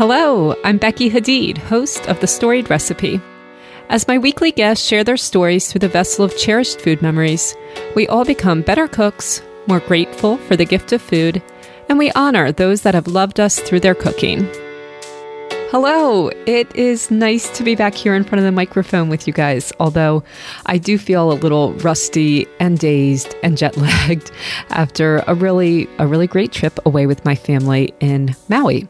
Hello, 0.00 0.54
I'm 0.64 0.78
Becky 0.78 1.10
Hadeed, 1.10 1.58
host 1.58 2.08
of 2.08 2.20
The 2.20 2.26
Storied 2.26 2.70
Recipe. 2.70 3.20
As 3.90 4.08
my 4.08 4.16
weekly 4.16 4.50
guests 4.50 4.86
share 4.86 5.04
their 5.04 5.18
stories 5.18 5.70
through 5.70 5.80
the 5.80 5.88
vessel 5.90 6.24
of 6.24 6.38
cherished 6.38 6.80
food 6.80 7.02
memories, 7.02 7.54
we 7.94 8.08
all 8.08 8.24
become 8.24 8.62
better 8.62 8.88
cooks, 8.88 9.42
more 9.66 9.80
grateful 9.80 10.38
for 10.38 10.56
the 10.56 10.64
gift 10.64 10.94
of 10.94 11.02
food, 11.02 11.42
and 11.90 11.98
we 11.98 12.10
honor 12.12 12.50
those 12.50 12.80
that 12.80 12.94
have 12.94 13.08
loved 13.08 13.40
us 13.40 13.60
through 13.60 13.80
their 13.80 13.94
cooking. 13.94 14.48
Hello, 15.68 16.30
it 16.46 16.74
is 16.74 17.10
nice 17.10 17.54
to 17.58 17.62
be 17.62 17.74
back 17.74 17.94
here 17.94 18.14
in 18.14 18.24
front 18.24 18.38
of 18.38 18.44
the 18.44 18.52
microphone 18.52 19.10
with 19.10 19.26
you 19.26 19.34
guys, 19.34 19.70
although 19.80 20.24
I 20.64 20.78
do 20.78 20.96
feel 20.96 21.30
a 21.30 21.34
little 21.34 21.74
rusty 21.74 22.46
and 22.58 22.78
dazed 22.78 23.34
and 23.42 23.58
jet 23.58 23.76
lagged 23.76 24.30
after 24.70 25.18
a 25.26 25.34
really 25.34 25.90
a 25.98 26.06
really 26.06 26.26
great 26.26 26.52
trip 26.52 26.78
away 26.86 27.06
with 27.06 27.22
my 27.26 27.34
family 27.34 27.92
in 28.00 28.34
Maui. 28.48 28.88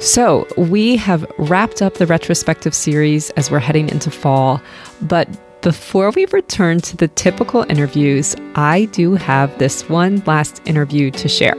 So, 0.00 0.46
we 0.56 0.96
have 0.96 1.30
wrapped 1.38 1.82
up 1.82 1.94
the 1.94 2.06
retrospective 2.06 2.74
series 2.74 3.30
as 3.30 3.50
we're 3.50 3.58
heading 3.58 3.88
into 3.88 4.10
fall, 4.10 4.60
but 5.02 5.28
before 5.62 6.10
we 6.10 6.24
return 6.26 6.80
to 6.80 6.96
the 6.96 7.08
typical 7.08 7.66
interviews, 7.68 8.34
I 8.54 8.86
do 8.86 9.14
have 9.14 9.56
this 9.58 9.88
one 9.90 10.22
last 10.26 10.62
interview 10.64 11.10
to 11.10 11.28
share. 11.28 11.56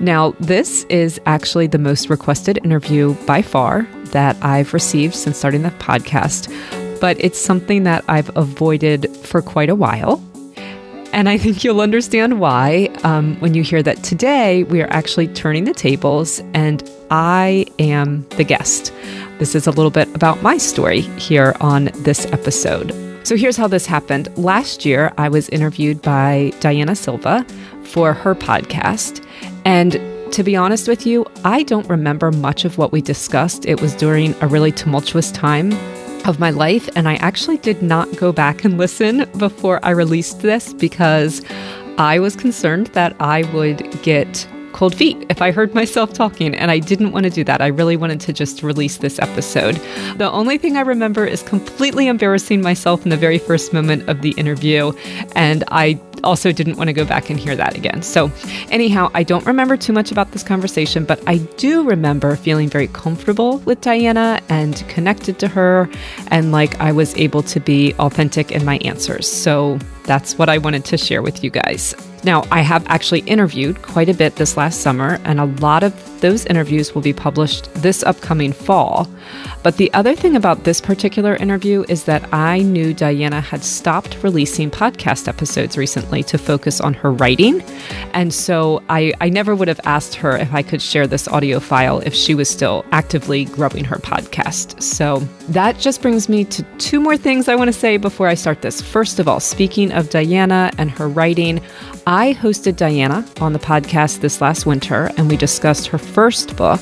Now, 0.00 0.30
this 0.40 0.84
is 0.84 1.20
actually 1.26 1.66
the 1.66 1.78
most 1.78 2.08
requested 2.08 2.58
interview 2.64 3.14
by 3.26 3.42
far 3.42 3.82
that 4.06 4.36
I've 4.42 4.72
received 4.72 5.14
since 5.14 5.36
starting 5.36 5.62
the 5.62 5.70
podcast, 5.72 6.48
but 7.00 7.22
it's 7.22 7.38
something 7.38 7.82
that 7.82 8.02
I've 8.08 8.34
avoided 8.34 9.14
for 9.18 9.42
quite 9.42 9.68
a 9.68 9.74
while. 9.74 10.24
And 11.12 11.28
I 11.28 11.38
think 11.38 11.62
you'll 11.62 11.80
understand 11.80 12.40
why 12.40 12.88
um, 13.04 13.38
when 13.40 13.54
you 13.54 13.62
hear 13.62 13.82
that 13.82 14.02
today 14.02 14.64
we 14.64 14.80
are 14.80 14.90
actually 14.90 15.28
turning 15.28 15.64
the 15.64 15.74
tables 15.74 16.40
and 16.54 16.82
I 17.10 17.66
am 17.78 18.26
the 18.30 18.44
guest. 18.44 18.92
This 19.38 19.54
is 19.54 19.66
a 19.66 19.70
little 19.70 19.90
bit 19.90 20.14
about 20.14 20.42
my 20.42 20.58
story 20.58 21.00
here 21.00 21.56
on 21.60 21.90
this 21.96 22.26
episode. 22.26 22.92
So 23.26 23.36
here's 23.36 23.56
how 23.56 23.68
this 23.68 23.86
happened. 23.86 24.28
Last 24.36 24.84
year, 24.84 25.12
I 25.16 25.28
was 25.28 25.48
interviewed 25.48 26.02
by 26.02 26.52
Diana 26.60 26.94
Silva 26.94 27.44
for 27.84 28.12
her 28.12 28.34
podcast. 28.34 29.24
And 29.64 29.92
to 30.32 30.42
be 30.42 30.56
honest 30.56 30.88
with 30.88 31.06
you, 31.06 31.24
I 31.44 31.62
don't 31.62 31.88
remember 31.88 32.32
much 32.32 32.64
of 32.64 32.76
what 32.76 32.92
we 32.92 33.00
discussed. 33.00 33.66
It 33.66 33.80
was 33.80 33.94
during 33.94 34.34
a 34.42 34.46
really 34.46 34.72
tumultuous 34.72 35.30
time 35.30 35.72
of 36.26 36.40
my 36.40 36.50
life, 36.50 36.88
and 36.96 37.08
I 37.08 37.14
actually 37.16 37.58
did 37.58 37.82
not 37.82 38.14
go 38.16 38.32
back 38.32 38.64
and 38.64 38.76
listen 38.78 39.28
before 39.38 39.80
I 39.84 39.90
released 39.90 40.40
this 40.40 40.72
because 40.72 41.42
I 41.98 42.18
was 42.18 42.34
concerned 42.34 42.88
that 42.88 43.14
I 43.20 43.44
would 43.52 44.02
get 44.02 44.46
cold 44.74 44.94
feet 44.94 45.16
if 45.30 45.40
I 45.40 45.52
heard 45.52 45.74
myself 45.74 46.12
talking, 46.12 46.54
and 46.54 46.70
I 46.70 46.80
didn't 46.80 47.12
want 47.12 47.24
to 47.24 47.30
do 47.30 47.44
that. 47.44 47.62
I 47.62 47.68
really 47.68 47.96
wanted 47.96 48.20
to 48.20 48.32
just 48.32 48.62
release 48.62 48.98
this 48.98 49.18
episode. 49.18 49.76
The 50.16 50.30
only 50.30 50.58
thing 50.58 50.76
I 50.76 50.80
remember 50.80 51.24
is 51.24 51.42
completely 51.42 52.08
embarrassing 52.08 52.60
myself 52.60 53.04
in 53.04 53.10
the 53.10 53.16
very 53.16 53.38
first 53.38 53.72
moment 53.72 54.08
of 54.08 54.20
the 54.20 54.32
interview, 54.32 54.92
and 55.34 55.64
I 55.68 55.98
also 56.24 56.52
didn't 56.52 56.76
want 56.76 56.88
to 56.88 56.92
go 56.92 57.04
back 57.04 57.30
and 57.30 57.38
hear 57.38 57.54
that 57.54 57.76
again. 57.76 58.02
So, 58.02 58.30
anyhow, 58.70 59.10
I 59.14 59.22
don't 59.22 59.46
remember 59.46 59.76
too 59.76 59.92
much 59.92 60.10
about 60.10 60.32
this 60.32 60.42
conversation, 60.42 61.04
but 61.04 61.22
I 61.26 61.38
do 61.56 61.84
remember 61.84 62.34
feeling 62.36 62.68
very 62.68 62.88
comfortable 62.88 63.58
with 63.58 63.80
Diana 63.80 64.40
and 64.48 64.76
connected 64.88 65.38
to 65.38 65.48
her, 65.48 65.88
and 66.28 66.50
like 66.50 66.80
I 66.80 66.92
was 66.92 67.16
able 67.16 67.42
to 67.44 67.60
be 67.60 67.94
authentic 67.94 68.50
in 68.50 68.64
my 68.64 68.78
answers. 68.78 69.30
So, 69.30 69.78
that's 70.04 70.36
what 70.36 70.48
I 70.48 70.58
wanted 70.58 70.84
to 70.86 70.98
share 70.98 71.22
with 71.22 71.44
you 71.44 71.50
guys. 71.50 71.94
Now, 72.24 72.44
I 72.50 72.62
have 72.62 72.86
actually 72.86 73.20
interviewed 73.20 73.82
quite 73.82 74.08
a 74.08 74.14
bit 74.14 74.36
this 74.36 74.56
last 74.56 74.80
summer, 74.80 75.20
and 75.24 75.38
a 75.38 75.44
lot 75.44 75.82
of 75.82 75.92
those 76.24 76.46
interviews 76.46 76.94
will 76.94 77.02
be 77.02 77.12
published 77.12 77.70
this 77.74 78.02
upcoming 78.02 78.50
fall. 78.50 79.06
But 79.62 79.76
the 79.76 79.92
other 79.92 80.14
thing 80.14 80.36
about 80.36 80.64
this 80.64 80.80
particular 80.80 81.36
interview 81.36 81.84
is 81.90 82.04
that 82.04 82.32
I 82.32 82.60
knew 82.60 82.94
Diana 82.94 83.42
had 83.42 83.62
stopped 83.62 84.22
releasing 84.22 84.70
podcast 84.70 85.28
episodes 85.28 85.76
recently 85.76 86.22
to 86.22 86.38
focus 86.38 86.80
on 86.80 86.94
her 86.94 87.12
writing. 87.12 87.60
And 88.14 88.32
so 88.32 88.82
I, 88.88 89.12
I 89.20 89.28
never 89.28 89.54
would 89.54 89.68
have 89.68 89.80
asked 89.84 90.14
her 90.14 90.34
if 90.34 90.54
I 90.54 90.62
could 90.62 90.80
share 90.80 91.06
this 91.06 91.28
audio 91.28 91.60
file 91.60 91.98
if 92.00 92.14
she 92.14 92.34
was 92.34 92.48
still 92.48 92.86
actively 92.90 93.44
growing 93.44 93.84
her 93.84 93.96
podcast. 93.96 94.82
So 94.82 95.18
that 95.50 95.78
just 95.78 96.00
brings 96.00 96.30
me 96.30 96.46
to 96.46 96.62
two 96.78 97.00
more 97.00 97.18
things 97.18 97.48
I 97.48 97.54
want 97.54 97.68
to 97.68 97.78
say 97.78 97.98
before 97.98 98.28
I 98.28 98.34
start 98.34 98.62
this. 98.62 98.80
First 98.80 99.18
of 99.18 99.28
all, 99.28 99.40
speaking 99.40 99.92
of 99.92 100.08
Diana 100.08 100.70
and 100.78 100.90
her 100.90 101.06
writing, 101.06 101.60
I 102.06 102.34
hosted 102.34 102.76
Diana 102.76 103.26
on 103.40 103.54
the 103.54 103.58
podcast 103.58 104.20
this 104.20 104.42
last 104.42 104.66
winter, 104.66 105.10
and 105.16 105.28
we 105.30 105.38
discussed 105.38 105.86
her 105.86 105.96
first 106.14 106.56
book, 106.56 106.80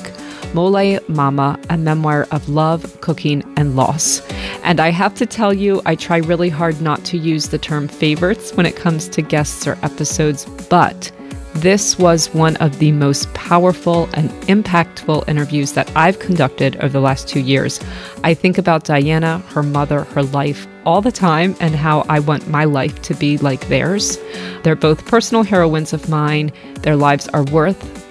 Mole 0.53 0.99
Mama, 1.07 1.59
a 1.71 1.77
memoir 1.77 2.27
of 2.29 2.47
love, 2.47 3.01
cooking, 3.01 3.43
and 3.57 3.75
loss. 3.75 4.21
And 4.63 4.79
I 4.79 4.91
have 4.91 5.15
to 5.15 5.25
tell 5.25 5.53
you, 5.53 5.81
I 5.87 5.95
try 5.95 6.17
really 6.17 6.49
hard 6.49 6.79
not 6.81 7.03
to 7.05 7.17
use 7.17 7.49
the 7.49 7.57
term 7.57 7.87
favorites 7.87 8.53
when 8.53 8.67
it 8.67 8.75
comes 8.75 9.09
to 9.09 9.23
guests 9.23 9.65
or 9.67 9.79
episodes, 9.81 10.45
but 10.69 11.11
this 11.55 11.97
was 11.97 12.33
one 12.33 12.55
of 12.57 12.77
the 12.77 12.91
most 12.91 13.31
powerful 13.33 14.07
and 14.13 14.29
impactful 14.43 15.27
interviews 15.27 15.73
that 15.73 15.91
I've 15.95 16.19
conducted 16.19 16.75
over 16.77 16.89
the 16.89 16.99
last 16.99 17.27
two 17.27 17.39
years. 17.39 17.79
I 18.23 18.33
think 18.33 18.57
about 18.57 18.85
Diana, 18.85 19.39
her 19.49 19.63
mother, 19.63 20.03
her 20.03 20.23
life 20.23 20.67
all 20.85 21.01
the 21.01 21.11
time, 21.11 21.55
and 21.59 21.75
how 21.75 22.01
I 22.09 22.19
want 22.19 22.47
my 22.49 22.65
life 22.65 23.01
to 23.03 23.13
be 23.15 23.37
like 23.37 23.67
theirs. 23.67 24.17
They're 24.63 24.75
both 24.75 25.05
personal 25.05 25.43
heroines 25.43 25.93
of 25.93 26.09
mine. 26.09 26.51
Their 26.81 26.95
lives 26.95 27.27
are 27.29 27.43
worth 27.45 28.02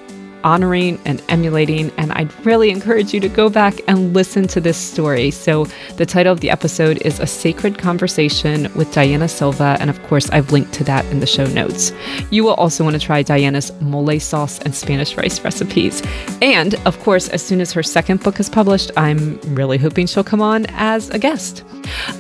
honoring 0.45 1.01
and 1.05 1.23
emulating. 1.29 1.91
And 1.99 2.13
I'd 2.13 2.33
really 2.45 2.71
encourage 2.71 3.13
you 3.13 3.21
to 3.21 3.29
go 3.29 3.49
back 3.49 3.81
and 3.89 4.15
listen 4.15 4.47
to 4.49 4.61
this 4.61 4.77
story. 4.77 5.31
So, 5.31 5.67
the 5.97 6.07
title 6.07 6.33
of 6.33 6.41
the 6.41 6.51
episode 6.51 6.99
is 7.03 7.21
A 7.21 7.27
Sacred 7.27 7.79
Conversation 7.79 8.73
with 8.75 8.93
Diana 8.93 9.29
Silva. 9.29 9.77
And 9.81 9.91
of 9.91 10.03
course, 10.05 10.31
I've 10.31 10.53
linked 10.53 10.73
to 10.75 10.85
that 10.85 11.05
in 11.07 11.21
the 11.21 11.27
show 11.27 11.47
notes. 11.47 11.93
You 12.31 12.45
will 12.45 12.55
also 12.55 12.85
want 12.85 12.95
to 12.95 13.01
try 13.01 13.23
Diana's 13.23 13.73
mole 13.81 14.19
sauce 14.21 14.59
and 14.61 14.75
Spanish 14.75 15.17
rice 15.17 15.43
recipes. 15.45 16.03
And 16.41 16.75
of 16.87 16.99
course, 17.01 17.29
as 17.29 17.43
soon 17.43 17.61
as 17.61 17.73
her 17.73 17.83
second 17.83 18.23
book 18.23 18.41
is 18.41 18.49
published, 18.49 18.91
I'm 18.97 19.39
really 19.55 19.79
hoping 19.79 20.07
she'll 20.07 20.25
come 20.25 20.43
on 20.43 20.67
as 20.71 21.11
a 21.11 21.19
guest. 21.19 21.65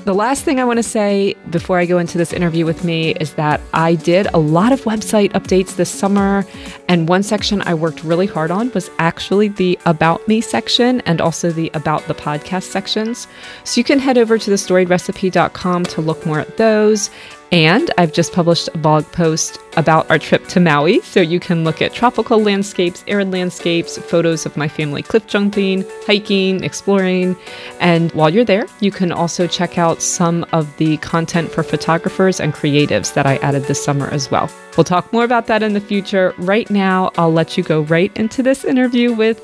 The 0.05 0.15
last 0.15 0.45
thing 0.45 0.61
I 0.61 0.65
want 0.65 0.79
to 0.79 0.83
say 0.83 1.35
before 1.51 1.79
I 1.79 1.87
go 1.87 1.99
into 1.99 2.19
this 2.19 2.33
interview 2.33 2.67
with 2.67 2.85
me 2.85 3.13
is 3.13 3.35
that 3.35 3.61
I 3.73 3.95
did 3.95 4.27
a 4.35 4.39
lot 4.39 4.73
of 4.73 4.83
website 4.83 5.33
updates 5.33 5.77
this 5.77 5.91
summer, 5.91 6.45
and 6.89 7.09
one 7.09 7.23
section 7.23 7.63
I 7.63 7.75
worked 7.75 8.03
really 8.03 8.12
hard 8.27 8.51
on 8.51 8.71
was 8.73 8.91
actually 8.99 9.49
the 9.49 9.79
About 9.87 10.27
Me 10.29 10.41
section 10.41 11.01
and 11.03 11.21
also 11.21 11.51
the 11.51 11.71
About 11.75 12.07
the 12.07 12.15
Podcast 12.15 12.65
sections. 12.65 13.27
So 13.65 13.81
you 13.81 13.85
can 13.85 13.99
head 13.99 14.19
over 14.19 14.39
to 14.39 14.51
thestoriedrecipe.com 14.51 15.85
to 15.85 16.01
look 16.01 16.25
more 16.27 16.41
at 16.41 16.57
those. 16.57 17.11
And 17.53 17.91
I've 17.99 18.15
just 18.15 18.33
published 18.33 18.71
a 18.73 18.79
blog 18.79 19.05
post 19.13 19.59
about 19.77 20.11
our 20.11 20.19
trip 20.19 20.49
to 20.49 20.61
Maui. 20.61 21.01
So 21.01 21.21
you 21.21 21.39
can 21.39 21.65
look 21.65 21.83
at 21.83 21.93
tropical 21.93 22.41
landscapes, 22.41 23.05
arid 23.07 23.31
landscapes, 23.31 23.99
photos 23.99 24.47
of 24.47 24.57
my 24.57 24.69
family 24.69 25.03
cliff 25.03 25.27
jumping, 25.27 25.85
hiking, 26.07 26.65
exploring. 26.65 27.37
And 27.79 28.11
while 28.13 28.31
you're 28.31 28.45
there, 28.45 28.67
you 28.81 28.91
can 28.91 29.13
also 29.13 29.47
check 29.47 29.77
out 29.77 30.01
some 30.01 30.47
of 30.53 30.75
the 30.79 30.97
content 30.99 31.51
for 31.51 31.63
photographers 31.63 32.41
and 32.41 32.55
creatives 32.55 33.13
that 33.13 33.27
I 33.27 33.37
added 33.37 33.65
this 33.65 33.85
summer 33.85 34.09
as 34.09 34.31
well. 34.31 34.51
We'll 34.79 34.85
talk 34.85 35.13
more 35.13 35.25
about 35.25 35.47
that 35.49 35.63
in 35.63 35.75
the 35.75 35.81
future. 35.81 36.35
Right 36.39 36.71
now, 36.71 37.11
I'll 37.19 37.33
let 37.33 37.59
you 37.59 37.65
go 37.65 37.83
right 37.83 38.17
into 38.17 38.43
this 38.43 38.65
interview 38.65 39.13
with 39.13 39.41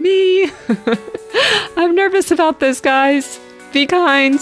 me. 0.00 0.50
I'm 1.76 1.94
nervous 1.94 2.30
about 2.30 2.60
this, 2.60 2.80
guys. 2.80 3.38
Be 3.74 3.86
kind. 3.86 4.40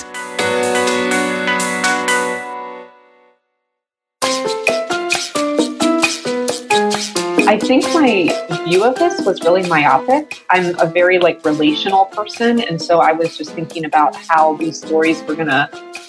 I 7.45 7.59
think 7.59 7.85
my 7.93 8.65
view 8.65 8.85
of 8.85 8.95
this 8.95 9.27
was 9.27 9.43
really 9.43 9.69
myopic. 9.69 10.45
I'm 10.49 10.79
a 10.79 10.87
very 10.87 11.19
like 11.19 11.45
relational 11.45 12.07
person, 12.07 12.61
and 12.61 12.81
so 12.81 13.01
I 13.01 13.13
was 13.13 13.37
just 13.37 13.53
thinking 13.53 13.85
about 13.85 14.15
how 14.15 14.55
these 14.57 14.79
stories 14.79 15.23
were 15.25 15.35
to 15.37 15.69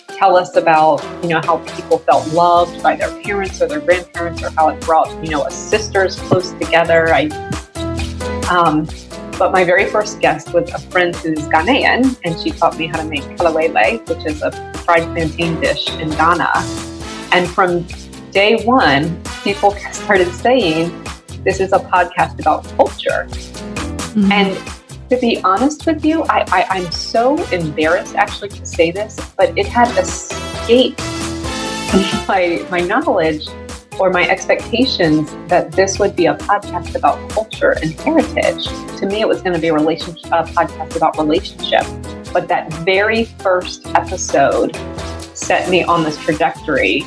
tell 0.10 0.38
us 0.38 0.56
about, 0.56 1.04
you 1.24 1.30
know, 1.30 1.42
how 1.44 1.58
people 1.76 1.98
felt 1.98 2.32
loved 2.34 2.82
by 2.84 2.96
their 2.96 3.12
parents 3.24 3.62
or 3.62 3.68
their 3.68 3.82
grandparents, 3.82 4.44
or 4.44 4.52
how 4.52 4.70
it 4.70 4.80
brought, 4.82 5.10
you 5.24 5.32
know, 5.32 5.48
sisters 5.50 6.20
close 6.22 6.52
together. 6.52 7.14
I, 7.14 7.26
um, 8.50 8.88
but 9.38 9.52
my 9.52 9.64
very 9.64 9.86
first 9.90 10.20
guest 10.22 10.54
was 10.54 10.72
a 10.72 10.80
friend 10.92 11.16
who's 11.16 11.40
Ghanaian, 11.50 12.18
and 12.24 12.40
she 12.40 12.52
taught 12.52 12.78
me 12.78 12.86
how 12.86 13.02
to 13.02 13.06
make 13.06 13.24
kelewele, 13.38 14.08
which 14.08 14.26
is 14.26 14.42
a 14.44 14.52
fried 14.86 15.04
plantain 15.14 15.60
dish 15.60 15.90
in 15.98 16.10
Ghana. 16.12 16.52
And 17.32 17.50
from 17.50 17.88
day 18.32 18.64
one, 18.64 19.22
people 19.44 19.72
started 19.92 20.32
saying, 20.32 20.92
this 21.44 21.60
is 21.60 21.74
a 21.74 21.80
podcast 21.80 22.40
about 22.40 22.64
culture. 22.76 23.28
Mm-hmm. 23.28 24.32
And 24.32 25.10
to 25.10 25.18
be 25.18 25.42
honest 25.44 25.86
with 25.86 26.04
you, 26.06 26.24
I, 26.24 26.46
I, 26.48 26.66
I'm 26.70 26.92
so 26.92 27.38
embarrassed 27.52 28.16
actually 28.16 28.50
to 28.50 28.66
say 28.66 28.92
this, 28.92 29.20
but 29.38 29.58
it 29.58 29.68
had 29.68 29.88
escaped 29.98 31.00
my, 32.28 32.66
my 32.72 32.80
knowledge 32.80 33.48
or 34.00 34.10
my 34.10 34.28
expectations 34.28 35.32
that 35.48 35.72
this 35.72 36.00
would 36.00 36.16
be 36.16 36.26
a 36.26 36.36
podcast 36.36 36.96
about 36.96 37.30
culture 37.30 37.76
and 37.82 37.92
heritage. 38.02 38.66
To 39.00 39.06
me, 39.06 39.22
it 39.22 39.28
was 39.28 39.42
going 39.42 39.54
to 39.54 39.60
be 39.60 39.68
a 39.68 39.74
relationship 39.74 40.26
a 40.28 40.44
podcast 40.44 40.96
about 40.96 41.18
relationship. 41.18 41.84
But 42.34 42.48
that 42.48 42.74
very 42.86 43.26
first 43.26 43.86
episode 43.88 44.76
set 45.36 45.70
me 45.70 45.84
on 45.84 46.04
this 46.04 46.18
trajectory 46.18 47.04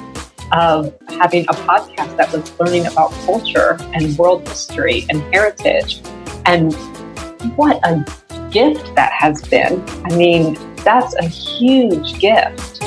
of 0.52 0.94
having 1.18 1.44
a 1.44 1.52
podcast 1.52 2.14
that 2.16 2.30
was 2.30 2.52
learning 2.60 2.86
about 2.86 3.10
culture 3.24 3.78
and 3.94 4.16
world 4.18 4.46
history 4.46 5.06
and 5.08 5.22
heritage. 5.34 6.02
And 6.44 6.74
what 7.56 7.80
a 7.84 8.04
gift 8.50 8.94
that 8.96 9.12
has 9.12 9.40
been. 9.48 9.82
I 10.04 10.14
mean, 10.14 10.58
that's 10.84 11.14
a 11.16 11.24
huge 11.24 12.18
gift. 12.20 12.82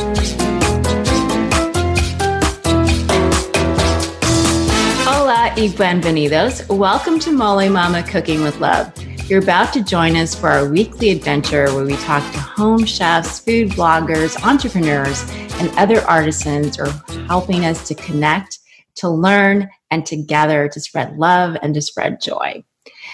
Hola 5.06 5.52
y 5.58 5.74
bienvenidos. 5.76 6.68
Welcome 6.70 7.20
to 7.22 7.31
Mole 7.31 7.70
Mama 7.70 8.04
Cooking 8.04 8.44
with 8.44 8.60
Love. 8.60 8.94
You're 9.30 9.44
about 9.44 9.72
to 9.74 9.84
join 9.84 10.16
us 10.16 10.34
for 10.34 10.50
our 10.50 10.68
weekly 10.68 11.12
adventure 11.12 11.72
where 11.76 11.86
we 11.86 11.96
talk 11.98 12.24
to 12.34 12.40
home 12.40 12.84
chefs, 12.84 13.40
food 13.40 13.70
bloggers, 13.70 14.36
entrepreneurs, 14.44 15.24
and 15.62 15.70
other 15.78 16.02
artisans 16.02 16.78
who 16.78 16.86
are 16.86 17.26
helping 17.28 17.64
us 17.64 17.88
to 17.90 17.94
connect, 17.94 18.58
to 18.96 19.08
learn, 19.08 19.70
and 19.92 20.04
together 20.04 20.68
to 20.70 20.80
spread 20.80 21.16
love 21.18 21.56
and 21.62 21.76
to 21.76 21.81
spread 21.81 22.20
joy. 22.20 22.64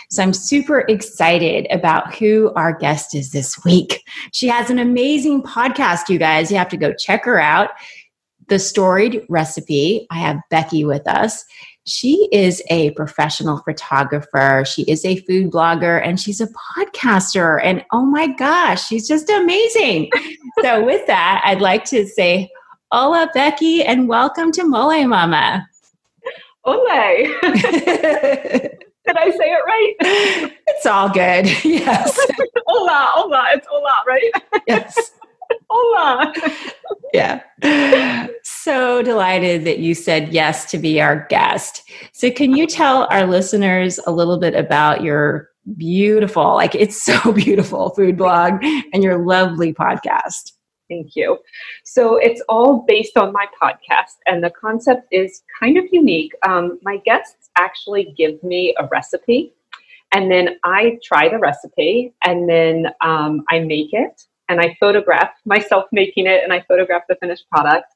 So 0.10 0.24
I'm 0.24 0.32
super 0.32 0.86
excited 0.88 1.68
about 1.70 2.16
who 2.16 2.54
our 2.56 2.72
guest 2.72 3.14
is 3.14 3.32
this 3.32 3.62
week. 3.66 4.02
She 4.32 4.48
has 4.48 4.70
an 4.70 4.80
amazing 4.80 5.44
podcast, 5.44 6.08
you 6.08 6.18
guys. 6.18 6.50
You 6.50 6.56
have 6.56 6.70
to 6.70 6.78
go 6.78 6.94
check 6.94 7.26
her 7.26 7.42
out. 7.42 7.72
The 8.48 8.60
Storied 8.60 9.26
Recipe. 9.28 10.08
I 10.10 10.20
have 10.20 10.40
Becky 10.50 10.86
with 10.86 11.06
us. 11.10 11.44
She 11.88 12.28
is 12.32 12.64
a 12.72 12.90
professional 12.92 13.60
photographer. 13.60 14.64
She 14.66 14.82
is 14.84 15.06
a 15.06 15.18
food 15.18 15.52
blogger 15.52 16.04
and 16.04 16.20
she's 16.20 16.42
a 16.42 16.48
podcaster. 16.48 17.60
And 17.64 17.86
oh 17.94 18.04
my 18.04 18.26
gosh, 18.26 18.88
she's 18.88 19.08
just 19.08 19.30
amazing. 19.30 20.10
so, 20.64 20.84
with 20.84 21.06
that, 21.06 21.44
I'd 21.46 21.62
like 21.62 21.86
to 21.86 22.08
say, 22.08 22.50
Hola, 22.92 23.30
Becky, 23.36 23.84
and 23.84 24.08
welcome 24.08 24.52
to 24.54 24.64
Mole 24.64 25.08
Mama. 25.08 25.68
Ole. 26.64 26.76
Did 29.06 29.18
I 29.18 29.30
say 29.30 29.52
it 29.52 29.66
right? 29.68 29.94
It's 30.68 30.88
all 30.88 31.10
good. 31.10 31.46
Yes. 31.64 32.20
hola, 32.66 33.12
hola. 33.14 33.46
It's 33.54 33.68
hola, 33.70 34.02
right? 34.08 34.32
Yes. 34.66 35.12
hola. 35.70 36.34
Yeah. 37.14 37.44
So 38.66 39.04
delighted 39.04 39.64
that 39.66 39.78
you 39.78 39.94
said 39.94 40.34
yes 40.34 40.72
to 40.72 40.80
be 40.80 41.00
our 41.00 41.28
guest. 41.30 41.88
So, 42.14 42.32
can 42.32 42.56
you 42.56 42.66
tell 42.66 43.06
our 43.12 43.28
listeners 43.28 44.00
a 44.08 44.12
little 44.12 44.40
bit 44.40 44.56
about 44.56 45.04
your 45.04 45.52
beautiful, 45.78 46.56
like 46.56 46.74
it's 46.74 47.00
so 47.00 47.32
beautiful 47.32 47.92
food 47.92 48.18
blog 48.18 48.54
and 48.92 49.04
your 49.04 49.24
lovely 49.24 49.72
podcast? 49.72 50.54
Thank 50.90 51.16
you. 51.16 51.38
So 51.84 52.16
it's 52.16 52.42
all 52.50 52.84
based 52.88 53.18
on 53.18 53.32
my 53.32 53.46
podcast, 53.62 54.16
and 54.26 54.44
the 54.44 54.50
concept 54.50 55.10
is 55.12 55.44
kind 55.60 55.78
of 55.78 55.86
unique. 55.92 56.32
Um, 56.42 56.80
my 56.82 56.98
guests 57.06 57.52
actually 57.60 58.16
give 58.18 58.42
me 58.42 58.74
a 58.80 58.88
recipe, 58.88 59.54
and 60.12 60.32
then 60.32 60.58
I 60.64 60.98
try 61.04 61.30
the 61.30 61.38
recipe, 61.38 62.16
and 62.24 62.50
then 62.50 62.88
um, 63.02 63.44
I 63.48 63.60
make 63.60 63.94
it, 63.94 64.24
and 64.50 64.60
I 64.60 64.76
photograph 64.80 65.34
myself 65.46 65.86
making 65.92 66.26
it, 66.26 66.44
and 66.44 66.52
I 66.52 66.66
photograph 66.68 67.04
the 67.08 67.16
finished 67.18 67.48
product. 67.52 67.95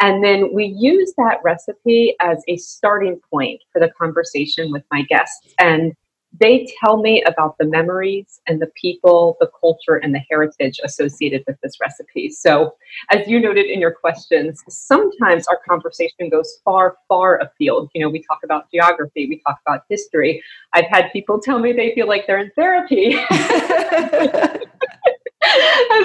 And 0.00 0.24
then 0.24 0.52
we 0.52 0.66
use 0.66 1.12
that 1.18 1.38
recipe 1.42 2.16
as 2.20 2.42
a 2.48 2.56
starting 2.56 3.20
point 3.30 3.60
for 3.72 3.80
the 3.80 3.90
conversation 3.98 4.72
with 4.72 4.84
my 4.90 5.02
guests. 5.02 5.54
And 5.58 5.94
they 6.38 6.68
tell 6.78 6.98
me 6.98 7.24
about 7.24 7.58
the 7.58 7.64
memories 7.64 8.40
and 8.46 8.62
the 8.62 8.70
people, 8.80 9.36
the 9.40 9.50
culture, 9.60 9.96
and 9.96 10.14
the 10.14 10.20
heritage 10.30 10.78
associated 10.84 11.42
with 11.46 11.56
this 11.60 11.80
recipe. 11.80 12.30
So, 12.30 12.76
as 13.10 13.26
you 13.26 13.40
noted 13.40 13.66
in 13.66 13.80
your 13.80 13.90
questions, 13.90 14.62
sometimes 14.68 15.48
our 15.48 15.58
conversation 15.68 16.28
goes 16.30 16.60
far, 16.64 16.98
far 17.08 17.40
afield. 17.40 17.90
You 17.94 18.02
know, 18.02 18.08
we 18.08 18.22
talk 18.22 18.38
about 18.44 18.70
geography, 18.70 19.26
we 19.26 19.42
talk 19.44 19.58
about 19.66 19.82
history. 19.88 20.40
I've 20.72 20.86
had 20.86 21.10
people 21.12 21.40
tell 21.40 21.58
me 21.58 21.72
they 21.72 21.92
feel 21.94 22.06
like 22.06 22.28
they're 22.28 22.38
in 22.38 22.52
therapy 22.54 23.16
as 23.30 24.60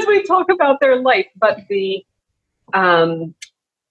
we 0.07 0.23
talk 0.23 0.47
about 0.51 0.79
their 0.79 0.99
life. 1.01 1.27
But 1.35 1.59
the 1.69 2.03
um, 2.73 3.35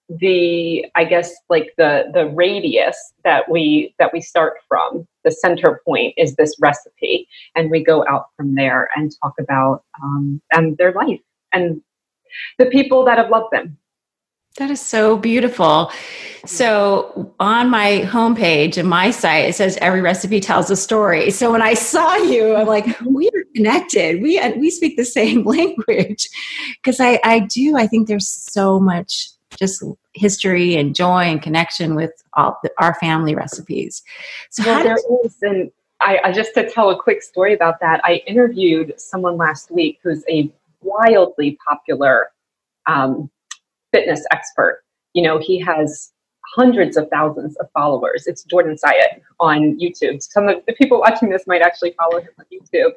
the 0.09 0.85
i 0.95 1.05
guess 1.05 1.33
like 1.49 1.73
the 1.79 2.05
the 2.13 2.27
radius 2.31 3.15
that 3.25 3.51
we 3.51 3.95
that 3.99 4.13
we 4.13 4.21
start 4.21 4.55
from 4.69 5.07
the 5.25 5.31
center 5.31 5.81
point 5.87 6.13
is 6.19 6.37
this 6.37 6.55
recipe 6.61 7.27
and 7.55 7.71
we 7.71 7.83
go 7.83 8.05
out 8.07 8.27
from 8.37 8.55
there 8.55 8.91
and 8.95 9.13
talk 9.23 9.33
about 9.41 9.83
um, 10.03 10.43
and 10.53 10.77
their 10.77 10.93
life 10.93 11.21
and 11.53 11.81
the 12.59 12.67
people 12.67 13.05
that 13.05 13.17
have 13.17 13.31
loved 13.31 13.51
them 13.51 13.79
that 14.59 14.71
is 14.71 14.81
so 14.81 15.17
beautiful. 15.17 15.91
So 16.47 17.35
on 17.41 17.71
my 17.71 18.03
homepage 18.05 18.77
and 18.77 18.89
my 18.89 19.11
site, 19.11 19.49
it 19.49 19.57
says 19.57 19.77
every 19.81 20.01
recipe 20.01 20.39
tells 20.39 20.71
a 20.71 20.77
story. 20.77 21.33
So 21.33 21.51
when 21.51 21.61
I 21.61 21.75
saw 21.75 22.15
you, 22.15 22.55
I'm 22.55 22.69
like, 22.69 22.87
we 23.01 23.27
are 23.31 23.45
connected. 23.57 24.23
We 24.23 24.41
we 24.57 24.71
speak 24.71 24.97
the 24.97 25.05
same 25.05 25.43
language 25.45 26.29
because 26.77 27.01
I 27.01 27.19
I 27.25 27.41
do. 27.41 27.77
I 27.77 27.89
think 27.89 28.07
there's 28.07 28.29
so 28.29 28.79
much 28.79 29.29
just 29.59 29.83
history 30.15 30.77
and 30.77 30.95
joy 30.95 31.25
and 31.25 31.43
connection 31.43 31.95
with 31.95 32.13
all 32.35 32.59
the, 32.63 32.71
our 32.79 32.95
family 32.95 33.35
recipes. 33.35 34.03
So 34.51 34.65
well, 34.65 34.83
there 34.83 34.97
is, 35.25 35.37
and 35.43 35.71
I, 36.01 36.19
I 36.25 36.33
just 36.33 36.55
to 36.55 36.69
tell 36.71 36.91
a 36.91 37.01
quick 37.01 37.23
story 37.23 37.55
about 37.55 37.81
that. 37.81 38.01
I 38.05 38.23
interviewed 38.27 38.95
someone 38.99 39.37
last 39.37 39.71
week 39.71 40.01
who's 40.03 40.25
a 40.29 40.53
wildly 40.83 41.59
popular 41.67 42.31
um, 42.87 43.31
fitness 43.93 44.25
expert. 44.31 44.83
You 45.13 45.23
know, 45.23 45.39
he 45.39 45.59
has 45.61 46.13
hundreds 46.55 46.97
of 46.97 47.09
thousands 47.11 47.57
of 47.57 47.67
followers. 47.73 48.27
It's 48.27 48.45
Jordan 48.45 48.77
Syatt 48.77 49.21
on 49.41 49.79
YouTube. 49.79 50.23
Some 50.23 50.49
of 50.49 50.65
the 50.67 50.75
people 50.75 51.01
watching 51.01 51.31
this 51.31 51.47
might 51.47 51.63
actually 51.63 51.95
follow 51.99 52.21
him 52.21 52.31
on 52.39 52.45
YouTube. 52.53 52.93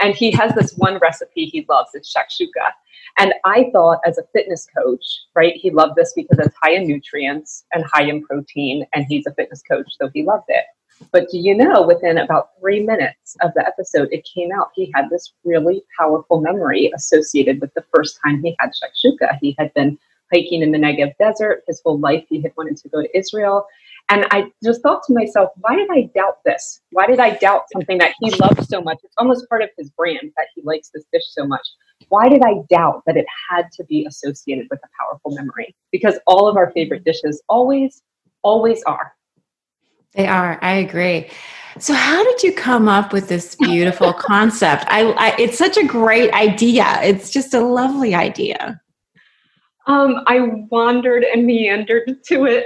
And 0.00 0.14
he 0.14 0.30
has 0.32 0.54
this 0.54 0.74
one 0.76 0.98
recipe 0.98 1.46
he 1.46 1.66
loves. 1.68 1.90
It's 1.94 2.14
shakshuka. 2.14 2.70
And 3.18 3.34
I 3.44 3.70
thought 3.72 3.98
as 4.06 4.18
a 4.18 4.24
fitness 4.32 4.66
coach, 4.76 5.04
right, 5.34 5.54
he 5.54 5.70
loved 5.70 5.96
this 5.96 6.12
because 6.14 6.38
it's 6.38 6.56
high 6.62 6.72
in 6.72 6.86
nutrients 6.86 7.64
and 7.72 7.84
high 7.92 8.04
in 8.04 8.22
protein. 8.22 8.86
And 8.94 9.04
he's 9.08 9.26
a 9.26 9.34
fitness 9.34 9.62
coach, 9.62 9.92
so 10.00 10.10
he 10.14 10.22
loved 10.22 10.46
it. 10.48 10.64
But 11.10 11.28
do 11.30 11.38
you 11.38 11.54
know, 11.54 11.82
within 11.82 12.18
about 12.18 12.50
three 12.60 12.80
minutes 12.80 13.36
of 13.42 13.52
the 13.54 13.66
episode, 13.66 14.08
it 14.12 14.24
came 14.32 14.50
out 14.52 14.70
he 14.74 14.92
had 14.94 15.10
this 15.10 15.32
really 15.44 15.82
powerful 15.98 16.40
memory 16.40 16.92
associated 16.94 17.60
with 17.60 17.74
the 17.74 17.84
first 17.94 18.18
time 18.24 18.42
he 18.42 18.54
had 18.60 18.70
shakshuka. 18.70 19.38
He 19.40 19.56
had 19.58 19.74
been 19.74 19.98
hiking 20.32 20.62
in 20.62 20.72
the 20.72 20.78
Negev 20.78 21.12
desert 21.18 21.62
his 21.66 21.80
whole 21.84 21.98
life. 21.98 22.24
He 22.28 22.40
had 22.40 22.52
wanted 22.56 22.76
to 22.78 22.88
go 22.88 23.02
to 23.02 23.18
Israel. 23.18 23.66
And 24.08 24.26
I 24.30 24.50
just 24.62 24.82
thought 24.82 25.02
to 25.06 25.14
myself, 25.14 25.50
why 25.60 25.76
did 25.76 25.88
I 25.90 26.10
doubt 26.14 26.38
this? 26.44 26.80
Why 26.90 27.06
did 27.06 27.20
I 27.20 27.30
doubt 27.36 27.64
something 27.72 27.98
that 27.98 28.14
he 28.20 28.30
loves 28.32 28.68
so 28.68 28.80
much? 28.80 28.98
It's 29.04 29.14
almost 29.16 29.48
part 29.48 29.62
of 29.62 29.70
his 29.78 29.90
brand 29.90 30.32
that 30.36 30.48
he 30.54 30.62
likes 30.62 30.90
this 30.92 31.04
dish 31.12 31.22
so 31.28 31.46
much. 31.46 31.66
Why 32.08 32.28
did 32.28 32.42
I 32.42 32.56
doubt 32.68 33.02
that 33.06 33.16
it 33.16 33.26
had 33.48 33.70
to 33.72 33.84
be 33.84 34.04
associated 34.04 34.66
with 34.70 34.80
a 34.84 34.88
powerful 35.00 35.30
memory? 35.32 35.74
Because 35.92 36.18
all 36.26 36.48
of 36.48 36.56
our 36.56 36.72
favorite 36.72 37.04
dishes 37.04 37.42
always, 37.48 38.02
always 38.42 38.82
are. 38.84 39.14
They 40.14 40.26
are. 40.26 40.58
I 40.62 40.72
agree. 40.72 41.30
So, 41.78 41.94
how 41.94 42.22
did 42.22 42.42
you 42.42 42.52
come 42.52 42.86
up 42.86 43.14
with 43.14 43.28
this 43.28 43.54
beautiful 43.54 44.12
concept? 44.18 44.84
I, 44.88 45.04
I, 45.12 45.36
it's 45.38 45.56
such 45.56 45.78
a 45.78 45.86
great 45.86 46.30
idea. 46.32 47.00
It's 47.02 47.30
just 47.30 47.54
a 47.54 47.60
lovely 47.60 48.14
idea. 48.14 48.81
Um, 49.86 50.22
I 50.26 50.40
wandered 50.70 51.24
and 51.24 51.44
meandered 51.44 52.22
to 52.26 52.46
it. 52.46 52.64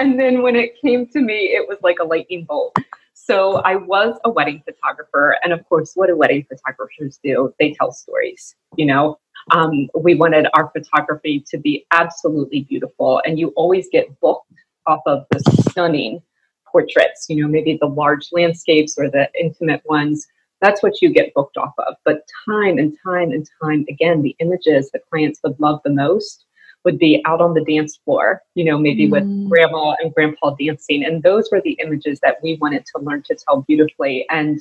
and 0.00 0.18
then 0.18 0.42
when 0.42 0.56
it 0.56 0.80
came 0.80 1.06
to 1.08 1.20
me, 1.20 1.54
it 1.54 1.68
was 1.68 1.78
like 1.82 1.98
a 2.00 2.04
lightning 2.04 2.44
bolt. 2.44 2.76
So 3.14 3.56
I 3.56 3.76
was 3.76 4.18
a 4.24 4.30
wedding 4.30 4.62
photographer. 4.64 5.36
And 5.42 5.52
of 5.52 5.66
course, 5.68 5.92
what 5.94 6.08
do 6.08 6.16
wedding 6.16 6.46
photographers 6.48 7.18
do? 7.22 7.52
They 7.58 7.72
tell 7.72 7.92
stories, 7.92 8.54
you 8.76 8.86
know? 8.86 9.18
Um, 9.52 9.88
we 9.98 10.14
wanted 10.14 10.46
our 10.54 10.70
photography 10.70 11.44
to 11.50 11.58
be 11.58 11.86
absolutely 11.92 12.62
beautiful. 12.64 13.20
And 13.24 13.38
you 13.38 13.48
always 13.56 13.88
get 13.90 14.18
booked 14.20 14.52
off 14.86 15.00
of 15.06 15.26
the 15.30 15.40
stunning 15.70 16.22
portraits, 16.70 17.26
you 17.28 17.42
know, 17.42 17.48
maybe 17.48 17.78
the 17.80 17.88
large 17.88 18.28
landscapes 18.32 18.96
or 18.98 19.10
the 19.10 19.28
intimate 19.38 19.82
ones. 19.86 20.26
That's 20.60 20.82
what 20.82 21.02
you 21.02 21.10
get 21.10 21.34
booked 21.34 21.56
off 21.56 21.74
of. 21.78 21.96
But 22.04 22.22
time 22.46 22.78
and 22.78 22.96
time 23.04 23.30
and 23.30 23.48
time 23.62 23.84
again, 23.88 24.22
the 24.22 24.34
images 24.38 24.90
that 24.92 25.02
clients 25.10 25.40
would 25.42 25.58
love 25.60 25.80
the 25.84 25.90
most 25.90 26.45
would 26.86 26.98
be 26.98 27.20
out 27.26 27.40
on 27.42 27.52
the 27.52 27.64
dance 27.64 27.98
floor, 28.04 28.40
you 28.54 28.64
know, 28.64 28.78
maybe 28.78 29.08
mm. 29.08 29.10
with 29.10 29.50
grandma 29.50 29.94
and 30.00 30.14
grandpa 30.14 30.54
dancing. 30.54 31.04
And 31.04 31.22
those 31.22 31.48
were 31.50 31.60
the 31.60 31.76
images 31.84 32.20
that 32.22 32.36
we 32.42 32.56
wanted 32.60 32.86
to 32.86 33.02
learn 33.02 33.24
to 33.24 33.34
tell 33.34 33.62
beautifully. 33.62 34.24
And 34.30 34.60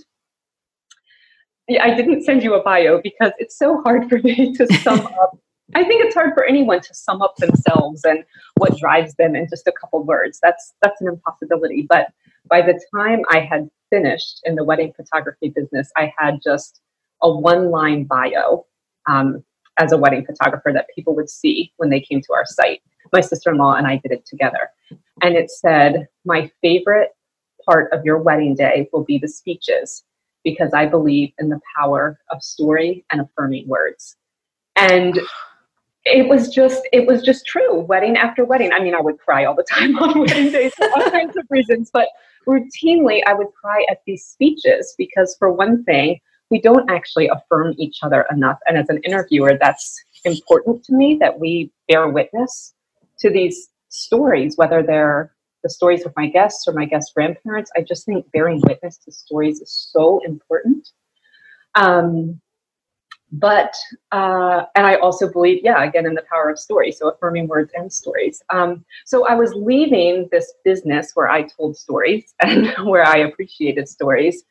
I 1.69 1.93
didn't 1.93 2.23
send 2.23 2.43
you 2.43 2.55
a 2.55 2.63
bio 2.63 2.99
because 3.01 3.31
it's 3.37 3.57
so 3.57 3.81
hard 3.83 4.09
for 4.09 4.17
me 4.17 4.53
to 4.55 4.67
sum 4.83 5.05
up 5.21 5.39
I 5.73 5.83
think 5.83 6.05
it's 6.05 6.13
hard 6.13 6.33
for 6.35 6.45
anyone 6.45 6.79
to 6.81 6.93
sum 6.93 7.23
up 7.23 7.35
themselves 7.37 8.05
and 8.05 8.23
what 8.57 8.77
drives 8.77 9.15
them 9.15 9.35
in 9.35 9.47
just 9.49 9.67
a 9.67 9.71
couple 9.71 10.03
words. 10.03 10.39
That's 10.43 10.73
that's 10.81 11.01
an 11.01 11.07
impossibility. 11.07 11.87
But 11.89 12.09
by 12.47 12.61
the 12.61 12.79
time 12.95 13.23
I 13.31 13.39
had 13.39 13.67
finished 13.89 14.41
in 14.43 14.55
the 14.55 14.63
wedding 14.63 14.93
photography 14.95 15.49
business, 15.49 15.89
I 15.97 16.13
had 16.19 16.39
just 16.43 16.81
a 17.23 17.31
one-line 17.31 18.03
bio 18.03 18.67
um, 19.09 19.43
as 19.77 19.91
a 19.91 19.97
wedding 19.97 20.25
photographer 20.25 20.71
that 20.73 20.87
people 20.93 21.15
would 21.15 21.29
see 21.29 21.71
when 21.77 21.89
they 21.89 21.99
came 21.99 22.21
to 22.21 22.33
our 22.33 22.45
site. 22.45 22.81
My 23.13 23.21
sister-in-law 23.21 23.75
and 23.75 23.87
I 23.87 23.97
did 23.97 24.11
it 24.11 24.25
together, 24.25 24.69
and 25.21 25.35
it 25.35 25.51
said, 25.51 26.07
"My 26.25 26.49
favorite 26.61 27.11
part 27.65 27.91
of 27.93 28.03
your 28.03 28.17
wedding 28.17 28.55
day 28.55 28.89
will 28.91 29.03
be 29.03 29.17
the 29.17 29.27
speeches." 29.27 30.03
Because 30.43 30.73
I 30.75 30.85
believe 30.85 31.33
in 31.39 31.49
the 31.49 31.59
power 31.75 32.19
of 32.29 32.43
story 32.43 33.03
and 33.11 33.19
affirming 33.19 33.67
words. 33.67 34.15
And 34.75 35.19
it 36.05 36.27
was 36.29 36.49
just 36.49 36.87
it 36.93 37.07
was 37.07 37.23
just 37.23 37.45
true 37.45 37.79
wedding 37.79 38.15
after 38.15 38.45
wedding 38.45 38.71
i 38.71 38.79
mean 38.79 38.93
i 38.95 39.01
would 39.01 39.17
cry 39.17 39.43
all 39.43 39.55
the 39.55 39.63
time 39.63 39.97
on 40.01 40.19
wedding 40.19 40.51
days 40.51 40.73
for 40.75 40.87
all 40.95 41.09
kinds 41.09 41.35
of 41.35 41.43
reasons 41.49 41.89
but 41.91 42.07
routinely 42.47 43.21
i 43.27 43.33
would 43.33 43.47
cry 43.59 43.83
at 43.89 44.01
these 44.05 44.23
speeches 44.23 44.93
because 44.97 45.35
for 45.37 45.51
one 45.51 45.83
thing 45.83 46.19
we 46.51 46.61
don't 46.61 46.89
actually 46.89 47.27
affirm 47.27 47.73
each 47.77 47.99
other 48.03 48.25
enough. 48.31 48.59
And 48.67 48.77
as 48.77 48.89
an 48.89 48.99
interviewer 49.03 49.57
that's 49.59 50.03
important 50.23 50.83
to 50.85 50.93
me 50.93 51.17
that 51.19 51.39
we 51.39 51.71
bear 51.87 52.07
witness 52.07 52.73
to 53.19 53.29
these 53.29 53.69
stories 53.89 54.57
whether 54.57 54.83
they're 54.83 55.31
the 55.63 55.69
stories 55.69 56.05
of 56.05 56.13
my 56.15 56.27
guests 56.27 56.67
or 56.67 56.73
my 56.73 56.85
guest 56.85 57.11
grandparents. 57.15 57.71
I 57.75 57.81
just 57.81 58.05
think 58.05 58.31
bearing 58.31 58.61
witness 58.67 58.97
to 58.99 59.11
stories 59.11 59.61
is 59.61 59.89
so 59.91 60.21
important. 60.23 60.87
Um, 61.73 62.39
but 63.31 63.73
uh, 64.11 64.63
and 64.75 64.85
i 64.85 64.95
also 64.95 65.31
believe 65.31 65.59
yeah 65.63 65.83
again 65.83 66.05
in 66.05 66.13
the 66.13 66.23
power 66.29 66.49
of 66.49 66.59
story 66.59 66.91
so 66.91 67.09
affirming 67.09 67.47
words 67.47 67.71
and 67.75 67.91
stories. 67.91 68.41
Um, 68.49 68.85
so 69.05 69.27
i 69.27 69.33
was 69.33 69.53
leaving 69.55 70.29
this 70.31 70.53
business 70.63 71.11
where 71.15 71.29
i 71.29 71.43
told 71.43 71.75
stories 71.75 72.33
and 72.39 72.71
where 72.85 73.05
i 73.05 73.17
appreciated 73.17 73.89
stories 73.89 74.43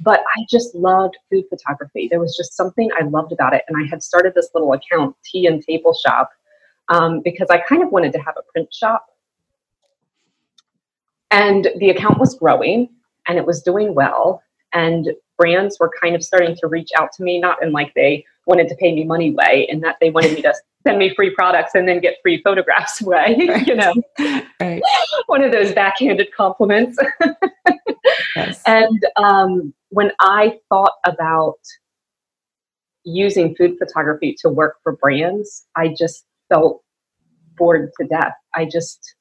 but 0.00 0.20
i 0.36 0.44
just 0.48 0.74
loved 0.74 1.16
food 1.30 1.44
photography. 1.48 2.08
There 2.10 2.20
was 2.20 2.36
just 2.36 2.56
something 2.56 2.90
i 2.98 3.04
loved 3.04 3.32
about 3.32 3.54
it 3.54 3.62
and 3.68 3.76
i 3.76 3.88
had 3.88 4.02
started 4.02 4.34
this 4.34 4.50
little 4.54 4.72
account 4.72 5.16
tea 5.24 5.46
and 5.46 5.62
table 5.62 5.94
shop 5.94 6.30
um, 6.88 7.20
because 7.22 7.48
i 7.50 7.58
kind 7.58 7.82
of 7.82 7.90
wanted 7.90 8.12
to 8.12 8.18
have 8.18 8.34
a 8.38 8.42
print 8.52 8.72
shop. 8.72 9.06
And 11.30 11.68
the 11.78 11.90
account 11.90 12.18
was 12.18 12.34
growing 12.34 12.88
and 13.28 13.38
it 13.38 13.46
was 13.46 13.62
doing 13.62 13.94
well 13.94 14.42
and 14.72 15.10
brands 15.36 15.78
were 15.80 15.90
kind 16.00 16.14
of 16.14 16.22
starting 16.22 16.54
to 16.56 16.66
reach 16.66 16.90
out 16.96 17.12
to 17.12 17.22
me, 17.22 17.40
not 17.40 17.62
in 17.62 17.72
like 17.72 17.94
they 17.94 18.24
wanted 18.46 18.68
to 18.68 18.74
pay 18.76 18.94
me 18.94 19.04
money 19.04 19.32
way, 19.32 19.66
in 19.68 19.80
that 19.80 19.96
they 20.00 20.10
wanted 20.10 20.34
me 20.34 20.42
to 20.42 20.54
send 20.86 20.98
me 20.98 21.14
free 21.14 21.30
products 21.30 21.74
and 21.74 21.86
then 21.86 22.00
get 22.00 22.16
free 22.22 22.40
photographs 22.42 23.02
way, 23.02 23.36
right. 23.48 23.66
you 23.66 23.74
know, 23.74 23.92
right. 24.60 24.82
one 25.26 25.42
of 25.42 25.52
those 25.52 25.72
backhanded 25.72 26.28
compliments. 26.36 26.98
yes. 28.36 28.62
And 28.66 29.04
um, 29.16 29.74
when 29.90 30.12
I 30.20 30.58
thought 30.68 30.94
about 31.04 31.58
using 33.04 33.54
food 33.54 33.76
photography 33.78 34.36
to 34.40 34.48
work 34.48 34.76
for 34.82 34.96
brands, 34.96 35.66
I 35.76 35.94
just 35.96 36.24
felt 36.48 36.82
bored 37.56 37.90
to 38.00 38.06
death. 38.06 38.34
I 38.54 38.64
just 38.64 39.14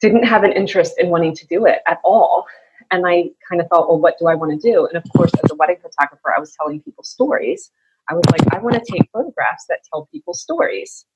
didn't 0.00 0.24
have 0.24 0.44
an 0.44 0.52
interest 0.52 0.94
in 0.98 1.08
wanting 1.08 1.34
to 1.34 1.46
do 1.46 1.66
it 1.66 1.80
at 1.86 1.98
all. 2.04 2.46
And 2.90 3.06
I 3.06 3.30
kind 3.48 3.60
of 3.60 3.68
thought, 3.68 3.88
well, 3.88 3.98
what 3.98 4.18
do 4.18 4.26
I 4.26 4.34
want 4.34 4.60
to 4.60 4.72
do? 4.72 4.86
And 4.86 4.96
of 4.96 5.04
course, 5.16 5.32
as 5.42 5.50
a 5.50 5.54
wedding 5.54 5.78
photographer, 5.80 6.32
I 6.36 6.40
was 6.40 6.54
telling 6.54 6.80
people 6.82 7.02
stories. 7.02 7.70
I 8.08 8.14
was 8.14 8.24
like, 8.30 8.42
I 8.52 8.58
want 8.58 8.74
to 8.74 8.92
take 8.92 9.08
photographs 9.12 9.66
that 9.68 9.80
tell 9.90 10.08
people 10.12 10.34
stories. 10.34 11.06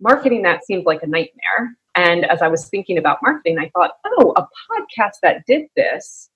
Marketing 0.00 0.42
that 0.42 0.64
seemed 0.64 0.86
like 0.86 1.02
a 1.02 1.06
nightmare. 1.06 1.76
And 1.94 2.24
as 2.26 2.42
I 2.42 2.48
was 2.48 2.68
thinking 2.68 2.98
about 2.98 3.18
marketing, 3.22 3.58
I 3.58 3.70
thought, 3.74 3.92
oh, 4.06 4.32
a 4.36 4.42
podcast 4.42 5.16
that 5.22 5.44
did 5.46 5.66
this 5.76 6.30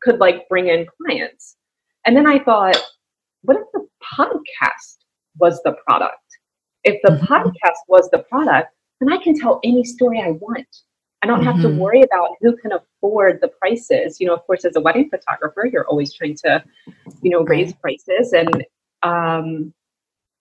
could 0.00 0.18
like 0.18 0.48
bring 0.48 0.68
in 0.68 0.86
clients. 0.96 1.56
And 2.06 2.16
then 2.16 2.26
I 2.26 2.38
thought, 2.38 2.78
what 3.42 3.56
if 3.56 3.66
the 3.72 3.86
podcast 4.16 4.98
was 5.38 5.60
the 5.64 5.76
product? 5.86 6.18
If 6.84 7.00
the 7.02 7.10
mm-hmm. 7.10 7.26
podcast 7.26 7.80
was 7.88 8.08
the 8.10 8.20
product, 8.20 8.72
then 9.00 9.12
I 9.12 9.18
can 9.22 9.38
tell 9.38 9.60
any 9.64 9.84
story 9.84 10.20
I 10.20 10.30
want. 10.30 10.66
I 11.22 11.26
don't 11.26 11.44
have 11.44 11.56
mm-hmm. 11.56 11.76
to 11.76 11.82
worry 11.82 12.02
about 12.02 12.36
who 12.40 12.56
can 12.56 12.72
afford 12.72 13.40
the 13.42 13.48
prices. 13.48 14.20
You 14.20 14.26
know, 14.26 14.34
of 14.34 14.46
course, 14.46 14.64
as 14.64 14.76
a 14.76 14.80
wedding 14.80 15.10
photographer, 15.10 15.66
you're 15.70 15.86
always 15.86 16.14
trying 16.14 16.36
to, 16.44 16.64
you 17.22 17.30
know, 17.30 17.42
raise 17.42 17.74
prices. 17.74 18.32
And 18.32 18.64
um, 19.02 19.72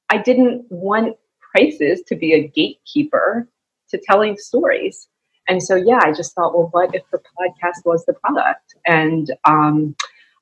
I 0.10 0.18
didn't 0.18 0.66
want 0.70 1.16
prices 1.54 2.02
to 2.08 2.16
be 2.16 2.34
a 2.34 2.48
gatekeeper 2.48 3.48
to 3.90 3.98
telling 3.98 4.38
stories. 4.38 5.08
And 5.48 5.62
so, 5.62 5.76
yeah, 5.76 6.00
I 6.04 6.14
just 6.14 6.34
thought, 6.36 6.56
well, 6.56 6.70
what 6.72 6.94
if 6.94 7.04
the 7.12 7.18
podcast 7.18 7.86
was 7.86 8.06
the 8.06 8.14
product? 8.14 8.76
And 8.86 9.32
um, 9.46 9.96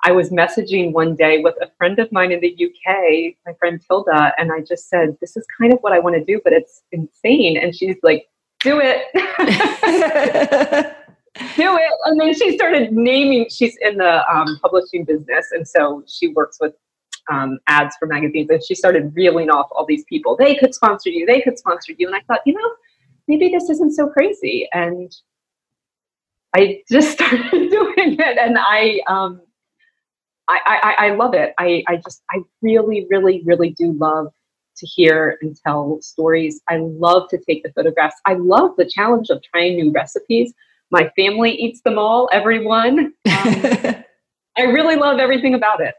I 0.04 0.12
was 0.12 0.30
messaging 0.30 0.92
one 0.92 1.16
day 1.16 1.40
with 1.40 1.56
a 1.62 1.72
friend 1.78 1.98
of 2.00 2.12
mine 2.12 2.32
in 2.32 2.42
the 2.42 2.54
UK, 2.54 3.36
my 3.46 3.54
friend 3.60 3.82
Tilda, 3.88 4.34
and 4.38 4.52
I 4.52 4.62
just 4.62 4.90
said, 4.90 5.18
this 5.22 5.38
is 5.38 5.46
kind 5.60 5.74
of 5.74 5.80
what 5.80 5.94
I 5.94 6.00
want 6.00 6.16
to 6.16 6.24
do, 6.24 6.42
but 6.44 6.54
it's 6.54 6.84
insane. 6.92 7.58
And 7.58 7.76
she's 7.76 7.96
like, 8.04 8.28
do 8.60 8.80
it. 8.82 9.06
do 11.56 11.78
it. 11.78 11.94
And 12.06 12.20
then 12.20 12.34
she 12.34 12.56
started 12.56 12.92
naming, 12.92 13.48
she's 13.50 13.78
in 13.82 13.98
the 13.98 14.30
um, 14.30 14.60
publishing 14.62 15.06
business. 15.06 15.48
And 15.52 15.68
so 15.68 16.04
she 16.08 16.28
works 16.30 16.58
with 16.60 16.74
um, 17.32 17.60
ads 17.68 17.96
for 18.00 18.08
magazines. 18.08 18.50
And 18.50 18.64
she 18.64 18.76
started 18.76 19.12
reeling 19.16 19.50
off 19.50 19.68
all 19.72 19.86
these 19.86 20.04
people. 20.06 20.36
They 20.38 20.56
could 20.56 20.74
sponsor 20.74 21.10
you. 21.10 21.26
They 21.26 21.42
could 21.42 21.58
sponsor 21.58 21.94
you. 21.98 22.08
And 22.08 22.16
I 22.16 22.22
thought, 22.22 22.42
you 22.46 22.54
know, 22.54 22.72
maybe 23.28 23.50
this 23.50 23.70
isn't 23.70 23.94
so 23.96 24.08
crazy. 24.08 24.68
And 24.74 25.12
I 26.56 26.82
just 26.90 27.12
started 27.14 27.52
doing 27.52 28.18
it. 28.20 28.38
And 28.38 28.58
I, 28.58 29.00
um, 29.08 29.42
I, 30.48 30.96
I, 31.00 31.08
I 31.08 31.16
love 31.16 31.34
it. 31.34 31.54
I, 31.58 31.84
I 31.88 31.98
just, 31.98 32.24
I 32.32 32.40
really, 32.62 33.06
really, 33.10 33.44
really 33.46 33.72
do 33.72 33.94
love 33.94 34.28
to 34.78 34.86
hear 34.86 35.38
and 35.42 35.58
tell 35.66 36.00
stories. 36.02 36.62
I 36.70 36.78
love 36.78 37.30
to 37.30 37.38
take 37.38 37.64
the 37.64 37.72
photographs. 37.74 38.16
I 38.26 38.36
love 38.36 38.72
the 38.78 38.86
challenge 38.86 39.30
of 39.30 39.42
trying 39.44 39.76
new 39.76 39.92
recipes. 39.92 40.54
My 40.90 41.12
family 41.18 41.52
eats 41.52 41.82
them 41.82 41.98
all, 41.98 42.30
everyone. 42.32 43.14
Um, 43.28 44.04
I 44.58 44.64
really 44.64 44.96
love 44.96 45.20
everything 45.20 45.54
about 45.54 45.82
it. 45.82 45.94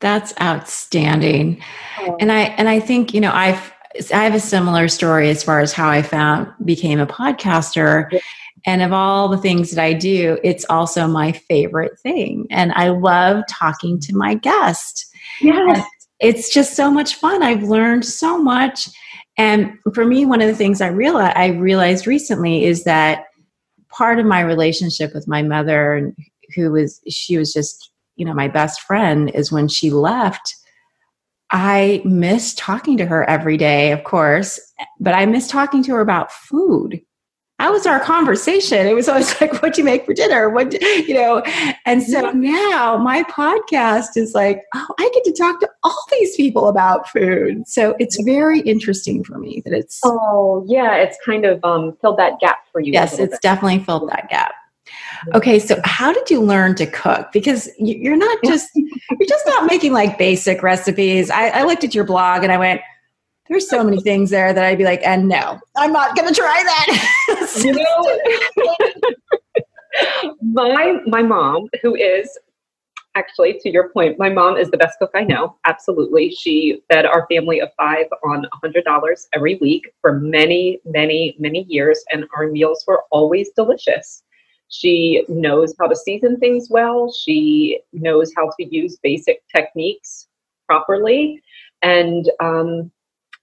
That's 0.00 0.32
outstanding. 0.40 1.62
Oh. 2.00 2.16
And 2.20 2.32
I 2.32 2.40
and 2.40 2.68
I 2.68 2.80
think, 2.80 3.14
you 3.14 3.20
know, 3.20 3.32
I've 3.32 3.72
I 4.12 4.24
have 4.24 4.34
a 4.34 4.40
similar 4.40 4.88
story 4.88 5.30
as 5.30 5.42
far 5.42 5.60
as 5.60 5.72
how 5.72 5.88
I 5.88 6.02
found 6.02 6.48
became 6.64 7.00
a 7.00 7.06
podcaster. 7.06 8.20
And 8.66 8.82
of 8.82 8.92
all 8.92 9.28
the 9.28 9.38
things 9.38 9.70
that 9.70 9.82
I 9.82 9.94
do, 9.94 10.38
it's 10.44 10.66
also 10.68 11.06
my 11.06 11.32
favorite 11.32 11.98
thing. 12.00 12.46
And 12.50 12.72
I 12.72 12.90
love 12.90 13.44
talking 13.48 13.98
to 14.00 14.16
my 14.16 14.34
guest. 14.34 15.06
Yes 15.40 15.86
it's 16.20 16.52
just 16.52 16.76
so 16.76 16.90
much 16.90 17.16
fun. 17.16 17.42
I've 17.42 17.62
learned 17.62 18.04
so 18.04 18.40
much. 18.40 18.88
And 19.36 19.72
for 19.94 20.04
me, 20.04 20.26
one 20.26 20.42
of 20.42 20.48
the 20.48 20.54
things 20.54 20.80
I 20.80 20.88
realized, 20.88 21.36
I 21.36 21.48
realized 21.48 22.06
recently 22.06 22.64
is 22.64 22.84
that 22.84 23.24
part 23.90 24.18
of 24.18 24.26
my 24.26 24.40
relationship 24.40 25.14
with 25.14 25.26
my 25.26 25.42
mother, 25.42 26.12
who 26.54 26.72
was, 26.72 27.00
she 27.08 27.38
was 27.38 27.52
just, 27.52 27.90
you 28.20 28.24
know, 28.24 28.34
my 28.34 28.46
best 28.46 28.82
friend, 28.82 29.30
is 29.34 29.50
when 29.50 29.66
she 29.66 29.90
left, 29.90 30.54
I 31.50 32.00
miss 32.04 32.54
talking 32.54 32.96
to 32.98 33.06
her 33.06 33.28
every 33.28 33.56
day, 33.56 33.90
of 33.90 34.04
course, 34.04 34.60
but 35.00 35.14
I 35.14 35.26
miss 35.26 35.48
talking 35.48 35.82
to 35.84 35.94
her 35.94 36.00
about 36.00 36.30
food 36.30 37.00
that 37.60 37.70
was 37.72 37.86
our 37.86 38.00
conversation. 38.00 38.86
It 38.86 38.94
was 38.94 39.06
always 39.06 39.38
like, 39.40 39.60
what 39.62 39.74
do 39.74 39.82
you 39.82 39.84
make 39.84 40.06
for 40.06 40.14
dinner? 40.14 40.48
What, 40.48 40.70
do, 40.70 40.84
you 40.86 41.12
know? 41.12 41.42
And 41.84 42.02
so 42.02 42.30
now 42.30 42.96
my 42.96 43.22
podcast 43.24 44.16
is 44.16 44.34
like, 44.34 44.62
oh, 44.74 44.86
I 44.98 45.10
get 45.12 45.24
to 45.24 45.32
talk 45.32 45.60
to 45.60 45.68
all 45.82 46.06
these 46.10 46.34
people 46.36 46.68
about 46.68 47.08
food. 47.10 47.68
So 47.68 47.94
it's 47.98 48.20
very 48.22 48.60
interesting 48.60 49.22
for 49.22 49.38
me 49.38 49.60
that 49.66 49.74
it's. 49.74 50.00
Oh, 50.04 50.64
yeah. 50.66 50.96
It's 50.96 51.18
kind 51.24 51.44
of 51.44 51.62
um, 51.62 51.96
filled 52.00 52.18
that 52.18 52.40
gap 52.40 52.60
for 52.72 52.80
you. 52.80 52.94
Yes, 52.94 53.18
it's 53.18 53.34
bit. 53.34 53.42
definitely 53.42 53.80
filled 53.80 54.08
that 54.08 54.30
gap. 54.30 54.54
Okay, 55.34 55.58
so 55.58 55.78
how 55.84 56.12
did 56.12 56.30
you 56.30 56.40
learn 56.40 56.74
to 56.76 56.86
cook? 56.86 57.32
Because 57.32 57.68
you're 57.78 58.16
not 58.16 58.38
just 58.44 58.70
you're 58.74 59.28
just 59.28 59.46
not 59.46 59.66
making 59.66 59.92
like 59.92 60.18
basic 60.18 60.62
recipes. 60.62 61.30
I, 61.30 61.48
I 61.48 61.64
looked 61.64 61.84
at 61.84 61.94
your 61.94 62.04
blog 62.04 62.42
and 62.42 62.52
I 62.52 62.58
went, 62.58 62.80
there's 63.50 63.68
so 63.68 63.82
many 63.82 64.00
things 64.00 64.30
there 64.30 64.52
that 64.52 64.64
I'd 64.64 64.78
be 64.78 64.84
like, 64.84 65.02
and 65.04 65.28
no, 65.28 65.58
I'm 65.76 65.92
not 65.92 66.14
going 66.16 66.28
to 66.28 66.34
try 66.34 66.62
that. 66.64 67.50
you 67.64 67.72
know, 67.72 68.18
my 70.42 71.00
my 71.06 71.22
mom, 71.22 71.68
who 71.82 71.96
is 71.96 72.38
actually 73.16 73.58
to 73.58 73.68
your 73.68 73.88
point, 73.88 74.20
my 74.20 74.30
mom 74.30 74.56
is 74.56 74.70
the 74.70 74.76
best 74.76 75.00
cook 75.00 75.10
I 75.14 75.24
know. 75.24 75.56
Absolutely, 75.66 76.30
she 76.30 76.80
fed 76.88 77.06
our 77.06 77.26
family 77.28 77.60
of 77.60 77.70
five 77.76 78.06
on 78.24 78.44
a 78.44 78.56
hundred 78.62 78.84
dollars 78.84 79.26
every 79.34 79.56
week 79.56 79.92
for 80.00 80.20
many, 80.20 80.80
many, 80.84 81.34
many 81.40 81.64
years, 81.68 82.04
and 82.12 82.26
our 82.36 82.46
meals 82.46 82.84
were 82.86 83.02
always 83.10 83.50
delicious. 83.56 84.22
She 84.70 85.24
knows 85.28 85.74
how 85.78 85.88
to 85.88 85.96
season 85.96 86.38
things 86.38 86.68
well. 86.70 87.12
She 87.12 87.80
knows 87.92 88.32
how 88.36 88.50
to 88.58 88.64
use 88.64 88.98
basic 89.02 89.42
techniques 89.54 90.28
properly, 90.66 91.42
and 91.82 92.30
um, 92.40 92.90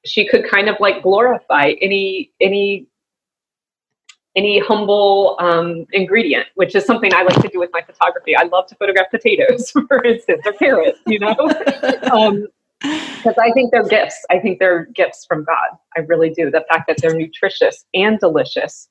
she 0.05 0.25
could 0.25 0.49
kind 0.49 0.69
of 0.69 0.77
like 0.79 1.03
glorify 1.03 1.73
any 1.81 2.31
any 2.39 2.87
any 4.37 4.59
humble 4.59 5.35
um, 5.39 5.85
ingredient, 5.91 6.47
which 6.55 6.75
is 6.75 6.85
something 6.85 7.13
I 7.13 7.23
like 7.23 7.41
to 7.41 7.49
do 7.49 7.59
with 7.59 7.71
my 7.73 7.81
photography. 7.81 8.35
I 8.35 8.43
love 8.43 8.67
to 8.67 8.75
photograph 8.75 9.09
potatoes, 9.11 9.71
for 9.87 10.03
instance, 10.05 10.43
or 10.45 10.53
carrots, 10.53 10.99
you 11.07 11.19
know, 11.19 11.35
because 11.35 12.09
um, 12.11 12.47
I 13.37 13.51
think 13.51 13.71
they're 13.71 13.83
gifts. 13.83 14.23
I 14.29 14.39
think 14.39 14.59
they're 14.59 14.85
gifts 14.93 15.25
from 15.25 15.43
God. 15.43 15.77
I 15.97 16.01
really 16.01 16.29
do. 16.29 16.51
The 16.51 16.63
fact 16.69 16.87
that 16.87 16.97
they're 17.01 17.17
nutritious 17.17 17.83
and 17.93 18.17
delicious 18.19 18.87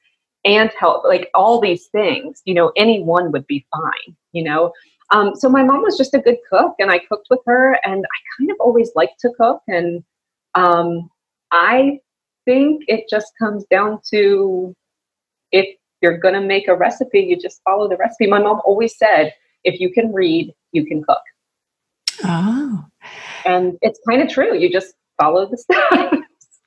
and 0.46 0.70
help, 0.78 1.04
like 1.04 1.28
all 1.34 1.60
these 1.60 1.86
things, 1.88 2.40
you 2.44 2.54
know, 2.54 2.72
any 2.76 3.02
one 3.02 3.32
would 3.32 3.46
be 3.46 3.66
fine, 3.74 4.16
you 4.32 4.44
know. 4.44 4.72
Um, 5.10 5.34
so 5.34 5.48
my 5.48 5.62
mom 5.62 5.82
was 5.82 5.98
just 5.98 6.14
a 6.14 6.20
good 6.20 6.38
cook, 6.48 6.74
and 6.78 6.90
I 6.90 7.00
cooked 7.00 7.26
with 7.28 7.40
her, 7.46 7.78
and 7.84 8.04
I 8.04 8.18
kind 8.38 8.50
of 8.50 8.56
always 8.60 8.90
liked 8.94 9.20
to 9.20 9.32
cook, 9.38 9.60
and 9.68 10.02
um, 10.54 11.10
I 11.52 11.98
think 12.44 12.84
it 12.86 13.04
just 13.10 13.32
comes 13.38 13.64
down 13.70 14.00
to 14.12 14.74
if 15.52 15.76
you're 16.00 16.18
going 16.18 16.34
to 16.34 16.40
make 16.40 16.68
a 16.68 16.76
recipe, 16.76 17.20
you 17.20 17.36
just 17.38 17.60
follow 17.64 17.88
the 17.88 17.96
recipe. 17.96 18.26
My 18.26 18.40
mom 18.40 18.60
always 18.64 18.96
said, 18.96 19.32
if 19.64 19.80
you 19.80 19.92
can 19.92 20.12
read, 20.12 20.54
you 20.72 20.86
can 20.86 21.02
cook. 21.02 21.22
Oh. 22.24 22.84
And 23.44 23.76
it's 23.82 24.00
kind 24.08 24.22
of 24.22 24.28
true. 24.28 24.56
You 24.56 24.70
just 24.70 24.94
follow 25.20 25.48
the 25.48 25.56
steps. 25.58 26.16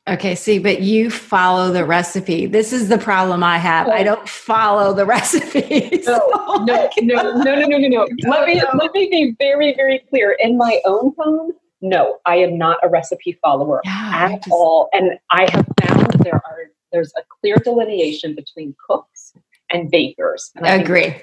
Okay, 0.10 0.34
see, 0.34 0.58
but 0.58 0.82
you 0.82 1.12
follow 1.12 1.72
the 1.72 1.86
recipe. 1.86 2.48
This 2.48 2.74
is 2.74 2.90
the 2.90 2.98
problem 2.98 3.44
I 3.44 3.60
have. 3.60 3.88
Oh. 3.88 3.92
I 3.92 4.02
don't 4.02 4.28
follow 4.28 4.92
the 4.94 5.06
recipe. 5.18 6.02
No, 6.06 6.20
no, 6.66 6.90
no, 6.98 7.44
no, 7.44 7.66
no, 7.66 7.78
no, 7.78 7.88
no. 7.88 8.08
Let 8.28 8.48
me 8.48 8.62
let 8.74 8.94
me 8.94 9.08
be 9.10 9.36
very, 9.38 9.76
very 9.76 10.00
clear. 10.10 10.36
In 10.40 10.58
my 10.58 10.82
own 10.86 11.14
home, 11.20 11.52
no, 11.82 12.18
I 12.26 12.38
am 12.38 12.58
not 12.58 12.80
a 12.82 12.90
recipe 12.90 13.38
follower 13.42 13.82
at 13.86 14.44
all. 14.52 14.90
And 14.94 15.20
I 15.32 15.48
have 15.52 15.68
found 15.82 16.24
there 16.24 16.36
are 16.36 16.72
there's 16.92 17.14
a 17.18 17.22
clear 17.40 17.58
delineation 17.58 18.36
between 18.36 18.76
cooks 18.88 19.34
and 19.72 19.92
bakers. 19.92 20.52
And 20.56 20.66
I 20.66 20.76
agree. 20.76 21.16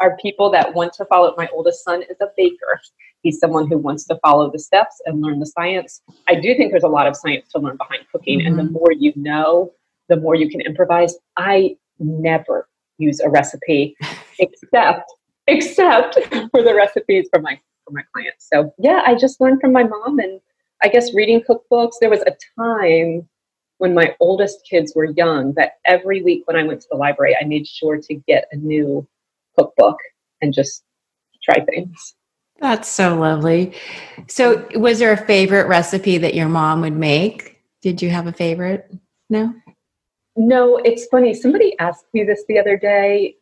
Are 0.00 0.16
people 0.16 0.50
that 0.50 0.74
want 0.74 0.92
to 0.94 1.04
follow. 1.04 1.34
My 1.36 1.48
oldest 1.52 1.84
son 1.84 2.02
is 2.02 2.16
a 2.20 2.28
baker. 2.36 2.80
He's 3.22 3.38
someone 3.38 3.68
who 3.68 3.78
wants 3.78 4.04
to 4.06 4.18
follow 4.22 4.50
the 4.50 4.58
steps 4.58 5.00
and 5.06 5.22
learn 5.22 5.40
the 5.40 5.46
science. 5.46 6.02
I 6.28 6.34
do 6.34 6.54
think 6.54 6.70
there's 6.70 6.84
a 6.84 6.88
lot 6.88 7.06
of 7.06 7.16
science 7.16 7.48
to 7.52 7.58
learn 7.58 7.76
behind 7.76 8.04
cooking, 8.12 8.40
mm-hmm. 8.40 8.48
and 8.48 8.58
the 8.58 8.62
mm-hmm. 8.64 8.74
more 8.74 8.92
you 8.92 9.12
know, 9.16 9.72
the 10.08 10.16
more 10.16 10.34
you 10.34 10.48
can 10.48 10.60
improvise. 10.60 11.16
I 11.36 11.76
never 11.98 12.68
use 12.98 13.20
a 13.20 13.28
recipe 13.28 13.96
except 14.38 15.12
except 15.46 16.18
for 16.50 16.62
the 16.62 16.74
recipes 16.74 17.28
for 17.32 17.40
my 17.40 17.58
for 17.84 17.92
my 17.92 18.02
clients. 18.12 18.48
So 18.52 18.72
yeah, 18.78 19.02
I 19.06 19.14
just 19.14 19.40
learned 19.40 19.60
from 19.60 19.72
my 19.72 19.84
mom 19.84 20.18
and 20.18 20.40
I 20.82 20.88
guess 20.88 21.14
reading 21.14 21.42
cookbooks. 21.42 21.94
There 22.00 22.10
was 22.10 22.22
a 22.22 22.36
time 22.58 23.28
when 23.78 23.94
my 23.94 24.14
oldest 24.20 24.66
kids 24.68 24.92
were 24.94 25.06
young 25.06 25.52
that 25.54 25.72
every 25.84 26.22
week 26.22 26.46
when 26.46 26.56
I 26.56 26.62
went 26.62 26.80
to 26.82 26.86
the 26.90 26.96
library, 26.96 27.36
I 27.40 27.44
made 27.44 27.66
sure 27.66 27.98
to 27.98 28.14
get 28.14 28.48
a 28.52 28.56
new 28.56 29.06
cookbook 29.56 29.96
and 30.40 30.52
just 30.52 30.84
try 31.42 31.64
things. 31.64 32.14
That's 32.60 32.88
so 32.88 33.16
lovely. 33.16 33.74
So, 34.28 34.66
was 34.76 34.98
there 34.98 35.12
a 35.12 35.16
favorite 35.16 35.66
recipe 35.66 36.18
that 36.18 36.34
your 36.34 36.48
mom 36.48 36.82
would 36.82 36.96
make? 36.96 37.60
Did 37.82 38.00
you 38.00 38.10
have 38.10 38.26
a 38.26 38.32
favorite? 38.32 38.90
No? 39.28 39.52
No, 40.36 40.78
it's 40.78 41.06
funny. 41.06 41.34
Somebody 41.34 41.78
asked 41.78 42.06
me 42.12 42.24
this 42.24 42.44
the 42.48 42.58
other 42.58 42.76
day. 42.76 43.36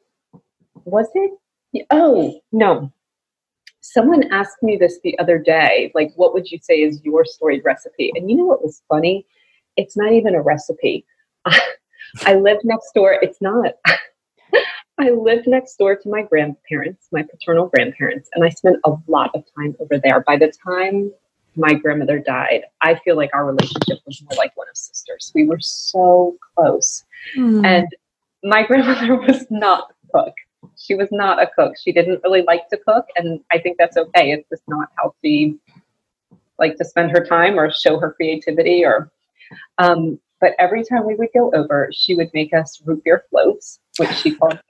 Was 0.85 1.09
it? 1.15 1.85
Oh, 1.91 2.41
no. 2.53 2.93
Someone 3.81 4.33
asked 4.33 4.63
me 4.63 4.77
this 4.77 4.99
the 5.03 5.19
other 5.19 5.39
day, 5.39 5.91
like, 5.95 6.13
what 6.17 6.33
would 6.35 6.51
you 6.51 6.59
say 6.63 6.81
is 6.81 7.03
your 7.05 7.25
storied 7.25 7.65
recipe? 7.65 8.13
And 8.15 8.31
you 8.31 8.37
know 8.37 8.45
what 8.45 8.63
was 8.63 8.83
funny? 8.89 9.27
it's 9.77 9.97
not 9.97 10.13
even 10.13 10.35
a 10.35 10.43
recipe. 10.43 11.05
I 12.27 12.35
live 12.35 12.59
next 12.65 12.93
door. 12.95 13.17
It's 13.23 13.41
not. 13.41 13.73
I 15.03 15.11
lived 15.11 15.49
next 15.49 15.77
door 15.79 15.97
to 15.97 16.09
my 16.09 16.23
grandparents, 16.23 17.09
my 17.11 17.25
paternal 17.25 17.67
grandparents, 17.67 18.31
and 18.35 18.45
I 18.45 18.51
spent 18.51 18.77
a 18.85 18.95
lot 19.09 19.35
of 19.35 19.43
time 19.57 19.75
over 19.81 19.99
there. 19.99 20.21
By 20.21 20.37
the 20.37 20.53
time 20.65 21.11
my 21.57 21.75
grandmother 21.75 22.21
died, 22.21 22.63
I 22.83 22.95
feel 23.05 23.17
like 23.17 23.31
our 23.35 23.45
relationship 23.45 23.99
was 24.07 24.23
more 24.23 24.37
like 24.39 24.57
one 24.57 24.69
of 24.69 24.77
sisters. 24.77 25.33
We 25.35 25.49
were 25.49 25.59
so 25.59 26.37
close. 26.55 27.03
Mm. 27.37 27.67
And 27.67 27.89
my 28.45 28.63
grandmother 28.67 29.17
was 29.17 29.45
not 29.51 29.91
a 29.91 30.19
cook. 30.19 30.35
She 30.79 30.95
was 30.95 31.09
not 31.11 31.43
a 31.43 31.49
cook. 31.49 31.73
She 31.83 31.91
didn't 31.91 32.21
really 32.23 32.43
like 32.43 32.69
to 32.69 32.77
cook, 32.77 33.07
and 33.17 33.41
I 33.51 33.59
think 33.59 33.79
that's 33.79 33.97
okay. 33.97 34.31
It's 34.31 34.49
just 34.51 34.63
not 34.69 34.89
how 34.99 35.17
she 35.21 35.59
liked 36.61 36.79
to 36.79 36.85
spend 36.85 37.11
her 37.11 37.27
time 37.27 37.59
or 37.59 37.73
show 37.73 37.99
her 37.99 38.13
creativity 38.13 38.85
or 38.85 39.11
um, 39.79 40.21
but 40.41 40.53
every 40.61 40.85
time 40.85 41.07
we 41.07 41.17
would 41.17 41.29
go 41.35 41.51
over, 41.55 41.91
she 41.93 42.15
would 42.15 42.31
make 42.35 42.55
us 42.55 42.81
root 42.85 43.03
beer 43.05 43.25
floats, 43.31 43.81
which 43.99 44.11
she 44.11 44.35
called 44.35 44.61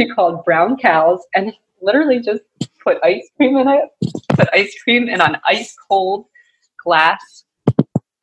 she 0.00 0.08
called 0.08 0.44
brown 0.44 0.76
cows, 0.76 1.20
and 1.34 1.52
literally 1.82 2.20
just 2.20 2.42
put 2.82 2.98
ice 3.02 3.28
cream 3.36 3.56
in 3.56 3.68
it, 3.68 3.88
put 4.30 4.48
ice 4.52 4.74
cream 4.82 5.08
in 5.08 5.20
an 5.20 5.36
ice 5.46 5.76
cold 5.88 6.26
glass, 6.82 7.44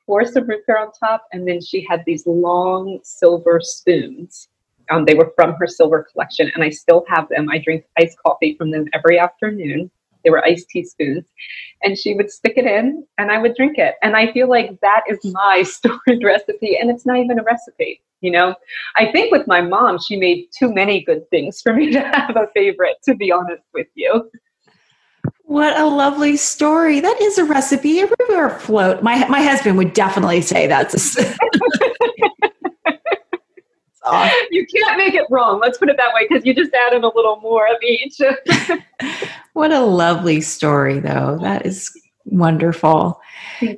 pour 0.05 0.25
some 0.25 0.47
root 0.47 0.61
beer 0.65 0.79
on 0.79 0.91
top, 0.91 1.25
and 1.31 1.47
then 1.47 1.61
she 1.61 1.85
had 1.87 2.03
these 2.05 2.25
long 2.25 2.99
silver 3.03 3.59
spoons. 3.61 4.49
Um, 4.89 5.05
they 5.05 5.15
were 5.15 5.33
from 5.35 5.53
her 5.55 5.67
silver 5.67 6.07
collection, 6.11 6.49
and 6.55 6.63
I 6.63 6.69
still 6.69 7.05
have 7.09 7.27
them. 7.29 7.49
I 7.49 7.59
drink 7.59 7.85
iced 7.99 8.17
coffee 8.25 8.55
from 8.57 8.71
them 8.71 8.85
every 8.93 9.19
afternoon. 9.19 9.91
They 10.23 10.31
were 10.31 10.43
iced 10.43 10.69
teaspoons. 10.69 11.25
And 11.83 11.97
she 11.97 12.13
would 12.15 12.31
stick 12.31 12.53
it 12.57 12.65
in 12.65 13.05
and 13.17 13.31
I 13.31 13.37
would 13.37 13.55
drink 13.55 13.77
it. 13.77 13.95
And 14.01 14.17
I 14.17 14.31
feel 14.33 14.49
like 14.49 14.77
that 14.81 15.03
is 15.07 15.19
my 15.23 15.63
storied 15.65 16.23
recipe. 16.23 16.77
And 16.77 16.89
it's 16.89 17.05
not 17.05 17.17
even 17.17 17.39
a 17.39 17.43
recipe. 17.43 18.01
You 18.21 18.31
know, 18.31 18.55
I 18.95 19.11
think 19.11 19.31
with 19.31 19.45
my 19.47 19.61
mom, 19.61 19.99
she 19.99 20.15
made 20.17 20.47
too 20.57 20.73
many 20.73 21.03
good 21.03 21.29
things 21.29 21.61
for 21.61 21.73
me 21.73 21.91
to 21.91 21.99
have 22.13 22.35
a 22.35 22.47
favorite, 22.53 22.97
to 23.05 23.15
be 23.15 23.31
honest 23.31 23.63
with 23.73 23.87
you. 23.95 24.29
What 25.43 25.79
a 25.79 25.85
lovely 25.85 26.35
story. 26.35 26.99
That 26.99 27.21
is 27.21 27.37
a 27.37 27.45
recipe, 27.45 27.99
a 28.01 28.09
river 28.19 28.49
float. 28.49 29.01
My 29.01 29.27
my 29.27 29.41
husband 29.41 29.77
would 29.77 29.93
definitely 29.93 30.41
say 30.41 30.67
that's 30.67 31.17
a 31.17 31.35
You 34.51 34.65
can't 34.65 34.97
make 34.97 35.13
it 35.13 35.25
wrong. 35.29 35.59
Let's 35.59 35.77
put 35.77 35.89
it 35.89 35.97
that 35.97 36.13
way 36.13 36.27
because 36.27 36.45
you 36.45 36.53
just 36.53 36.73
added 36.73 37.03
a 37.03 37.11
little 37.13 37.39
more 37.41 37.67
of 37.67 37.81
each. 37.81 38.17
what 39.53 39.71
a 39.71 39.81
lovely 39.81 40.41
story, 40.41 40.99
though. 40.99 41.37
That 41.41 41.65
is 41.65 41.91
wonderful. 42.25 43.19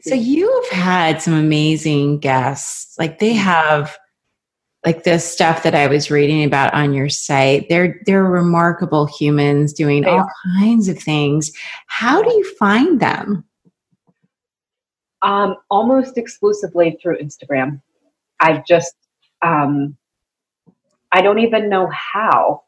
So 0.02 0.16
you've 0.16 0.70
had 0.70 1.22
some 1.22 1.34
amazing 1.34 2.20
guests. 2.20 2.98
Like 2.98 3.20
they 3.20 3.34
mm-hmm. 3.34 3.44
have 3.44 3.98
like 4.86 5.04
the 5.04 5.20
stuff 5.20 5.64
that 5.64 5.76
I 5.76 5.88
was 5.88 6.10
reading 6.10 6.44
about 6.44 6.74
on 6.74 6.94
your 6.94 7.10
site. 7.10 7.68
They're 7.70 8.00
they're 8.06 8.24
remarkable 8.24 9.06
humans 9.06 9.74
doing 9.74 10.04
they 10.04 10.10
all 10.10 10.20
are. 10.20 10.34
kinds 10.58 10.88
of 10.88 10.98
things. 10.98 11.52
How 11.88 12.22
do 12.22 12.30
you 12.32 12.56
find 12.56 13.00
them? 13.00 13.46
Um, 15.22 15.58
almost 15.70 16.18
exclusively 16.18 16.98
through 17.02 17.18
Instagram. 17.18 17.82
I've 18.40 18.66
just 18.66 18.96
um, 19.42 19.98
I 21.12 21.22
don't 21.22 21.40
even 21.40 21.70
know 21.70 21.88
how. 21.88 22.64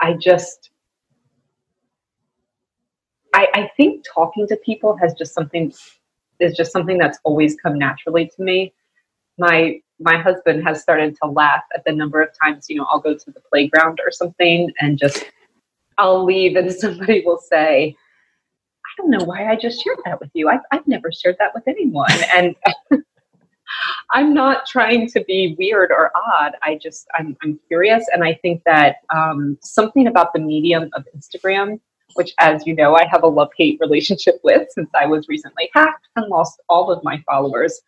I 0.00 0.14
just, 0.14 0.70
I, 3.32 3.48
I 3.54 3.70
think 3.76 4.04
talking 4.12 4.46
to 4.48 4.56
people 4.56 4.96
has 4.96 5.14
just 5.14 5.34
something, 5.34 5.72
is 6.40 6.56
just 6.56 6.72
something 6.72 6.98
that's 6.98 7.18
always 7.24 7.56
come 7.56 7.78
naturally 7.78 8.30
to 8.36 8.42
me. 8.42 8.74
My, 9.38 9.80
my 10.00 10.16
husband 10.16 10.64
has 10.64 10.82
started 10.82 11.16
to 11.22 11.28
laugh 11.28 11.62
at 11.74 11.84
the 11.84 11.92
number 11.92 12.20
of 12.20 12.30
times, 12.42 12.66
you 12.68 12.76
know, 12.76 12.86
I'll 12.90 13.00
go 13.00 13.14
to 13.14 13.30
the 13.30 13.40
playground 13.40 14.00
or 14.04 14.10
something 14.10 14.72
and 14.80 14.98
just, 14.98 15.24
I'll 15.98 16.24
leave 16.24 16.56
and 16.56 16.72
somebody 16.84 17.22
will 17.24 17.38
say, 17.38 17.96
I 18.84 19.02
don't 19.02 19.10
know 19.10 19.24
why 19.24 19.48
I 19.48 19.56
just 19.56 19.82
shared 19.82 19.98
that 20.04 20.20
with 20.20 20.30
you. 20.34 20.48
I've, 20.48 20.60
I've 20.70 20.86
never 20.86 21.10
shared 21.12 21.36
that 21.38 21.52
with 21.54 21.66
anyone. 21.66 22.10
And 22.34 22.56
I'm 24.10 24.34
not 24.34 24.66
trying 24.66 25.08
to 25.08 25.24
be 25.24 25.56
weird 25.58 25.90
or 25.90 26.10
odd. 26.14 26.52
I 26.62 26.76
just 26.76 27.06
I'm, 27.18 27.36
I'm 27.42 27.58
curious, 27.66 28.04
and 28.12 28.22
I 28.22 28.34
think 28.34 28.62
that 28.66 28.96
um, 29.14 29.58
something 29.62 30.06
about 30.06 30.32
the 30.32 30.38
medium 30.38 30.90
of 30.92 31.04
Instagram, 31.16 31.80
which, 32.14 32.34
as 32.38 32.66
you 32.66 32.74
know, 32.74 32.94
I 32.94 33.06
have 33.06 33.22
a 33.22 33.28
love 33.28 33.50
hate 33.56 33.78
relationship 33.80 34.36
with 34.44 34.68
since 34.70 34.90
I 34.94 35.06
was 35.06 35.28
recently 35.28 35.70
hacked 35.74 36.08
and 36.16 36.28
lost 36.28 36.60
all 36.68 36.90
of 36.90 37.02
my 37.02 37.22
followers. 37.26 37.80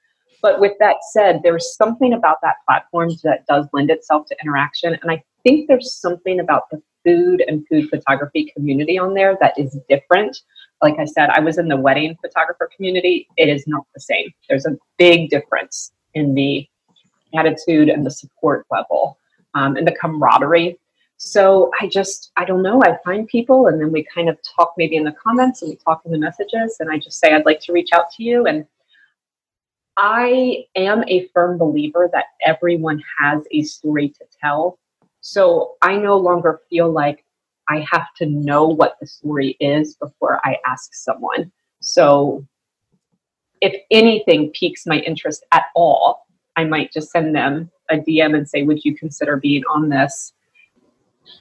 But 0.46 0.60
with 0.60 0.74
that 0.78 0.98
said, 1.10 1.40
there's 1.42 1.74
something 1.74 2.12
about 2.12 2.36
that 2.42 2.56
platform 2.68 3.10
that 3.24 3.44
does 3.48 3.66
lend 3.72 3.90
itself 3.90 4.26
to 4.28 4.36
interaction, 4.40 4.96
and 5.02 5.10
I 5.10 5.24
think 5.42 5.66
there's 5.66 5.92
something 5.92 6.38
about 6.38 6.70
the 6.70 6.80
food 7.04 7.42
and 7.48 7.66
food 7.68 7.88
photography 7.90 8.52
community 8.54 8.96
on 8.98 9.14
there 9.14 9.36
that 9.40 9.58
is 9.58 9.76
different 9.88 10.36
like 10.82 10.98
I 10.98 11.04
said, 11.04 11.30
I 11.30 11.40
was 11.40 11.58
in 11.58 11.68
the 11.68 11.76
wedding 11.76 12.16
photographer 12.20 12.68
community. 12.74 13.28
It 13.36 13.48
is 13.48 13.64
not 13.66 13.84
the 13.94 14.00
same. 14.00 14.28
There's 14.48 14.66
a 14.66 14.76
big 14.98 15.30
difference 15.30 15.92
in 16.14 16.34
the 16.34 16.68
attitude 17.34 17.88
and 17.88 18.04
the 18.04 18.10
support 18.10 18.66
level 18.70 19.18
um, 19.54 19.76
and 19.76 19.86
the 19.86 19.96
camaraderie. 20.00 20.78
So 21.18 21.70
I 21.80 21.88
just, 21.88 22.30
I 22.36 22.44
don't 22.44 22.62
know. 22.62 22.82
I 22.82 22.98
find 23.04 23.26
people 23.26 23.68
and 23.68 23.80
then 23.80 23.90
we 23.90 24.06
kind 24.14 24.28
of 24.28 24.36
talk 24.56 24.74
maybe 24.76 24.96
in 24.96 25.04
the 25.04 25.12
comments 25.12 25.62
and 25.62 25.70
we 25.70 25.76
talk 25.76 26.02
in 26.04 26.12
the 26.12 26.18
messages 26.18 26.76
and 26.78 26.90
I 26.90 26.98
just 26.98 27.18
say, 27.18 27.32
I'd 27.32 27.46
like 27.46 27.60
to 27.60 27.72
reach 27.72 27.88
out 27.94 28.10
to 28.12 28.22
you. 28.22 28.46
And 28.46 28.66
I 29.96 30.64
am 30.74 31.04
a 31.08 31.28
firm 31.28 31.58
believer 31.58 32.10
that 32.12 32.26
everyone 32.44 33.02
has 33.18 33.42
a 33.50 33.62
story 33.62 34.10
to 34.10 34.24
tell. 34.40 34.78
So 35.20 35.74
I 35.82 35.96
no 35.96 36.16
longer 36.16 36.60
feel 36.68 36.90
like 36.90 37.24
I 37.68 37.84
have 37.90 38.14
to 38.18 38.26
know 38.26 38.68
what 38.68 38.96
the 39.00 39.06
story 39.06 39.56
is 39.58 39.96
before 39.96 40.40
I 40.44 40.58
ask 40.66 40.94
someone. 40.94 41.50
So 41.80 42.46
if 43.60 43.74
anything 43.90 44.50
piques 44.50 44.86
my 44.86 44.98
interest 44.98 45.44
at 45.52 45.64
all, 45.74 46.26
I 46.56 46.64
might 46.64 46.92
just 46.92 47.10
send 47.10 47.34
them 47.34 47.70
a 47.90 47.96
DM 47.96 48.36
and 48.36 48.48
say, 48.48 48.62
Would 48.62 48.84
you 48.84 48.94
consider 48.96 49.36
being 49.36 49.62
on 49.70 49.88
this? 49.88 50.32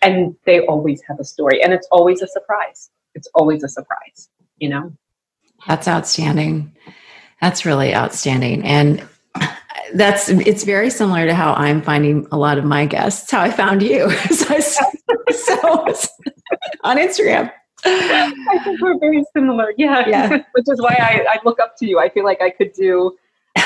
And 0.01 0.35
they 0.45 0.65
always 0.65 1.01
have 1.07 1.19
a 1.19 1.23
story, 1.23 1.61
and 1.63 1.73
it's 1.73 1.87
always 1.91 2.21
a 2.21 2.27
surprise. 2.27 2.89
It's 3.13 3.27
always 3.33 3.63
a 3.63 3.69
surprise, 3.69 4.29
you 4.57 4.69
know? 4.69 4.93
That's 5.67 5.87
outstanding. 5.87 6.75
That's 7.41 7.65
really 7.65 7.93
outstanding. 7.93 8.63
And 8.63 9.07
that's 9.93 10.29
it's 10.29 10.63
very 10.63 10.89
similar 10.89 11.25
to 11.25 11.35
how 11.35 11.53
I'm 11.53 11.81
finding 11.81 12.27
a 12.31 12.37
lot 12.37 12.57
of 12.57 12.65
my 12.65 12.85
guests. 12.85 13.29
How 13.29 13.41
I 13.41 13.51
found 13.51 13.81
you. 13.81 14.09
so, 14.31 14.59
so 14.59 15.85
on 16.83 16.97
Instagram. 16.97 17.51
I 17.85 18.59
think 18.63 18.81
we're 18.81 18.97
very 18.99 19.23
similar. 19.35 19.73
Yeah. 19.77 20.07
yeah. 20.07 20.29
Which 20.53 20.65
is 20.67 20.81
why 20.81 20.95
I, 20.99 21.35
I, 21.35 21.39
look 21.45 21.59
up 21.59 21.75
to 21.77 21.85
you. 21.85 21.99
I 21.99 22.09
feel 22.09 22.23
like 22.23 22.41
I 22.41 22.49
could 22.49 22.73
do. 22.73 23.15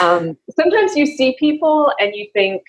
Um, 0.02 0.38
sometimes 0.60 0.96
you 0.96 1.06
see 1.06 1.38
people 1.40 1.94
and 2.00 2.14
you 2.14 2.28
think 2.34 2.64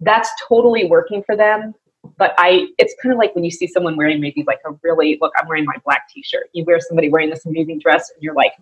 that's 0.00 0.30
totally 0.48 0.86
working 0.86 1.22
for 1.24 1.36
them. 1.36 1.74
But 2.16 2.34
I, 2.38 2.68
it's 2.78 2.94
kind 3.02 3.12
of 3.12 3.18
like 3.18 3.34
when 3.34 3.44
you 3.44 3.50
see 3.50 3.66
someone 3.66 3.96
wearing 3.96 4.20
maybe 4.20 4.44
like 4.46 4.60
a 4.66 4.70
really, 4.82 5.18
look, 5.20 5.32
I'm 5.38 5.48
wearing 5.48 5.64
my 5.64 5.76
black 5.84 6.08
t 6.12 6.22
shirt. 6.22 6.48
You 6.52 6.64
wear 6.64 6.80
somebody 6.80 7.08
wearing 7.08 7.30
this 7.30 7.46
amazing 7.46 7.80
dress 7.80 8.10
and 8.14 8.22
you're 8.22 8.34
like, 8.34 8.52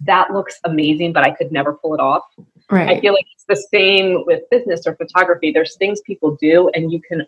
that 0.00 0.30
looks 0.32 0.60
amazing, 0.64 1.12
but 1.12 1.24
I 1.24 1.30
could 1.30 1.52
never 1.52 1.74
pull 1.74 1.94
it 1.94 2.00
off. 2.00 2.22
Right. 2.70 2.88
I 2.88 3.00
feel 3.00 3.12
like 3.12 3.26
it's 3.34 3.44
the 3.48 3.68
same 3.76 4.24
with 4.26 4.42
business 4.50 4.86
or 4.86 4.96
photography. 4.96 5.52
There's 5.52 5.76
things 5.76 6.00
people 6.02 6.36
do 6.40 6.70
and 6.74 6.92
you 6.92 7.00
can 7.00 7.24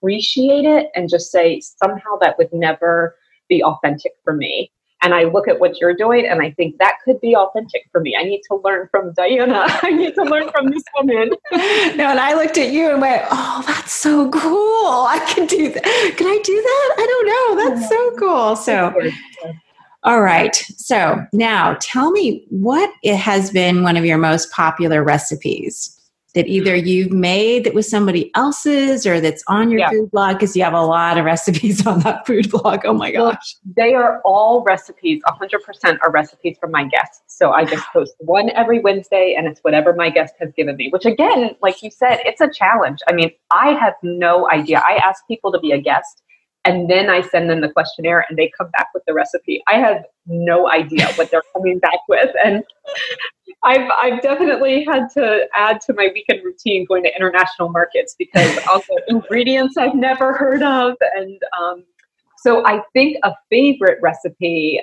appreciate 0.00 0.64
it 0.64 0.90
and 0.94 1.08
just 1.08 1.30
say, 1.30 1.60
somehow 1.60 2.16
that 2.20 2.36
would 2.38 2.52
never 2.52 3.16
be 3.48 3.62
authentic 3.62 4.12
for 4.24 4.32
me. 4.32 4.70
And 5.02 5.14
I 5.14 5.24
look 5.24 5.46
at 5.46 5.60
what 5.60 5.78
you're 5.78 5.94
doing 5.94 6.26
and 6.26 6.40
I 6.40 6.52
think 6.52 6.78
that 6.78 6.96
could 7.04 7.20
be 7.20 7.36
authentic 7.36 7.82
for 7.92 8.00
me. 8.00 8.16
I 8.18 8.24
need 8.24 8.40
to 8.50 8.56
learn 8.64 8.88
from 8.90 9.12
Diana. 9.12 9.66
I 9.82 9.90
need 9.90 10.14
to 10.14 10.22
learn 10.22 10.50
from 10.50 10.70
this 10.70 10.82
woman. 10.96 11.30
no, 11.52 12.04
and 12.10 12.20
I 12.20 12.34
looked 12.34 12.58
at 12.58 12.72
you 12.72 12.90
and 12.90 13.00
went, 13.00 13.22
Oh, 13.30 13.62
that's 13.66 13.92
so 13.92 14.30
cool. 14.30 15.06
I 15.06 15.24
can 15.28 15.46
do 15.46 15.70
that. 15.70 16.14
Can 16.16 16.26
I 16.26 16.38
do 16.42 16.54
that? 16.54 16.94
I 16.98 17.06
don't 17.06 17.26
know. 17.26 17.76
That's 17.76 17.88
so 17.88 18.16
cool. 18.18 18.56
So 18.56 18.94
all 20.02 20.22
right. 20.22 20.54
So 20.76 21.24
now 21.32 21.76
tell 21.80 22.12
me 22.12 22.46
what 22.48 22.90
it 23.02 23.16
has 23.16 23.50
been 23.50 23.82
one 23.82 23.96
of 23.96 24.04
your 24.04 24.18
most 24.18 24.52
popular 24.52 25.02
recipes 25.02 25.95
that 26.36 26.46
either 26.46 26.76
you've 26.76 27.12
made 27.12 27.64
that 27.64 27.72
was 27.72 27.88
somebody 27.88 28.30
else's 28.34 29.06
or 29.06 29.22
that's 29.22 29.42
on 29.48 29.70
your 29.70 29.80
yeah. 29.80 29.90
food 29.90 30.10
blog 30.10 30.34
because 30.34 30.54
you 30.54 30.62
have 30.62 30.74
a 30.74 30.82
lot 30.82 31.16
of 31.16 31.24
recipes 31.24 31.84
on 31.86 32.00
that 32.00 32.26
food 32.26 32.50
blog. 32.50 32.84
Oh 32.84 32.92
my 32.92 33.10
gosh. 33.10 33.56
They 33.74 33.94
are 33.94 34.20
all 34.22 34.62
recipes, 34.62 35.22
100% 35.26 35.98
are 36.02 36.10
recipes 36.10 36.58
from 36.60 36.72
my 36.72 36.84
guests. 36.84 37.22
So 37.26 37.52
I 37.52 37.64
just 37.64 37.86
post 37.92 38.14
one 38.18 38.50
every 38.50 38.80
Wednesday 38.80 39.34
and 39.36 39.48
it's 39.48 39.60
whatever 39.60 39.94
my 39.94 40.10
guest 40.10 40.34
has 40.38 40.52
given 40.52 40.76
me, 40.76 40.90
which 40.90 41.06
again, 41.06 41.56
like 41.62 41.82
you 41.82 41.90
said, 41.90 42.18
it's 42.26 42.42
a 42.42 42.50
challenge. 42.50 42.98
I 43.08 43.14
mean, 43.14 43.30
I 43.50 43.70
have 43.72 43.94
no 44.02 44.48
idea. 44.50 44.82
I 44.86 45.00
ask 45.02 45.26
people 45.26 45.50
to 45.52 45.58
be 45.58 45.72
a 45.72 45.80
guest 45.80 46.22
and 46.66 46.90
then 46.90 47.08
I 47.08 47.20
send 47.20 47.48
them 47.48 47.60
the 47.60 47.68
questionnaire 47.68 48.26
and 48.28 48.36
they 48.36 48.50
come 48.58 48.70
back 48.70 48.88
with 48.92 49.04
the 49.06 49.14
recipe. 49.14 49.62
I 49.68 49.78
have 49.78 50.04
no 50.26 50.68
idea 50.68 51.06
what 51.12 51.30
they're 51.30 51.44
coming 51.52 51.78
back 51.78 52.00
with. 52.08 52.28
And 52.44 52.64
I've, 53.62 53.88
I've 53.96 54.20
definitely 54.20 54.84
had 54.84 55.06
to 55.14 55.46
add 55.54 55.80
to 55.82 55.94
my 55.94 56.10
weekend 56.12 56.44
routine 56.44 56.84
going 56.84 57.04
to 57.04 57.14
international 57.14 57.68
markets 57.68 58.16
because 58.18 58.58
I'll 58.66 58.80
get 58.80 59.04
ingredients 59.06 59.76
I've 59.76 59.94
never 59.94 60.32
heard 60.32 60.62
of. 60.64 60.96
And 61.14 61.40
um, 61.56 61.84
so 62.38 62.66
I 62.66 62.82
think 62.92 63.18
a 63.22 63.32
favorite 63.48 63.98
recipe, 64.02 64.80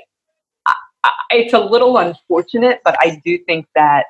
I, 0.66 0.74
I, 1.04 1.12
it's 1.32 1.54
a 1.54 1.60
little 1.60 1.98
unfortunate, 1.98 2.80
but 2.86 2.96
I 3.02 3.22
do 3.26 3.38
think 3.40 3.68
that 3.76 4.06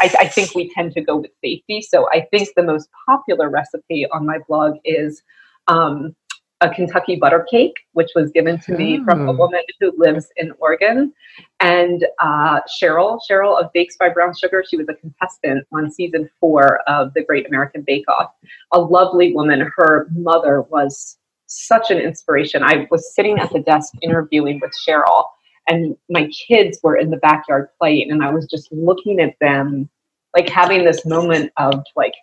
I, 0.00 0.14
I 0.20 0.28
think 0.28 0.54
we 0.54 0.72
tend 0.72 0.92
to 0.92 1.00
go 1.00 1.16
with 1.16 1.32
safety. 1.44 1.82
So 1.82 2.08
I 2.10 2.26
think 2.30 2.50
the 2.54 2.62
most 2.62 2.88
popular 3.06 3.50
recipe 3.50 4.06
on 4.12 4.24
my 4.24 4.38
blog 4.46 4.76
is 4.84 5.20
um, 5.68 6.14
a 6.62 6.70
Kentucky 6.70 7.16
butter 7.16 7.44
cake, 7.50 7.74
which 7.92 8.10
was 8.14 8.30
given 8.30 8.58
to 8.60 8.76
me 8.76 9.02
from 9.04 9.28
a 9.28 9.32
hmm. 9.32 9.38
woman 9.38 9.62
who 9.80 9.92
lives 9.98 10.28
in 10.36 10.52
Oregon. 10.60 11.12
And 11.60 12.06
uh, 12.20 12.60
Cheryl, 12.80 13.18
Cheryl 13.28 13.60
of 13.60 13.72
Bakes 13.72 13.96
by 13.98 14.08
Brown 14.08 14.32
Sugar, 14.34 14.64
she 14.66 14.76
was 14.76 14.88
a 14.88 14.94
contestant 14.94 15.66
on 15.72 15.90
season 15.90 16.30
four 16.40 16.80
of 16.88 17.12
the 17.14 17.24
Great 17.24 17.46
American 17.46 17.82
Bake 17.82 18.08
Off. 18.08 18.30
A 18.72 18.80
lovely 18.80 19.34
woman. 19.34 19.68
Her 19.76 20.08
mother 20.14 20.62
was 20.62 21.18
such 21.46 21.90
an 21.90 21.98
inspiration. 21.98 22.62
I 22.62 22.86
was 22.90 23.12
sitting 23.14 23.38
at 23.38 23.52
the 23.52 23.60
desk 23.60 23.92
interviewing 24.00 24.60
with 24.60 24.72
Cheryl, 24.86 25.24
and 25.68 25.96
my 26.08 26.28
kids 26.48 26.78
were 26.82 26.96
in 26.96 27.10
the 27.10 27.18
backyard 27.18 27.68
playing, 27.78 28.10
and 28.10 28.22
I 28.22 28.30
was 28.30 28.46
just 28.46 28.70
looking 28.70 29.20
at 29.20 29.34
them, 29.40 29.90
like 30.34 30.48
having 30.48 30.84
this 30.84 31.04
moment 31.04 31.52
of 31.56 31.82
like, 31.96 32.14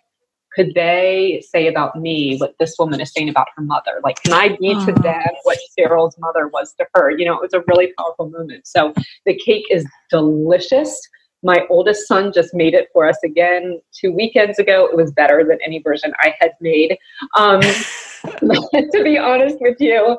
could 0.54 0.74
they 0.74 1.42
say 1.48 1.68
about 1.68 1.96
me 1.96 2.36
what 2.38 2.54
this 2.58 2.74
woman 2.78 3.00
is 3.00 3.12
saying 3.12 3.28
about 3.28 3.48
her 3.56 3.62
mother? 3.62 4.00
Like, 4.02 4.22
can 4.22 4.32
I 4.32 4.56
be 4.56 4.74
to 4.74 4.92
them 4.92 5.28
what 5.44 5.58
Cheryl's 5.78 6.18
mother 6.18 6.48
was 6.48 6.74
to 6.74 6.86
her? 6.94 7.10
You 7.10 7.26
know, 7.26 7.34
it 7.34 7.42
was 7.42 7.54
a 7.54 7.62
really 7.68 7.92
powerful 7.98 8.28
moment. 8.30 8.66
So 8.66 8.92
the 9.26 9.38
cake 9.38 9.64
is 9.70 9.86
delicious. 10.10 11.00
My 11.42 11.64
oldest 11.70 12.06
son 12.06 12.32
just 12.34 12.52
made 12.52 12.74
it 12.74 12.88
for 12.92 13.08
us 13.08 13.16
again 13.24 13.80
two 13.98 14.12
weekends 14.12 14.58
ago. 14.58 14.86
It 14.90 14.96
was 14.96 15.10
better 15.12 15.44
than 15.48 15.58
any 15.64 15.80
version 15.80 16.12
I 16.20 16.34
had 16.38 16.52
made, 16.60 16.98
um, 17.36 17.60
to 18.22 19.00
be 19.02 19.16
honest 19.16 19.56
with 19.60 19.76
you. 19.80 20.18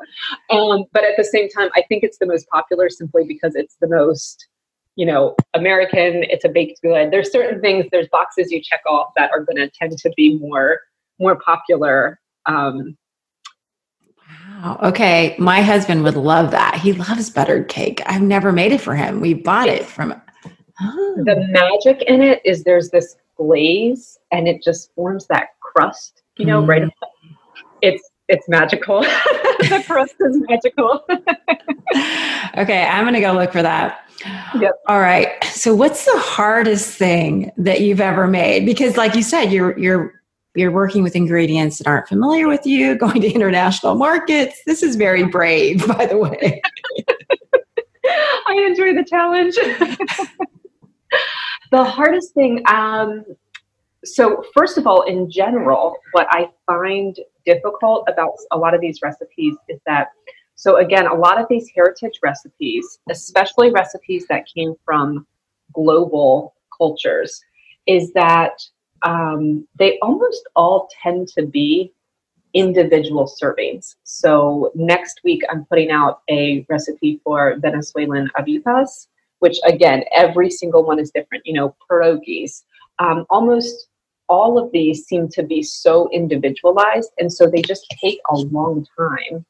Um, 0.50 0.86
but 0.94 1.04
at 1.04 1.18
the 1.18 1.24
same 1.24 1.48
time, 1.50 1.70
I 1.76 1.84
think 1.90 2.04
it's 2.04 2.18
the 2.18 2.26
most 2.26 2.48
popular 2.48 2.90
simply 2.90 3.26
because 3.26 3.56
it's 3.56 3.76
the 3.82 3.88
most 3.88 4.48
you 5.02 5.08
know, 5.08 5.36
American, 5.56 6.24
it's 6.30 6.46
a 6.46 6.50
baked 6.50 6.80
good. 6.84 7.10
There's 7.10 7.32
certain 7.32 7.60
things, 7.60 7.88
there's 7.92 8.08
boxes 8.10 8.52
you 8.52 8.62
check 8.62 8.82
off 8.88 9.08
that 9.18 9.32
are 9.32 9.44
going 9.44 9.56
to 9.56 9.68
tend 9.68 9.98
to 9.98 10.12
be 10.16 10.38
more 10.38 10.80
more 11.20 11.40
popular. 11.40 12.20
Um, 12.46 12.96
wow. 14.62 14.80
Okay, 14.84 15.36
my 15.40 15.64
husband 15.64 16.04
would 16.04 16.16
love 16.16 16.52
that. 16.52 16.76
He 16.76 16.94
loves 16.94 17.32
buttered 17.32 17.68
cake. 17.68 18.04
I've 18.06 18.22
never 18.22 18.52
made 18.52 18.74
it 18.74 18.80
for 18.80 18.94
him. 18.94 19.22
We 19.22 19.34
bought 19.34 19.70
it 19.70 19.86
from. 19.86 20.14
Oh. 20.80 21.24
The 21.26 21.48
magic 21.50 22.04
in 22.04 22.22
it 22.22 22.40
is 22.46 22.64
there's 22.64 22.92
this 22.92 23.16
glaze, 23.38 24.20
and 24.32 24.48
it 24.48 24.62
just 24.62 24.94
forms 24.94 25.26
that 25.30 25.48
crust. 25.62 26.22
You 26.38 26.46
know, 26.46 26.62
mm. 26.62 26.68
right? 26.68 26.84
It's 27.82 28.08
it's 28.28 28.48
magical. 28.48 29.02
the 29.02 29.84
crust 29.88 30.14
is 30.20 30.38
magical. 30.48 31.04
okay, 32.56 32.84
I'm 32.84 33.04
going 33.04 33.16
to 33.16 33.20
go 33.20 33.34
look 33.34 33.52
for 33.52 33.64
that. 33.64 34.08
Yep. 34.60 34.74
All 34.88 35.00
right. 35.00 35.44
So 35.46 35.76
what's 35.76 36.06
the 36.06 36.20
hardest 36.20 36.98
thing 36.98 37.52
that 37.58 37.82
you've 37.82 38.02
ever 38.02 38.28
made? 38.28 38.66
Because 38.66 38.98
like 38.98 39.16
you 39.16 39.24
said, 39.24 39.52
you're 39.52 39.78
you're 39.78 40.14
you're 40.56 40.72
working 40.72 41.04
with 41.04 41.16
ingredients 41.16 41.78
that 41.78 41.88
aren't 41.88 42.08
familiar 42.08 42.48
with 42.48 42.66
you, 42.66 42.96
going 42.98 43.22
to 43.22 43.32
international 43.32 43.96
markets. 43.96 44.62
This 44.66 44.84
is 44.84 44.96
very 44.96 45.24
brave, 45.24 45.88
by 45.98 46.06
the 46.06 46.18
way. 46.18 46.62
I 48.48 48.66
enjoy 48.68 48.94
the 48.94 49.06
challenge. 49.08 49.56
the 51.72 51.84
hardest 51.84 52.34
thing 52.34 52.64
um, 52.68 53.24
so 54.04 54.44
first 54.56 54.78
of 54.78 54.88
all 54.88 55.04
in 55.04 55.30
general 55.30 55.96
what 56.14 56.28
i 56.32 56.50
find 56.66 57.18
difficult 57.46 58.08
about 58.08 58.34
a 58.52 58.58
lot 58.58 58.74
of 58.74 58.82
these 58.82 59.00
recipes 59.02 59.56
is 59.70 59.80
that 59.86 60.10
so 60.62 60.78
again, 60.78 61.08
a 61.08 61.16
lot 61.16 61.42
of 61.42 61.48
these 61.50 61.72
heritage 61.74 62.20
recipes, 62.22 63.00
especially 63.10 63.72
recipes 63.72 64.28
that 64.30 64.46
came 64.46 64.76
from 64.86 65.26
global 65.74 66.54
cultures, 66.78 67.44
is 67.88 68.14
that 68.14 68.62
um, 69.02 69.68
they 69.80 69.98
almost 70.04 70.48
all 70.56 70.88
tend 71.02 71.30
to 71.30 71.48
be 71.48 71.92
individual 72.54 73.26
servings. 73.42 73.96
So 74.04 74.72
next 74.76 75.22
week, 75.24 75.42
I'm 75.50 75.66
putting 75.66 75.90
out 75.90 76.22
a 76.30 76.64
recipe 76.70 77.20
for 77.24 77.56
Venezuelan 77.58 78.30
arepas, 78.38 79.08
which 79.40 79.58
again, 79.66 80.04
every 80.14 80.52
single 80.52 80.84
one 80.84 81.00
is 81.00 81.10
different. 81.10 81.44
You 81.44 81.54
know, 81.54 81.76
pierogies. 81.90 82.66
Um, 83.00 83.26
almost 83.32 83.88
all 84.32 84.58
of 84.58 84.72
these 84.72 85.06
seem 85.06 85.28
to 85.28 85.44
be 85.44 85.62
so 85.62 86.10
individualized, 86.12 87.12
and 87.20 87.32
so 87.32 87.48
they 87.48 87.62
just 87.62 87.86
take 88.02 88.20
a 88.32 88.38
long 88.38 88.88
time 88.98 89.46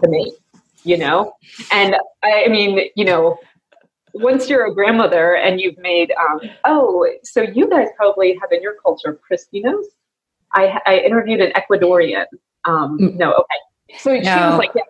to 0.00 0.08
make, 0.08 0.32
you 0.84 0.96
know? 0.96 1.34
And 1.72 1.96
I 2.22 2.48
mean, 2.48 2.88
you 2.94 3.04
know, 3.04 3.36
once 4.14 4.48
you're 4.48 4.66
a 4.66 4.72
grandmother 4.72 5.34
and 5.34 5.60
you've 5.60 5.76
made, 5.78 6.12
um, 6.12 6.40
oh, 6.64 7.06
so 7.24 7.42
you 7.42 7.68
guys 7.68 7.88
probably 7.96 8.38
have 8.40 8.52
in 8.52 8.62
your 8.62 8.76
culture 8.80 9.18
cristinos. 9.28 9.84
I, 10.52 10.80
I 10.86 10.98
interviewed 10.98 11.40
an 11.40 11.52
Ecuadorian. 11.52 12.26
Um, 12.64 12.96
mm. 13.00 13.16
no, 13.16 13.32
okay. 13.32 13.98
So 13.98 14.14
she 14.14 14.22
no. 14.22 14.50
was 14.50 14.58
like, 14.58 14.70
yeah. 14.76 14.82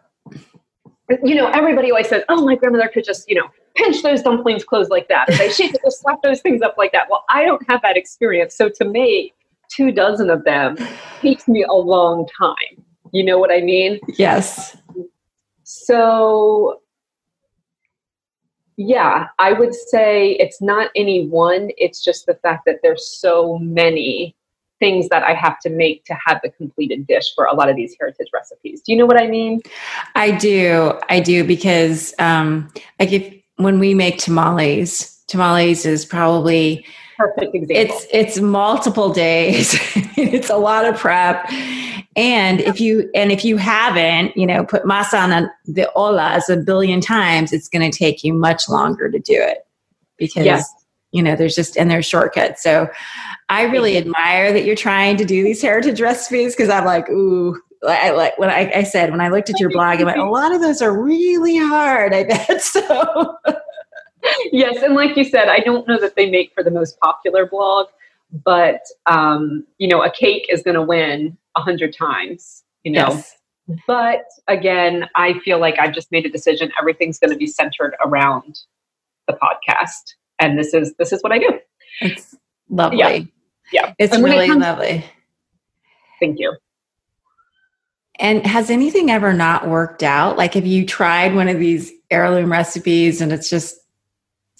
You 1.22 1.34
know, 1.34 1.48
everybody 1.48 1.90
always 1.90 2.08
says, 2.08 2.22
"Oh, 2.28 2.44
my 2.44 2.56
grandmother 2.56 2.88
could 2.92 3.04
just, 3.04 3.28
you 3.28 3.34
know, 3.34 3.48
pinch 3.74 4.02
those 4.02 4.22
dumplings 4.22 4.64
closed 4.64 4.90
like 4.90 5.08
that." 5.08 5.28
Or 5.28 5.50
she 5.50 5.68
could 5.70 5.80
just 5.84 6.00
slap 6.00 6.22
those 6.22 6.40
things 6.40 6.62
up 6.62 6.76
like 6.78 6.92
that. 6.92 7.08
Well, 7.10 7.24
I 7.28 7.44
don't 7.44 7.62
have 7.70 7.82
that 7.82 7.96
experience, 7.96 8.56
so 8.56 8.68
to 8.68 8.84
make 8.84 9.34
two 9.68 9.92
dozen 9.92 10.30
of 10.30 10.44
them 10.44 10.76
takes 11.20 11.48
me 11.48 11.64
a 11.64 11.74
long 11.74 12.26
time. 12.38 12.84
You 13.12 13.24
know 13.24 13.38
what 13.38 13.50
I 13.50 13.60
mean? 13.60 14.00
Yes. 14.18 14.76
So, 15.62 16.80
yeah, 18.76 19.28
I 19.38 19.52
would 19.52 19.74
say 19.74 20.32
it's 20.32 20.60
not 20.60 20.90
any 20.96 21.28
one. 21.28 21.70
It's 21.76 22.02
just 22.02 22.26
the 22.26 22.34
fact 22.34 22.64
that 22.66 22.80
there's 22.82 23.06
so 23.06 23.58
many 23.58 24.34
things 24.80 25.08
that 25.08 25.22
I 25.22 25.34
have 25.34 25.58
to 25.60 25.70
make 25.70 26.04
to 26.04 26.16
have 26.26 26.40
the 26.42 26.50
completed 26.50 27.06
dish 27.06 27.32
for 27.34 27.44
a 27.44 27.54
lot 27.54 27.68
of 27.68 27.76
these 27.76 27.94
heritage 27.98 28.28
recipes. 28.34 28.82
Do 28.82 28.92
you 28.92 28.98
know 28.98 29.06
what 29.06 29.20
I 29.20 29.28
mean? 29.28 29.62
I 30.14 30.32
do. 30.32 30.98
I 31.08 31.20
do 31.20 31.44
because 31.44 32.14
um 32.18 32.68
like 32.98 33.12
if 33.12 33.34
when 33.56 33.78
we 33.78 33.94
make 33.94 34.18
tamales, 34.18 35.22
tamales 35.28 35.86
is 35.86 36.04
probably 36.04 36.84
perfect 37.16 37.54
example. 37.54 37.76
It's 37.76 38.06
it's 38.10 38.40
multiple 38.40 39.12
days. 39.12 39.74
it's 40.16 40.50
a 40.50 40.56
lot 40.56 40.84
of 40.84 40.96
prep. 40.96 41.48
And 42.16 42.60
if 42.60 42.80
you 42.80 43.10
and 43.14 43.32
if 43.32 43.44
you 43.44 43.56
haven't, 43.56 44.36
you 44.36 44.46
know, 44.46 44.64
put 44.64 44.84
masa 44.84 45.20
on 45.22 45.50
the 45.64 45.90
hojas 45.96 46.48
a 46.48 46.56
billion 46.56 47.00
times, 47.00 47.52
it's 47.52 47.68
going 47.68 47.90
to 47.90 47.96
take 47.96 48.22
you 48.22 48.32
much 48.32 48.68
longer 48.68 49.10
to 49.10 49.18
do 49.18 49.34
it 49.34 49.66
because 50.16 50.44
yes. 50.44 50.70
You 51.14 51.22
know 51.22 51.36
there's 51.36 51.54
just 51.54 51.78
and 51.78 51.88
there's 51.88 52.04
shortcuts. 52.04 52.60
So 52.60 52.88
I 53.48 53.62
really 53.62 53.96
admire 53.96 54.52
that 54.52 54.64
you're 54.64 54.74
trying 54.74 55.16
to 55.18 55.24
do 55.24 55.44
these 55.44 55.62
heritage 55.62 56.00
recipes 56.00 56.56
because 56.56 56.68
I'm 56.68 56.84
like, 56.84 57.08
ooh, 57.08 57.56
I 57.86 58.10
like 58.10 58.36
when 58.36 58.50
I, 58.50 58.70
I, 58.74 58.82
said 58.82 59.12
when 59.12 59.20
I 59.20 59.28
looked 59.28 59.48
at 59.48 59.60
your 59.60 59.70
blog, 59.70 60.00
I 60.00 60.04
went, 60.04 60.18
a 60.18 60.28
lot 60.28 60.52
of 60.52 60.60
those 60.60 60.82
are 60.82 60.92
really 60.92 61.56
hard. 61.56 62.12
I 62.12 62.24
bet 62.24 62.60
so. 62.62 63.36
yes, 64.50 64.82
and 64.82 64.94
like 64.94 65.16
you 65.16 65.22
said, 65.22 65.48
I 65.48 65.60
don't 65.60 65.86
know 65.86 66.00
that 66.00 66.16
they 66.16 66.28
make 66.28 66.52
for 66.52 66.64
the 66.64 66.70
most 66.72 66.98
popular 66.98 67.46
blog, 67.46 67.86
but 68.44 68.80
um, 69.06 69.64
you 69.78 69.86
know, 69.86 70.02
a 70.02 70.10
cake 70.10 70.46
is 70.48 70.62
going 70.62 70.74
to 70.74 70.82
win 70.82 71.38
a 71.56 71.60
hundred 71.60 71.96
times. 71.96 72.64
You 72.82 72.92
know. 72.92 73.08
Yes. 73.08 73.36
But 73.86 74.26
again, 74.48 75.08
I 75.14 75.38
feel 75.38 75.58
like 75.58 75.78
I've 75.78 75.94
just 75.94 76.12
made 76.12 76.26
a 76.26 76.28
decision. 76.28 76.70
Everything's 76.78 77.18
going 77.18 77.30
to 77.30 77.36
be 77.36 77.46
centered 77.46 77.94
around 78.04 78.58
the 79.26 79.34
podcast, 79.34 80.14
and 80.38 80.58
this 80.58 80.74
is 80.74 80.94
this 80.98 81.12
is 81.12 81.22
what 81.22 81.32
I 81.32 81.38
do. 81.38 81.58
It's 82.00 82.36
lovely. 82.68 82.98
Yeah, 82.98 83.18
yeah. 83.72 83.94
it's 83.98 84.18
really 84.18 84.46
it 84.46 84.48
comes, 84.48 84.62
lovely. 84.62 85.04
Thank 86.20 86.38
you. 86.38 86.56
And 88.18 88.46
has 88.46 88.70
anything 88.70 89.10
ever 89.10 89.32
not 89.32 89.68
worked 89.68 90.02
out? 90.02 90.36
Like, 90.36 90.54
have 90.54 90.66
you 90.66 90.86
tried 90.86 91.34
one 91.34 91.48
of 91.48 91.58
these 91.58 91.92
heirloom 92.10 92.50
recipes 92.50 93.20
and 93.20 93.32
it's 93.32 93.50
just 93.50 93.76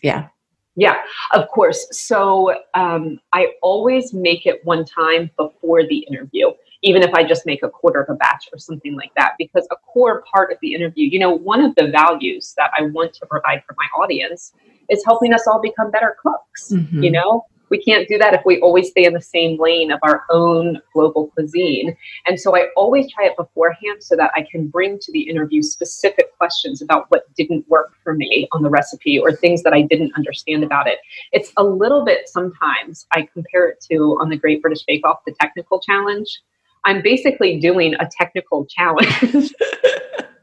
yeah. 0.02 0.28
Yeah, 0.76 0.96
of 1.32 1.48
course. 1.48 1.86
So 1.92 2.54
um, 2.74 3.20
I 3.32 3.52
always 3.62 4.12
make 4.12 4.44
it 4.44 4.64
one 4.64 4.84
time 4.84 5.30
before 5.36 5.86
the 5.86 5.98
interview, 5.98 6.50
even 6.82 7.02
if 7.02 7.14
I 7.14 7.22
just 7.22 7.46
make 7.46 7.62
a 7.62 7.70
quarter 7.70 8.02
of 8.02 8.10
a 8.10 8.18
batch 8.18 8.48
or 8.52 8.58
something 8.58 8.96
like 8.96 9.12
that, 9.16 9.34
because 9.38 9.68
a 9.70 9.76
core 9.76 10.24
part 10.34 10.50
of 10.50 10.58
the 10.60 10.74
interview, 10.74 11.06
you 11.06 11.20
know, 11.20 11.30
one 11.30 11.64
of 11.64 11.76
the 11.76 11.92
values 11.92 12.54
that 12.56 12.72
I 12.76 12.82
want 12.82 13.14
to 13.14 13.26
provide 13.26 13.62
for 13.64 13.76
my 13.78 13.86
audience 14.02 14.52
is 14.88 15.02
helping 15.04 15.32
us 15.32 15.46
all 15.46 15.60
become 15.60 15.90
better 15.90 16.16
cooks. 16.22 16.72
Mm-hmm. 16.72 17.02
You 17.02 17.10
know, 17.12 17.44
we 17.70 17.82
can't 17.82 18.06
do 18.06 18.18
that 18.18 18.34
if 18.34 18.42
we 18.44 18.60
always 18.60 18.90
stay 18.90 19.04
in 19.04 19.14
the 19.14 19.20
same 19.20 19.60
lane 19.60 19.90
of 19.90 19.98
our 20.02 20.22
own 20.30 20.80
global 20.92 21.28
cuisine. 21.28 21.96
And 22.26 22.38
so 22.38 22.56
I 22.56 22.68
always 22.76 23.10
try 23.12 23.26
it 23.26 23.36
beforehand 23.36 24.00
so 24.00 24.16
that 24.16 24.30
I 24.36 24.46
can 24.50 24.68
bring 24.68 24.98
to 25.00 25.12
the 25.12 25.22
interview 25.22 25.62
specific 25.62 26.36
questions 26.38 26.82
about 26.82 27.06
what 27.08 27.24
didn't 27.34 27.68
work 27.68 27.94
for 28.02 28.14
me 28.14 28.48
on 28.52 28.62
the 28.62 28.70
recipe 28.70 29.18
or 29.18 29.32
things 29.32 29.62
that 29.62 29.72
I 29.72 29.82
didn't 29.82 30.12
understand 30.14 30.62
about 30.62 30.86
it. 30.86 30.98
It's 31.32 31.52
a 31.56 31.64
little 31.64 32.04
bit 32.04 32.28
sometimes 32.28 33.06
I 33.12 33.26
compare 33.32 33.68
it 33.68 33.84
to 33.90 34.18
on 34.20 34.28
the 34.28 34.36
Great 34.36 34.62
British 34.62 34.84
Bake 34.84 35.06
Off, 35.06 35.24
the 35.26 35.34
technical 35.40 35.80
challenge. 35.80 36.40
I'm 36.84 37.02
basically 37.02 37.58
doing 37.58 37.94
a 37.94 38.08
technical 38.18 38.66
challenge. 38.66 39.52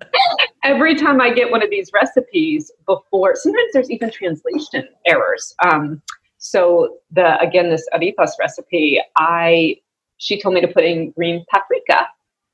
Every 0.63 0.93
time 0.95 1.19
I 1.19 1.33
get 1.33 1.49
one 1.49 1.63
of 1.63 1.71
these 1.71 1.89
recipes 1.91 2.71
before, 2.85 3.35
sometimes 3.35 3.71
there's 3.73 3.89
even 3.89 4.11
translation 4.11 4.87
errors. 5.07 5.55
Um, 5.63 6.01
so 6.37 6.97
the 7.11 7.39
again 7.39 7.69
this 7.69 7.87
arepas 7.93 8.31
recipe, 8.39 9.01
I 9.17 9.77
she 10.17 10.39
told 10.39 10.53
me 10.53 10.61
to 10.61 10.67
put 10.67 10.83
in 10.83 11.11
green 11.11 11.43
paprika. 11.51 12.07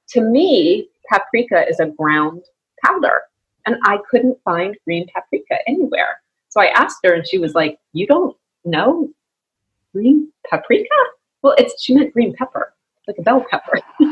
To 0.10 0.22
me, 0.22 0.88
paprika 1.10 1.68
is 1.68 1.82
a 1.82 1.88
ground 1.88 2.44
powder, 2.86 3.24
and 3.66 3.76
I 3.84 3.98
couldn't 4.10 4.38
find 4.44 4.78
green 4.86 5.08
paprika 5.14 5.58
anywhere. 5.68 6.22
So 6.48 6.62
I 6.62 6.68
asked 6.68 7.00
her, 7.04 7.14
and 7.14 7.28
she 7.28 7.40
was 7.40 7.56
like, 7.56 7.78
"You 7.92 8.08
don't 8.08 8.38
know 8.64 9.10
green 9.94 10.32
paprika?" 10.50 10.96
Well, 11.42 11.56
it's 11.58 11.84
she 11.84 11.94
meant 11.94 12.14
green 12.14 12.34
pepper, 12.34 12.74
like 13.08 13.18
a 13.20 13.22
bell 13.22 13.46
pepper. 13.50 13.80
oh, 14.02 14.04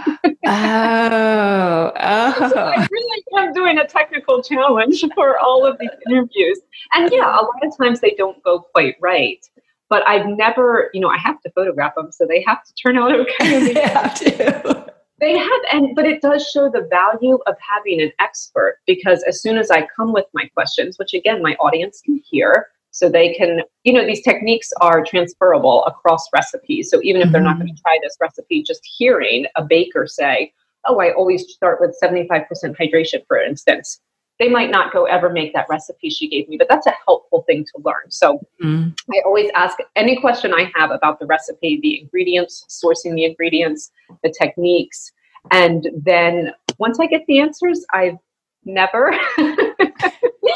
oh. 1.96 2.50
So 2.50 2.60
I 2.60 2.76
oh. 2.78 2.88
really 2.90 3.24
am 3.38 3.54
doing 3.54 3.78
a 3.78 3.88
technical 3.88 4.42
challenge 4.42 5.04
for 5.16 5.40
all 5.40 5.66
of 5.66 5.78
these 5.80 5.90
interviews, 6.10 6.60
and 6.94 7.12
yeah, 7.12 7.40
a 7.40 7.42
lot 7.42 7.64
of 7.64 7.78
times 7.78 8.00
they 8.00 8.16
don't 8.18 8.42
go 8.44 8.60
quite 8.60 8.96
right 9.02 9.46
but 9.90 10.08
I've 10.08 10.26
never, 10.26 10.90
you 10.94 11.02
know, 11.02 11.10
I 11.10 11.18
have 11.18 11.40
to 11.42 11.52
photograph 11.52 11.96
them, 11.96 12.12
so 12.12 12.26
they 12.26 12.44
have 12.48 12.64
to 12.64 12.74
turn 12.74 12.98
out 12.98 13.12
okay. 13.20 13.74
they 13.74 13.82
have 13.82 14.16
to. 14.16 14.94
They 15.22 15.38
have, 15.38 15.62
and 15.72 15.96
but 15.96 16.06
it 16.06 16.22
does 16.22 16.46
show 16.46 16.70
the 16.70 16.88
value 16.90 17.40
of 17.48 17.56
having 17.60 18.02
an 18.02 18.12
expert 18.20 18.80
because 18.86 19.24
as 19.28 19.42
soon 19.42 19.58
as 19.58 19.72
I 19.72 19.88
come 19.96 20.12
with 20.12 20.26
my 20.34 20.46
questions, 20.54 21.00
which 21.00 21.14
again 21.14 21.42
my 21.42 21.56
audience 21.56 22.02
can 22.04 22.22
hear, 22.30 22.68
so 22.96 23.10
they 23.10 23.34
can, 23.34 23.60
you 23.84 23.92
know, 23.92 24.06
these 24.06 24.22
techniques 24.22 24.72
are 24.80 25.04
transferable 25.04 25.84
across 25.84 26.30
recipes. 26.34 26.90
So 26.90 27.02
even 27.04 27.22
if 27.22 27.30
they're 27.30 27.42
not 27.42 27.58
mm-hmm. 27.58 27.66
going 27.66 27.76
to 27.76 27.82
try 27.82 28.00
this 28.02 28.16
recipe, 28.22 28.64
just 28.64 28.80
hearing 28.98 29.48
a 29.58 29.64
baker 29.66 30.08
say, 30.08 30.54
"Oh, 30.86 31.02
I 31.02 31.12
always 31.12 31.46
start 31.52 31.82
with 31.82 31.94
seventy 31.96 32.26
five 32.26 32.48
percent 32.48 32.78
hydration," 32.78 33.28
for 33.28 33.38
instance, 33.38 34.00
they 34.40 34.48
might 34.48 34.72
not 34.72 34.94
go 34.94 35.04
ever 35.04 35.30
make 35.30 35.54
that 35.54 35.66
recipe 35.70 36.10
she 36.10 36.30
gave 36.30 36.48
me, 36.48 36.56
but 36.56 36.70
that's 36.70 36.88
a 36.88 36.94
helpful 37.06 37.44
thing 37.48 37.66
to 37.66 37.82
learn. 37.84 38.10
So 38.10 38.40
mm. 38.64 38.98
I 39.12 39.22
always 39.26 39.52
ask 39.56 39.78
any 39.98 40.16
question 40.16 40.54
I 40.54 40.72
have 40.74 40.92
about 40.92 41.20
the 41.20 41.26
recipe, 41.26 41.80
the 41.82 42.00
ingredients, 42.00 42.66
sourcing 42.70 43.14
the 43.16 43.26
ingredients, 43.26 43.92
the 44.24 44.34
techniques. 44.42 45.12
And 45.52 45.90
then 46.02 46.54
once 46.78 46.98
I 47.02 47.08
get 47.08 47.26
the 47.28 47.42
answers, 47.42 47.86
I've 47.94 48.18
never, 48.64 49.18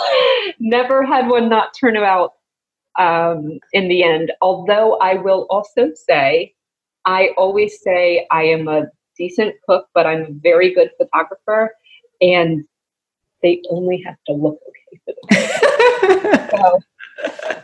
never 0.59 1.05
had 1.05 1.27
one 1.27 1.49
not 1.49 1.73
turn 1.79 1.97
out 1.97 2.33
um, 2.97 3.59
in 3.73 3.88
the 3.88 4.03
end. 4.03 4.31
Although 4.41 4.97
I 4.97 5.15
will 5.15 5.47
also 5.49 5.91
say, 5.93 6.53
I 7.05 7.29
always 7.38 7.81
say 7.81 8.27
I 8.31 8.43
am 8.43 8.67
a 8.67 8.88
decent 9.17 9.55
cook, 9.67 9.88
but 9.93 10.05
I'm 10.05 10.21
a 10.21 10.31
very 10.31 10.73
good 10.73 10.91
photographer. 10.97 11.73
And 12.21 12.65
they 13.41 13.62
only 13.69 14.03
have 14.05 14.17
to 14.27 14.33
look 14.33 14.59
okay 14.67 15.01
for 15.05 16.49
so 16.51 16.79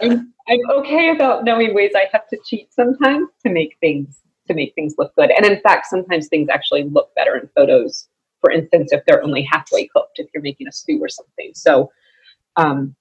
I'm, 0.01 0.33
I'm 0.47 0.59
okay 0.77 1.09
about 1.09 1.43
knowing 1.43 1.73
ways 1.73 1.91
I 1.95 2.07
have 2.11 2.27
to 2.29 2.37
cheat 2.45 2.73
sometimes 2.73 3.29
to 3.43 3.49
make 3.51 3.77
things 3.81 4.21
to 4.47 4.53
make 4.53 4.75
things 4.75 4.95
look 4.99 5.15
good. 5.15 5.31
And 5.31 5.45
in 5.45 5.59
fact, 5.61 5.87
sometimes 5.87 6.27
things 6.27 6.49
actually 6.49 6.83
look 6.83 7.13
better 7.15 7.35
in 7.35 7.49
photos. 7.55 8.07
For 8.41 8.51
instance, 8.51 8.91
if 8.91 9.03
they're 9.05 9.23
only 9.23 9.41
halfway 9.41 9.87
cooked, 9.87 10.19
if 10.19 10.27
you're 10.33 10.43
making 10.43 10.67
a 10.67 10.71
stew 10.71 10.99
or 11.01 11.09
something. 11.09 11.51
So 11.55 11.91
um, 12.57 12.95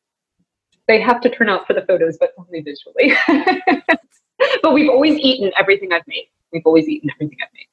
they 0.88 1.00
have 1.00 1.20
to 1.22 1.30
turn 1.30 1.48
out 1.48 1.66
for 1.66 1.72
the 1.72 1.82
photos, 1.82 2.16
but 2.18 2.32
only 2.38 2.60
visually. 2.60 3.14
but 4.62 4.74
we've 4.74 4.90
always 4.90 5.18
eaten 5.18 5.52
everything 5.58 5.92
I've 5.92 6.06
made. 6.06 6.28
We've 6.52 6.66
always 6.66 6.88
eaten 6.88 7.10
everything 7.10 7.38
I've 7.42 7.52
made. 7.54 7.68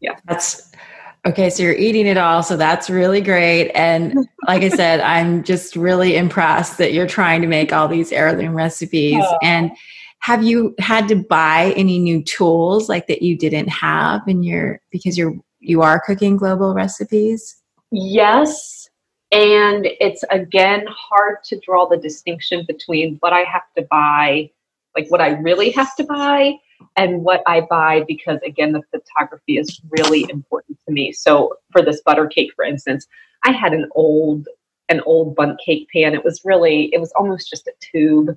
Yeah. 0.00 0.18
That's 0.26 0.70
Okay, 1.26 1.50
so 1.50 1.64
you're 1.64 1.74
eating 1.74 2.06
it 2.06 2.16
all. 2.16 2.44
So 2.44 2.56
that's 2.56 2.88
really 2.88 3.20
great. 3.20 3.72
And 3.72 4.28
like 4.46 4.62
I 4.62 4.68
said, 4.68 5.00
I'm 5.00 5.42
just 5.42 5.74
really 5.74 6.16
impressed 6.16 6.78
that 6.78 6.92
you're 6.92 7.08
trying 7.08 7.42
to 7.42 7.48
make 7.48 7.72
all 7.72 7.88
these 7.88 8.12
heirloom 8.12 8.54
recipes. 8.54 9.24
Oh. 9.26 9.38
And 9.42 9.72
have 10.20 10.44
you 10.44 10.74
had 10.78 11.08
to 11.08 11.16
buy 11.16 11.74
any 11.76 11.98
new 11.98 12.22
tools 12.22 12.88
like 12.88 13.08
that 13.08 13.22
you 13.22 13.36
didn't 13.36 13.68
have 13.68 14.22
in 14.28 14.44
your 14.44 14.80
because 14.90 15.18
you're 15.18 15.34
you 15.58 15.82
are 15.82 16.00
cooking 16.00 16.36
global 16.36 16.74
recipes? 16.74 17.56
Yes. 17.90 18.88
And 19.32 19.86
it's 20.00 20.24
again 20.30 20.86
hard 20.88 21.42
to 21.44 21.58
draw 21.58 21.86
the 21.88 21.96
distinction 21.96 22.64
between 22.66 23.16
what 23.20 23.32
I 23.32 23.40
have 23.40 23.64
to 23.76 23.82
buy, 23.90 24.50
like 24.96 25.10
what 25.10 25.20
I 25.20 25.30
really 25.30 25.70
have 25.70 25.96
to 25.96 26.04
buy, 26.04 26.54
and 26.96 27.22
what 27.22 27.42
I 27.46 27.62
buy 27.62 28.04
because 28.06 28.38
again 28.44 28.72
the 28.72 28.82
photography 28.90 29.58
is 29.58 29.80
really 29.90 30.26
important 30.30 30.78
to 30.86 30.92
me. 30.92 31.12
So 31.12 31.56
for 31.72 31.82
this 31.82 32.00
butter 32.02 32.26
cake 32.26 32.52
for 32.54 32.64
instance, 32.64 33.06
I 33.44 33.52
had 33.52 33.72
an 33.72 33.88
old 33.94 34.46
an 34.88 35.00
old 35.06 35.34
bundt 35.34 35.58
cake 35.64 35.88
pan. 35.92 36.14
It 36.14 36.24
was 36.24 36.40
really 36.44 36.90
it 36.94 37.00
was 37.00 37.12
almost 37.12 37.50
just 37.50 37.66
a 37.66 37.72
tube. 37.80 38.36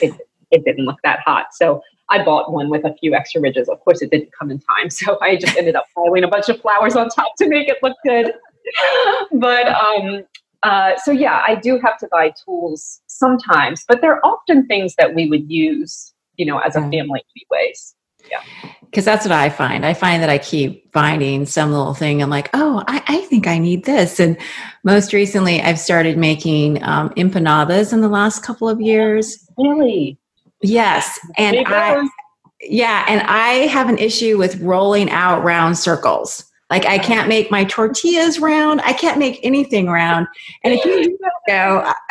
It 0.00 0.14
it 0.50 0.64
didn't 0.64 0.86
look 0.86 0.98
that 1.04 1.20
hot. 1.20 1.48
So 1.52 1.82
I 2.08 2.24
bought 2.24 2.52
one 2.52 2.70
with 2.70 2.84
a 2.84 2.94
few 2.94 3.14
extra 3.14 3.40
ridges. 3.40 3.68
Of 3.68 3.80
course 3.80 4.02
it 4.02 4.10
didn't 4.10 4.32
come 4.36 4.50
in 4.50 4.58
time. 4.58 4.90
So 4.90 5.18
I 5.20 5.36
just 5.36 5.56
ended 5.56 5.76
up 5.76 5.86
piling 5.94 6.24
a 6.24 6.28
bunch 6.28 6.48
of 6.48 6.60
flowers 6.60 6.96
on 6.96 7.08
top 7.08 7.36
to 7.38 7.48
make 7.48 7.68
it 7.68 7.78
look 7.82 7.96
good. 8.04 8.32
but 9.32 9.68
um 9.68 10.24
Uh, 10.62 10.94
so 10.98 11.10
yeah, 11.10 11.42
I 11.48 11.54
do 11.54 11.80
have 11.82 11.96
to 12.00 12.08
buy 12.12 12.34
tools 12.44 13.00
sometimes, 13.06 13.82
but 13.88 14.02
they're 14.02 14.20
often 14.26 14.66
things 14.66 14.94
that 14.96 15.14
we 15.14 15.26
would 15.30 15.50
use, 15.50 16.12
you 16.36 16.44
know, 16.44 16.58
as 16.58 16.76
a 16.76 16.82
family 16.82 17.22
anyways. 17.34 17.94
Yeah. 18.30 18.42
Because 18.82 19.06
that's 19.06 19.24
what 19.24 19.32
I 19.32 19.48
find. 19.48 19.86
I 19.86 19.94
find 19.94 20.22
that 20.22 20.28
I 20.28 20.36
keep 20.36 20.92
finding 20.92 21.46
some 21.46 21.70
little 21.72 21.94
thing. 21.94 22.22
I'm 22.22 22.28
like, 22.28 22.50
oh, 22.52 22.84
I, 22.88 23.02
I 23.08 23.20
think 23.22 23.46
I 23.46 23.56
need 23.56 23.86
this. 23.86 24.20
And 24.20 24.36
most 24.84 25.14
recently, 25.14 25.62
I've 25.62 25.78
started 25.78 26.18
making 26.18 26.82
um, 26.82 27.08
empanadas 27.16 27.94
in 27.94 28.02
the 28.02 28.10
last 28.10 28.42
couple 28.42 28.68
of 28.68 28.82
years. 28.82 29.38
Really? 29.56 30.18
Yes. 30.60 31.18
And 31.38 31.56
I, 31.66 32.06
yeah, 32.60 33.06
and 33.08 33.22
I 33.22 33.66
have 33.68 33.88
an 33.88 33.96
issue 33.96 34.36
with 34.36 34.60
rolling 34.60 35.08
out 35.08 35.42
round 35.42 35.78
circles. 35.78 36.44
Like 36.70 36.86
I 36.86 36.98
can't 36.98 37.28
make 37.28 37.50
my 37.50 37.64
tortillas 37.64 38.38
round. 38.38 38.80
I 38.82 38.92
can't 38.92 39.18
make 39.18 39.40
anything 39.42 39.88
round. 39.88 40.28
And 40.62 40.72
if 40.72 40.84
you 40.84 41.18
know, 41.48 41.92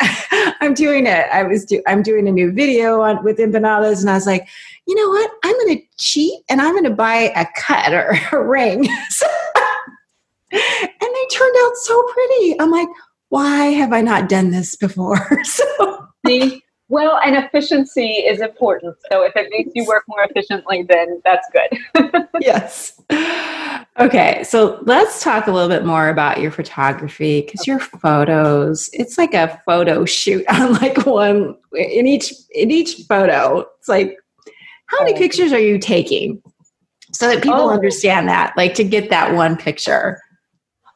I'm 0.60 0.74
doing 0.74 1.06
it. 1.06 1.26
I 1.32 1.42
was 1.42 1.64
do, 1.64 1.82
I'm 1.86 2.02
doing 2.02 2.28
a 2.28 2.32
new 2.32 2.52
video 2.52 3.00
on 3.00 3.24
with 3.24 3.38
empanadas, 3.38 4.00
and 4.00 4.10
I 4.10 4.14
was 4.14 4.26
like, 4.26 4.46
you 4.86 4.94
know 4.94 5.08
what? 5.08 5.30
I'm 5.44 5.54
going 5.54 5.78
to 5.78 5.84
cheat, 5.98 6.42
and 6.50 6.60
I'm 6.60 6.72
going 6.72 6.84
to 6.84 6.90
buy 6.90 7.32
a 7.34 7.46
cut 7.56 7.94
or 7.94 8.18
a 8.32 8.44
ring. 8.44 8.86
and 10.52 10.60
they 11.00 11.26
turned 11.30 11.56
out 11.62 11.76
so 11.76 12.02
pretty. 12.12 12.60
I'm 12.60 12.70
like, 12.70 12.88
why 13.30 13.66
have 13.66 13.92
I 13.92 14.02
not 14.02 14.28
done 14.28 14.50
this 14.50 14.76
before? 14.76 15.42
so. 15.44 16.06
See, 16.26 16.62
well, 16.90 17.20
and 17.24 17.36
efficiency 17.36 18.14
is 18.14 18.40
important. 18.40 18.96
So 19.12 19.22
if 19.22 19.36
it 19.36 19.48
makes 19.52 19.70
you 19.76 19.86
work 19.86 20.02
more 20.08 20.24
efficiently, 20.28 20.82
then 20.82 21.22
that's 21.24 21.48
good. 21.52 22.26
yes. 22.40 23.00
Okay, 24.00 24.42
so 24.42 24.80
let's 24.82 25.22
talk 25.22 25.46
a 25.46 25.52
little 25.52 25.68
bit 25.68 25.86
more 25.86 26.08
about 26.08 26.40
your 26.40 26.50
photography 26.50 27.42
because 27.42 27.64
your 27.64 27.78
photos, 27.78 28.90
it's 28.92 29.16
like 29.18 29.34
a 29.34 29.62
photo 29.64 30.04
shoot 30.04 30.44
on 30.52 30.74
like 30.74 31.06
one 31.06 31.56
in 31.74 32.08
each 32.08 32.32
in 32.50 32.72
each 32.72 33.06
photo. 33.08 33.64
It's 33.78 33.88
like 33.88 34.16
how 34.86 34.98
many 34.98 35.14
oh. 35.14 35.18
pictures 35.18 35.52
are 35.52 35.60
you 35.60 35.78
taking? 35.78 36.42
So 37.12 37.28
that 37.28 37.40
people 37.40 37.60
oh. 37.60 37.70
understand 37.70 38.28
that, 38.28 38.56
like 38.56 38.74
to 38.74 38.84
get 38.84 39.10
that 39.10 39.32
one 39.32 39.56
picture. 39.56 40.20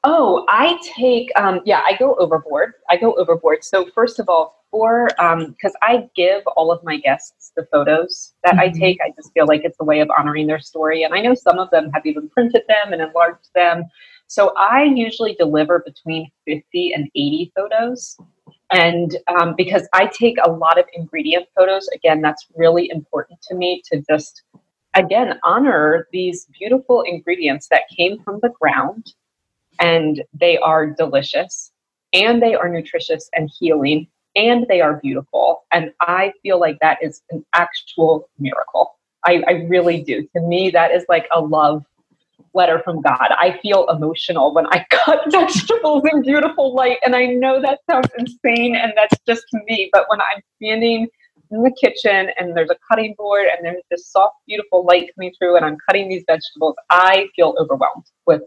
Oh, 0.02 0.44
I 0.48 0.76
take 0.96 1.30
um 1.36 1.60
yeah, 1.64 1.82
I 1.86 1.96
go 1.96 2.16
overboard. 2.16 2.72
I 2.90 2.96
go 2.96 3.14
overboard. 3.14 3.62
So 3.62 3.88
first 3.94 4.18
of 4.18 4.28
all, 4.28 4.63
for 4.74 5.06
because 5.06 5.72
um, 5.72 5.82
I 5.82 6.08
give 6.16 6.42
all 6.56 6.72
of 6.72 6.82
my 6.82 6.96
guests 6.96 7.52
the 7.56 7.64
photos 7.70 8.34
that 8.42 8.54
mm-hmm. 8.54 8.60
I 8.60 8.68
take. 8.70 8.98
I 9.00 9.12
just 9.14 9.32
feel 9.32 9.46
like 9.46 9.60
it's 9.62 9.76
a 9.78 9.84
way 9.84 10.00
of 10.00 10.10
honoring 10.18 10.48
their 10.48 10.58
story. 10.58 11.04
And 11.04 11.14
I 11.14 11.20
know 11.20 11.34
some 11.34 11.60
of 11.60 11.70
them 11.70 11.92
have 11.94 12.04
even 12.04 12.28
printed 12.28 12.62
them 12.66 12.92
and 12.92 13.00
enlarged 13.00 13.50
them. 13.54 13.84
So 14.26 14.52
I 14.56 14.82
usually 14.82 15.34
deliver 15.34 15.78
between 15.78 16.28
50 16.48 16.92
and 16.92 17.08
80 17.14 17.52
photos. 17.54 18.16
And 18.72 19.16
um, 19.28 19.54
because 19.56 19.88
I 19.92 20.06
take 20.06 20.38
a 20.44 20.50
lot 20.50 20.76
of 20.76 20.86
ingredient 20.92 21.46
photos, 21.56 21.88
again, 21.94 22.20
that's 22.20 22.44
really 22.56 22.90
important 22.90 23.40
to 23.42 23.54
me 23.54 23.80
to 23.92 24.02
just, 24.10 24.42
again, 24.94 25.38
honor 25.44 26.08
these 26.10 26.48
beautiful 26.58 27.02
ingredients 27.02 27.68
that 27.68 27.82
came 27.96 28.20
from 28.24 28.40
the 28.42 28.50
ground 28.60 29.14
and 29.78 30.24
they 30.32 30.58
are 30.58 30.90
delicious 30.90 31.70
and 32.12 32.42
they 32.42 32.56
are 32.56 32.68
nutritious 32.68 33.30
and 33.34 33.48
healing 33.56 34.08
and 34.36 34.66
they 34.68 34.80
are 34.80 35.00
beautiful. 35.00 35.64
And 35.72 35.92
I 36.00 36.32
feel 36.42 36.58
like 36.58 36.78
that 36.80 36.98
is 37.02 37.22
an 37.30 37.44
actual 37.54 38.28
miracle. 38.38 38.96
I, 39.26 39.42
I 39.46 39.52
really 39.68 40.02
do. 40.02 40.26
To 40.36 40.40
me, 40.42 40.70
that 40.70 40.90
is 40.90 41.04
like 41.08 41.26
a 41.32 41.40
love 41.40 41.84
letter 42.52 42.80
from 42.84 43.00
God. 43.02 43.28
I 43.30 43.58
feel 43.62 43.88
emotional 43.88 44.54
when 44.54 44.66
I 44.68 44.86
cut 44.90 45.20
vegetables 45.30 46.04
in 46.12 46.22
beautiful 46.22 46.74
light. 46.74 46.98
And 47.04 47.14
I 47.14 47.26
know 47.26 47.60
that 47.60 47.80
sounds 47.90 48.08
insane 48.18 48.76
and 48.76 48.92
that's 48.96 49.16
just 49.26 49.44
me. 49.66 49.88
But 49.92 50.06
when 50.08 50.20
I'm 50.20 50.42
standing 50.56 51.08
in 51.50 51.62
the 51.62 51.72
kitchen 51.80 52.30
and 52.38 52.56
there's 52.56 52.70
a 52.70 52.76
cutting 52.88 53.14
board 53.18 53.46
and 53.54 53.64
there's 53.64 53.82
this 53.90 54.08
soft, 54.08 54.36
beautiful 54.46 54.84
light 54.84 55.10
coming 55.14 55.32
through 55.38 55.56
and 55.56 55.64
I'm 55.64 55.76
cutting 55.88 56.08
these 56.08 56.24
vegetables, 56.26 56.74
I 56.90 57.28
feel 57.36 57.54
overwhelmed 57.58 58.04
with 58.26 58.42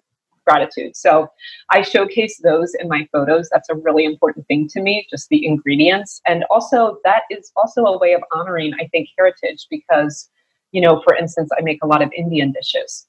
gratitude. 0.48 0.96
So 0.96 1.28
I 1.70 1.82
showcase 1.82 2.40
those 2.44 2.74
in 2.80 2.88
my 2.88 3.08
photos. 3.12 3.50
That's 3.52 3.70
a 3.70 3.76
really 3.76 4.06
important 4.06 4.48
thing 4.48 4.68
to 4.70 4.82
me, 4.82 5.06
just 5.10 5.28
the 5.30 5.46
ingredients. 5.46 6.22
And 6.26 6.46
also, 6.50 6.98
that 7.04 7.24
is 7.30 7.52
also 7.56 7.84
a 7.86 7.98
way 7.98 8.14
of 8.14 8.22
honoring, 8.34 8.74
I 8.80 8.88
think, 8.88 9.10
heritage 9.18 9.68
because, 9.70 10.30
you 10.72 10.82
know, 10.82 11.02
for 11.04 11.16
instance, 11.16 11.50
I 11.58 11.62
make 11.62 11.84
a 11.84 11.88
lot 11.88 12.02
of 12.02 12.12
Indian 12.16 12.52
dishes. 12.52 13.08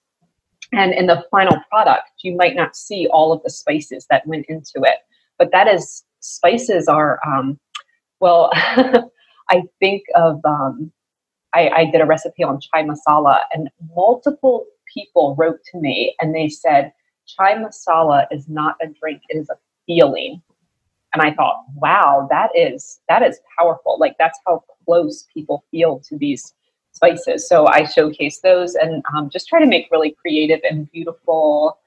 And 0.72 0.92
in 0.92 1.07
the 1.07 1.24
final 1.31 1.57
product, 1.70 2.11
you 2.22 2.37
might 2.37 2.57
not 2.57 2.77
see 2.77 3.07
all 3.11 3.33
of 3.33 3.42
the 3.42 3.51
spices 3.51 4.07
that 4.11 4.27
went 4.27 4.46
into 4.48 4.83
it. 4.83 4.98
But 5.38 5.51
that 5.53 5.68
is, 5.68 6.05
spices 6.20 6.88
are, 6.88 7.20
um, 7.27 7.59
well, 8.20 8.51
I 8.55 9.62
think 9.81 10.03
of, 10.14 10.40
um, 10.44 10.92
I, 11.55 11.68
I 11.68 11.85
did 11.90 12.01
a 12.01 12.07
recipe 12.07 12.42
on 12.44 12.61
chai 12.61 12.83
masala, 12.83 13.40
and 13.53 13.70
multiple 13.96 14.66
people 14.92 15.35
wrote 15.38 15.61
to 15.72 15.79
me 15.79 16.14
and 16.20 16.35
they 16.35 16.48
said, 16.48 16.92
chai 17.29 17.55
masala 17.55 18.27
is 18.31 18.49
not 18.49 18.77
a 18.83 18.87
drink, 18.88 19.23
it 19.29 19.37
is 19.37 19.49
a 19.51 19.57
feeling. 19.87 20.43
And 21.14 21.23
I 21.23 21.33
thought, 21.35 21.64
wow, 21.75 22.27
that 22.31 22.51
is 22.55 23.01
that 23.09 23.23
is 23.23 23.41
powerful. 23.59 23.99
Like 23.99 24.17
that's 24.19 24.38
how 24.47 24.64
close 24.85 25.27
people 25.33 25.64
feel 25.71 26.01
to 26.09 26.19
these 26.19 26.55
spices. 26.93 27.49
So 27.49 27.67
I 27.67 27.85
showcase 27.85 28.41
those 28.41 28.75
and 28.75 29.03
um, 29.14 29.31
just 29.31 29.49
try 29.49 29.61
to 29.61 29.67
make 29.67 29.88
really 29.91 30.17
creative 30.21 30.61
and 30.69 30.91
beautiful 30.91 31.79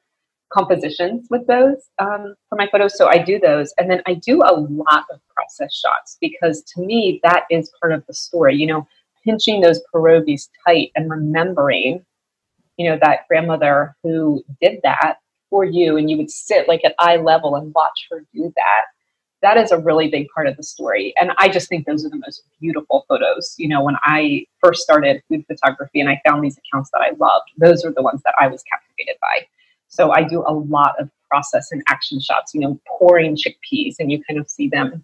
compositions 0.51 1.27
with 1.29 1.47
those 1.47 1.77
um, 1.99 2.35
for 2.49 2.55
my 2.57 2.67
photos. 2.71 2.97
So 2.97 3.07
I 3.07 3.17
do 3.19 3.39
those, 3.39 3.73
and 3.77 3.89
then 3.89 4.01
I 4.05 4.15
do 4.15 4.41
a 4.43 4.53
lot 4.53 5.05
of 5.11 5.19
process 5.35 5.73
shots 5.73 6.17
because 6.19 6.61
to 6.75 6.81
me 6.81 7.19
that 7.23 7.45
is 7.49 7.71
part 7.79 7.93
of 7.93 8.05
the 8.07 8.13
story. 8.13 8.55
You 8.55 8.67
know, 8.67 8.87
pinching 9.23 9.61
those 9.61 9.81
pierogies 9.93 10.49
tight 10.65 10.91
and 10.95 11.09
remembering, 11.09 12.03
you 12.77 12.89
know, 12.89 12.97
that 13.01 13.27
grandmother 13.27 13.95
who 14.03 14.43
did 14.61 14.79
that 14.83 15.17
for 15.51 15.63
you 15.63 15.97
and 15.97 16.09
you 16.09 16.17
would 16.17 16.31
sit 16.31 16.67
like 16.67 16.81
at 16.83 16.95
eye 16.97 17.17
level 17.17 17.55
and 17.55 17.71
watch 17.75 18.07
her 18.09 18.25
do 18.33 18.51
that 18.55 18.85
that 19.41 19.57
is 19.57 19.71
a 19.71 19.77
really 19.79 20.07
big 20.07 20.27
part 20.33 20.47
of 20.47 20.55
the 20.55 20.63
story. 20.63 21.13
And 21.19 21.31
i 21.37 21.49
just 21.49 21.67
think 21.69 21.85
those 21.85 22.05
are 22.05 22.09
the 22.09 22.17
most 22.17 22.43
beautiful 22.59 23.05
photos. 23.07 23.55
You 23.57 23.67
know 23.67 23.83
when 23.83 23.95
i 24.03 24.45
first 24.63 24.81
started 24.81 25.21
food 25.27 25.45
photography 25.47 25.99
and 25.99 26.09
i 26.09 26.21
found 26.25 26.43
these 26.43 26.57
accounts 26.57 26.89
that 26.93 27.01
i 27.01 27.11
loved 27.19 27.51
those 27.57 27.83
are 27.85 27.91
the 27.91 28.01
ones 28.01 28.21
that 28.25 28.33
i 28.39 28.47
was 28.47 28.63
captivated 28.63 29.15
by. 29.21 29.45
So 29.87 30.11
i 30.11 30.23
do 30.23 30.43
a 30.47 30.53
lot 30.53 30.95
of 30.99 31.09
process 31.29 31.71
and 31.71 31.83
action 31.87 32.19
shots 32.19 32.53
you 32.53 32.61
know 32.61 32.79
pouring 32.87 33.35
chickpeas 33.35 33.95
and 33.99 34.11
you 34.11 34.23
kind 34.23 34.39
of 34.39 34.49
see 34.49 34.67
them 34.67 35.03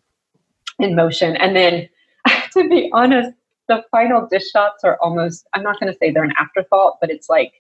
in 0.80 0.96
motion. 0.96 1.36
And 1.38 1.56
then 1.56 1.90
to 2.54 2.70
be 2.70 2.90
honest 2.94 3.34
the 3.68 3.84
final 3.92 4.26
dish 4.32 4.50
shots 4.50 4.84
are 4.84 4.98
almost 5.02 5.46
i'm 5.54 5.64
not 5.64 5.80
going 5.80 5.92
to 5.92 5.98
say 6.00 6.12
they're 6.12 6.24
an 6.24 6.34
afterthought 6.40 6.98
but 7.02 7.10
it's 7.10 7.30
like 7.30 7.54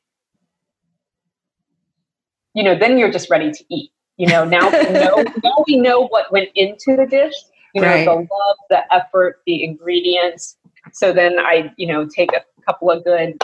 you 2.57 2.63
know, 2.63 2.75
then 2.75 2.97
you're 2.97 3.11
just 3.11 3.29
ready 3.29 3.51
to 3.51 3.63
eat. 3.69 3.91
You 4.17 4.25
know, 4.25 4.43
now 4.43 4.67
we 4.71 4.89
know, 4.89 5.23
now 5.43 5.63
we 5.67 5.77
know 5.77 6.07
what 6.07 6.31
went 6.31 6.49
into 6.55 6.95
the 6.95 7.05
dish. 7.05 7.35
You 7.75 7.81
know, 7.81 7.87
right. 7.87 8.05
the 8.05 8.13
love, 8.13 8.57
the 8.71 8.81
effort, 8.91 9.41
the 9.45 9.63
ingredients. 9.63 10.57
So 10.91 11.13
then 11.13 11.37
I, 11.37 11.71
you 11.77 11.85
know, 11.85 12.07
take 12.07 12.31
a 12.33 12.43
couple 12.65 12.89
of 12.89 13.03
good 13.03 13.39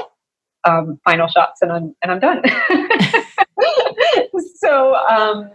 um, 0.63 0.99
final 1.03 1.27
shots 1.27 1.61
and 1.61 1.71
I'm 1.71 1.95
and 2.01 2.11
I'm 2.11 2.19
done. 2.19 2.41
so 4.55 4.95
um, 4.95 5.51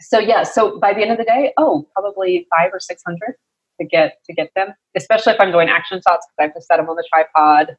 so 0.00 0.18
yeah. 0.18 0.42
So 0.42 0.80
by 0.80 0.92
the 0.92 1.02
end 1.02 1.12
of 1.12 1.18
the 1.18 1.24
day, 1.24 1.52
oh, 1.56 1.86
probably 1.94 2.48
five 2.50 2.70
or 2.72 2.80
six 2.80 3.02
hundred 3.06 3.36
to 3.80 3.86
get 3.86 4.16
to 4.24 4.32
get 4.32 4.50
them. 4.56 4.74
Especially 4.96 5.32
if 5.32 5.40
I'm 5.40 5.52
doing 5.52 5.68
action 5.68 5.98
shots 5.98 6.26
because 6.26 6.36
I 6.40 6.42
have 6.44 6.54
to 6.54 6.62
set 6.62 6.78
them 6.78 6.88
on 6.88 6.96
the 6.96 7.06
tripod 7.08 7.76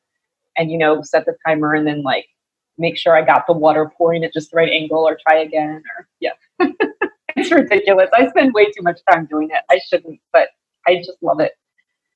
and 0.55 0.71
you 0.71 0.77
know 0.77 1.01
set 1.01 1.25
the 1.25 1.35
timer 1.45 1.73
and 1.73 1.85
then 1.85 2.01
like 2.01 2.27
make 2.79 2.97
sure 2.97 3.15
I 3.15 3.23
got 3.23 3.45
the 3.47 3.53
water 3.53 3.91
pouring 3.97 4.23
at 4.23 4.33
just 4.33 4.51
the 4.51 4.57
right 4.57 4.71
angle 4.71 5.07
or 5.07 5.17
try 5.27 5.39
again 5.39 5.83
or 5.97 6.07
yeah. 6.19 6.31
it's 7.35 7.51
ridiculous. 7.51 8.09
I 8.13 8.27
spend 8.29 8.53
way 8.53 8.65
too 8.65 8.81
much 8.81 8.99
time 9.09 9.25
doing 9.25 9.49
it. 9.51 9.61
I 9.69 9.79
shouldn't, 9.87 10.19
but 10.33 10.49
I 10.87 10.97
just 10.97 11.17
love 11.21 11.39
it. 11.39 11.53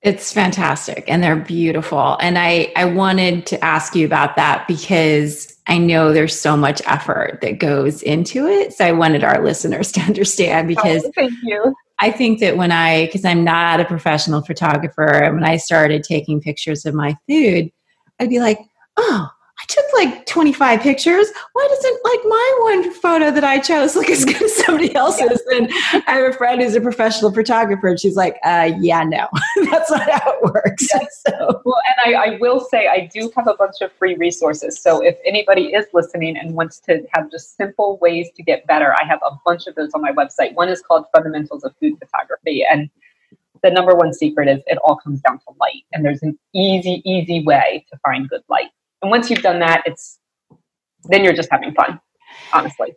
It's 0.02 0.34
fantastic 0.34 1.06
and 1.08 1.24
they're 1.24 1.36
beautiful. 1.36 2.18
And 2.20 2.38
I 2.38 2.74
I 2.76 2.86
wanted 2.86 3.46
to 3.48 3.64
ask 3.64 3.96
you 3.96 4.06
about 4.06 4.36
that 4.36 4.68
because 4.68 5.54
I 5.68 5.78
know 5.78 6.12
there's 6.12 6.38
so 6.38 6.58
much 6.58 6.82
effort 6.86 7.40
that 7.42 7.60
goes 7.60 8.02
into 8.02 8.48
it. 8.48 8.74
So 8.74 8.86
I 8.86 8.92
wanted 8.92 9.24
our 9.24 9.44
listeners 9.44 9.92
to 9.94 10.02
understand 10.02 10.66
oh, 10.66 10.76
because 10.76 11.06
oh, 11.06 11.12
thank 11.16 11.34
you. 11.44 11.74
I 12.00 12.12
think 12.12 12.40
that 12.40 12.58
when 12.58 12.72
I, 12.72 13.06
because 13.06 13.24
I'm 13.24 13.44
not 13.44 13.80
a 13.80 13.86
professional 13.86 14.42
photographer, 14.42 15.08
and 15.08 15.36
when 15.36 15.46
I 15.46 15.58
started 15.58 16.04
taking 16.04 16.42
pictures 16.42 16.86
of 16.86 16.94
my 16.94 17.16
food, 17.30 17.72
I'd 18.20 18.30
be 18.30 18.40
like, 18.40 18.60
oh, 18.98 19.30
I 19.64 19.66
took 19.68 19.86
like 19.94 20.26
25 20.26 20.82
pictures. 20.82 21.28
Why 21.54 21.68
doesn't 21.70 22.04
like 22.04 22.20
my 22.26 22.58
one 22.64 22.92
photo 22.92 23.32
that 23.32 23.46
I 23.46 23.60
chose 23.60 23.96
look 23.96 24.10
as 24.10 24.26
good 24.26 24.42
as 24.42 24.56
somebody 24.58 24.94
else's? 24.96 25.42
And 25.54 25.70
I 26.06 26.16
have 26.16 26.34
a 26.34 26.38
friend 26.38 26.62
who's 26.62 26.76
a 26.76 26.82
professional 26.82 27.32
photographer, 27.32 27.88
and 27.88 28.00
she's 28.00 28.18
like, 28.18 28.38
uh, 28.44 28.72
yeah, 28.80 29.04
no, 29.04 29.30
that's 29.72 29.90
not 29.90 30.10
how 30.10 30.34
it 30.34 30.54
works. 30.54 30.88
So. 31.26 31.62
Well, 31.64 31.80
and 31.88 32.16
I, 32.16 32.34
I 32.34 32.38
will 32.40 32.60
say 32.60 32.88
I 32.88 33.10
do 33.14 33.32
have 33.36 33.48
a 33.48 33.54
bunch 33.54 33.76
of 33.82 33.94
free 33.94 34.16
resources. 34.16 34.82
So 34.82 35.02
if 35.02 35.16
anybody 35.26 35.68
is 35.68 35.86
listening 35.94 36.36
and 36.36 36.54
wants 36.54 36.80
to 36.82 37.06
have 37.14 37.32
just 37.32 37.56
simple 37.56 37.98
ways 38.02 38.30
to 38.36 38.44
get 38.44 38.66
better, 38.68 38.94
I 38.94 39.06
have 39.06 39.20
a 39.26 39.32
bunch 39.46 39.68
of 39.68 39.76
those 39.76 39.92
on 39.94 40.02
my 40.02 40.12
website. 40.12 40.54
One 40.56 40.68
is 40.70 40.82
called 40.82 41.06
Fundamentals 41.16 41.64
of 41.64 41.74
Food 41.80 41.98
Photography. 42.00 42.66
And 42.70 42.90
the 43.64 43.70
number 43.70 43.96
one 43.96 44.14
secret 44.14 44.50
is 44.50 44.62
it 44.68 44.78
all 44.84 44.98
comes 44.98 45.22
down 45.22 45.40
to 45.40 45.46
light. 45.60 45.84
And 45.94 46.04
there's 46.04 46.24
an 46.24 46.38
easy, 46.54 47.02
easy 47.06 47.44
way 47.44 47.86
to 47.92 47.98
find 48.00 48.28
good 48.28 48.44
light. 48.50 48.70
And 49.04 49.12
once 49.12 49.30
you've 49.30 49.44
done 49.44 49.60
that, 49.60 49.84
it's 49.86 50.18
then 51.10 51.24
you're 51.24 51.34
just 51.34 51.50
having 51.52 51.74
fun, 51.74 52.00
honestly. 52.54 52.96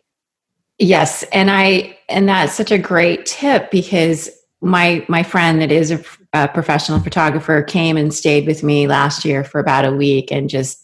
Yes, 0.79 1.23
and 1.33 1.51
I 1.51 1.97
and 2.07 2.29
that's 2.29 2.53
such 2.53 2.71
a 2.71 2.77
great 2.77 3.25
tip 3.25 3.69
because 3.69 4.29
my 4.61 5.05
my 5.07 5.21
friend 5.21 5.61
that 5.61 5.71
is 5.71 5.91
a, 5.91 6.03
a, 6.33 6.47
professional 6.47 6.99
photographer 6.99 7.61
came 7.61 7.97
and 7.97 8.13
stayed 8.13 8.47
with 8.47 8.63
me 8.63 8.87
last 8.87 9.25
year 9.25 9.43
for 9.43 9.59
about 9.59 9.85
a 9.85 9.91
week 9.91 10.31
and 10.31 10.49
just 10.49 10.83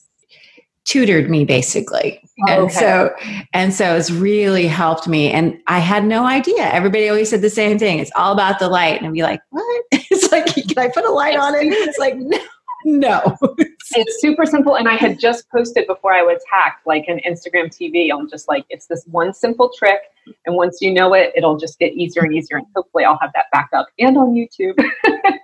tutored 0.86 1.30
me 1.30 1.46
basically. 1.46 2.22
And 2.48 2.64
okay. 2.64 2.74
so 2.74 3.16
and 3.54 3.74
so 3.74 3.96
it's 3.96 4.12
really 4.12 4.68
helped 4.68 5.08
me. 5.08 5.32
And 5.32 5.60
i 5.68 5.80
had 5.80 6.06
no 6.06 6.26
idea. 6.26 6.70
Everybody 6.72 7.08
always 7.08 7.30
said 7.30 7.42
the 7.42 7.50
same 7.50 7.80
thing. 7.80 8.00
It's 8.00 8.12
all 8.16 8.34
about 8.34 8.60
the 8.60 8.68
light. 8.68 8.98
And 8.98 9.08
i'd 9.08 9.14
be 9.14 9.24
like 9.24 9.42
what? 9.52 9.86
It's 10.12 10.32
like 10.32 10.46
can 10.46 10.78
i 10.78 10.90
put 10.90 11.06
a 11.06 11.12
light 11.12 11.38
on 11.38 11.56
it? 11.56 11.66
It's 11.66 11.98
like 11.98 12.16
no 12.18 12.38
no. 12.86 13.38
It's 13.96 14.22
super 14.22 14.46
simple 14.46 14.76
and 14.76 14.88
i 14.88 14.96
had 14.96 15.20
just 15.20 15.48
posted 15.52 15.86
before 15.86 16.14
i 16.14 16.24
was 16.24 16.42
hacked 16.50 16.88
like 16.88 17.06
an 17.08 17.20
instagram 17.28 17.66
tv 17.66 18.12
i'm 18.12 18.28
just 18.30 18.48
like 18.48 18.66
it's 18.70 18.88
this 18.88 19.04
one 19.12 19.34
simple 19.34 19.70
trick 19.78 20.00
and 20.46 20.56
once 20.56 20.80
you 20.82 20.92
know 20.92 21.14
it 21.14 21.32
it'll 21.36 21.58
just 21.58 21.78
get 21.78 21.94
easier 21.94 22.24
and 22.24 22.34
easier 22.34 22.58
and 22.58 22.66
hopefully 22.76 23.04
i'll 23.04 23.20
have 23.22 23.32
that 23.36 23.46
back 23.52 23.70
up 23.74 23.88
and 24.00 24.18
on 24.18 24.34
youtube. 24.34 24.74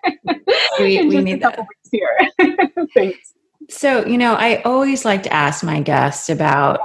We, 0.80 1.02
we 1.08 1.22
need 1.22 1.42
that. 1.42 1.60
here. 1.92 2.18
Thanks. 2.94 3.34
So, 3.70 4.06
you 4.06 4.18
know, 4.18 4.34
I 4.34 4.62
always 4.64 5.06
like 5.06 5.24
to 5.24 5.34
ask 5.34 5.64
my 5.64 5.82
guests 5.82 6.30
about 6.30 6.80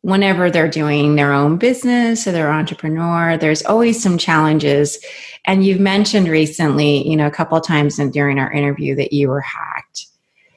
whenever 0.00 0.50
they're 0.50 0.68
doing 0.68 1.16
their 1.16 1.32
own 1.32 1.56
business 1.56 2.26
or 2.26 2.32
they're 2.32 2.52
entrepreneur, 2.52 3.36
there's 3.36 3.64
always 3.64 4.02
some 4.02 4.16
challenges. 4.16 4.98
And 5.46 5.64
you've 5.64 5.80
mentioned 5.80 6.28
recently, 6.28 7.06
you 7.06 7.16
know, 7.16 7.26
a 7.26 7.30
couple 7.30 7.56
of 7.56 7.66
times 7.66 7.98
in, 7.98 8.10
during 8.10 8.38
our 8.38 8.52
interview 8.52 8.94
that 8.96 9.12
you 9.12 9.28
were 9.28 9.42
hacked. 9.42 10.06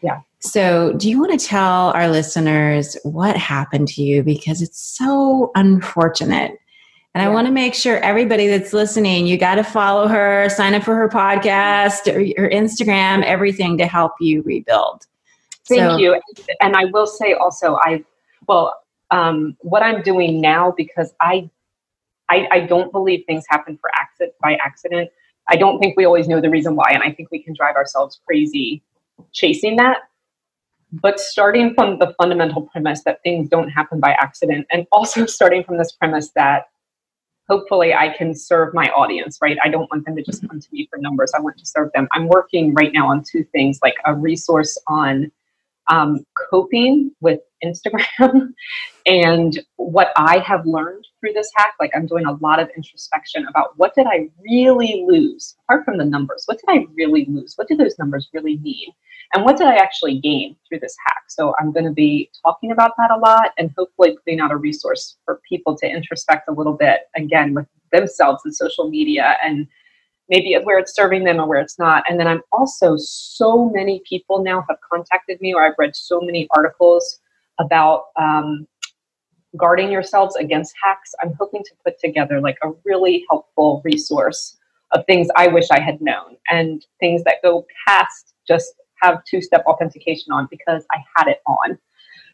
Yeah. 0.02 0.22
So, 0.40 0.94
do 0.94 1.10
you 1.10 1.20
want 1.20 1.38
to 1.38 1.46
tell 1.46 1.92
our 1.92 2.08
listeners 2.08 2.96
what 3.04 3.36
happened 3.36 3.88
to 3.90 4.04
you? 4.04 4.24
Because 4.24 4.62
it's 4.62 4.80
so 4.80 5.52
unfortunate. 5.56 6.58
And 7.14 7.24
yeah. 7.24 7.30
I 7.30 7.34
want 7.34 7.48
to 7.48 7.52
make 7.52 7.74
sure 7.74 7.98
everybody 7.98 8.48
that's 8.48 8.74
listening, 8.74 9.26
you 9.28 9.38
got 9.38 9.56
to 9.56 9.64
follow 9.64 10.08
her, 10.08 10.48
sign 10.50 10.76
up 10.76 10.84
for 10.84 10.96
her 10.96 11.10
podcast 11.10 12.08
or 12.08 12.20
her 12.42 12.50
Instagram, 12.50 13.24
everything 13.24 13.78
to 13.80 13.88
help 13.88 14.14
you 14.22 14.44
rebuild. 14.44 15.08
Thank 15.66 15.82
so. 15.82 15.98
you. 15.98 16.22
And 16.62 16.76
I 16.76 16.86
will 16.86 17.08
say 17.08 17.34
also, 17.34 17.78
I, 17.82 18.06
well, 18.48 18.74
um, 19.12 19.56
what 19.60 19.84
I'm 19.84 20.02
doing 20.02 20.42
now, 20.42 20.74
because 20.76 21.14
I, 21.22 21.50
I, 22.30 22.48
I 22.52 22.60
don't 22.62 22.92
believe 22.92 23.24
things 23.26 23.46
happen 23.50 23.78
for 23.80 23.90
accident 23.96 24.34
by 24.42 24.58
accident. 24.64 25.10
I 25.50 25.56
don't 25.56 25.80
think 25.80 25.98
we 25.98 26.06
always 26.06 26.28
know 26.28 26.42
the 26.42 26.50
reason 26.50 26.76
why. 26.76 26.90
And 26.92 27.04
I 27.04 27.12
think 27.12 27.30
we 27.32 27.42
can 27.42 27.54
drive 27.56 27.76
ourselves 27.76 28.20
crazy 28.26 28.84
chasing 29.34 29.78
that. 29.78 29.98
But 30.92 31.20
starting 31.20 31.74
from 31.74 32.00
the 32.00 32.14
fundamental 32.20 32.62
premise 32.64 33.04
that 33.04 33.22
things 33.24 33.50
don't 33.50 33.70
happen 33.70 34.00
by 34.00 34.12
accident, 34.12 34.68
and 34.72 34.88
also 34.92 35.26
starting 35.38 35.64
from 35.64 35.78
this 35.78 35.92
premise 35.92 36.32
that 36.36 36.66
hopefully 37.50 37.94
I 37.94 38.10
can 38.10 38.36
serve 38.36 38.74
my 38.74 38.90
audience, 38.90 39.40
right? 39.42 39.58
I 39.64 39.70
don't 39.70 39.90
want 39.92 40.06
them 40.06 40.16
to 40.16 40.24
just 40.24 40.48
come 40.48 40.60
to 40.60 40.68
me 40.72 40.88
for 40.90 41.00
numbers. 41.00 41.32
I 41.36 41.40
want 41.40 41.58
to 41.58 41.66
serve 41.66 41.92
them. 41.94 42.08
I'm 42.14 42.28
working 42.28 42.74
right 42.74 42.92
now 42.94 43.10
on 43.10 43.24
two 43.30 43.44
things 43.46 43.80
like 43.82 43.96
a 44.06 44.14
resource 44.14 44.78
on 44.88 45.32
um, 45.90 46.26
coping 46.50 47.12
with 47.22 47.40
Instagram 47.64 48.54
and 49.06 49.60
what 49.78 50.12
I 50.16 50.40
have 50.40 50.66
learned 50.66 51.06
through 51.20 51.34
this 51.34 51.50
hack. 51.56 51.74
Like 51.80 51.92
I'm 51.96 52.06
doing 52.06 52.26
a 52.26 52.34
lot 52.34 52.60
of 52.60 52.70
introspection 52.76 53.46
about 53.48 53.78
what 53.78 53.96
did 53.96 54.08
I 54.08 54.30
really 54.42 55.06
lose 55.08 55.56
apart 55.64 55.86
from 55.86 55.98
the 55.98 56.06
numbers? 56.06 56.44
What 56.46 56.60
did 56.60 56.80
I 56.80 56.86
really 56.96 57.26
lose? 57.30 57.54
What 57.56 57.68
do 57.68 57.76
those 57.76 57.98
numbers 57.98 58.30
really 58.34 58.58
mean? 58.58 58.90
And 59.34 59.44
what 59.44 59.58
did 59.58 59.68
I 59.68 59.76
actually 59.76 60.20
gain 60.20 60.56
through 60.68 60.80
this 60.80 60.96
hack? 61.06 61.24
So 61.28 61.54
I'm 61.60 61.72
going 61.74 61.86
to 61.86 61.92
be 61.92 62.30
talking 62.46 62.72
about 62.72 62.92
that 62.98 63.12
a 63.12 63.18
lot 63.18 63.52
and 63.58 63.72
hopefully 63.78 64.18
putting 64.24 64.40
out 64.40 64.52
a 64.52 64.58
resource 64.58 65.18
for 65.26 65.42
people 65.48 65.76
to 65.78 65.86
introspect 65.86 66.44
a 66.48 66.54
little 66.54 66.74
bit 66.74 67.02
again 67.16 67.54
with 67.54 67.66
themselves 67.92 68.44
and 68.46 68.56
social 68.56 68.90
media 68.90 69.38
and 69.44 69.68
maybe 70.30 70.56
where 70.64 70.80
it's 70.80 70.94
serving 70.94 71.24
them 71.24 71.40
or 71.40 71.48
where 71.48 71.62
it's 71.62 71.80
not. 71.80 72.04
And 72.10 72.20
then 72.20 72.28
I'm 72.28 72.42
also 72.52 72.96
so 72.98 73.70
many 73.70 74.02
people 74.08 74.44
now 74.44 74.66
have 74.68 74.78
contacted 74.92 75.40
me, 75.42 75.54
or 75.54 75.66
I've 75.66 75.76
read 75.78 75.96
so 75.96 76.20
many 76.22 76.48
articles 76.52 77.20
about 77.60 78.06
um, 78.16 78.68
guarding 79.56 79.92
yourselves 79.92 80.36
against 80.36 80.74
hacks. 80.82 81.14
I'm 81.22 81.34
hoping 81.40 81.64
to 81.64 81.72
put 81.84 82.00
together 82.00 82.42
like 82.42 82.58
a 82.64 82.70
really 82.86 83.26
helpful 83.30 83.82
resource 83.84 84.58
of 84.92 85.06
things 85.06 85.28
I 85.36 85.48
wish 85.48 85.70
I 85.72 85.80
had 85.80 86.02
known 86.02 86.38
and 86.50 86.86
things 87.00 87.24
that 87.24 87.36
go 87.44 87.66
past 87.88 88.34
just 88.48 88.74
have 89.02 89.24
two 89.26 89.42
step 89.42 89.64
authentication 89.66 90.32
on 90.32 90.48
because 90.50 90.86
I 90.92 91.00
had 91.16 91.28
it 91.28 91.42
on. 91.46 91.78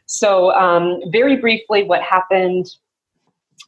So, 0.06 0.52
um, 0.52 1.00
very 1.12 1.38
briefly, 1.38 1.84
what 1.84 2.02
happened 2.02 2.68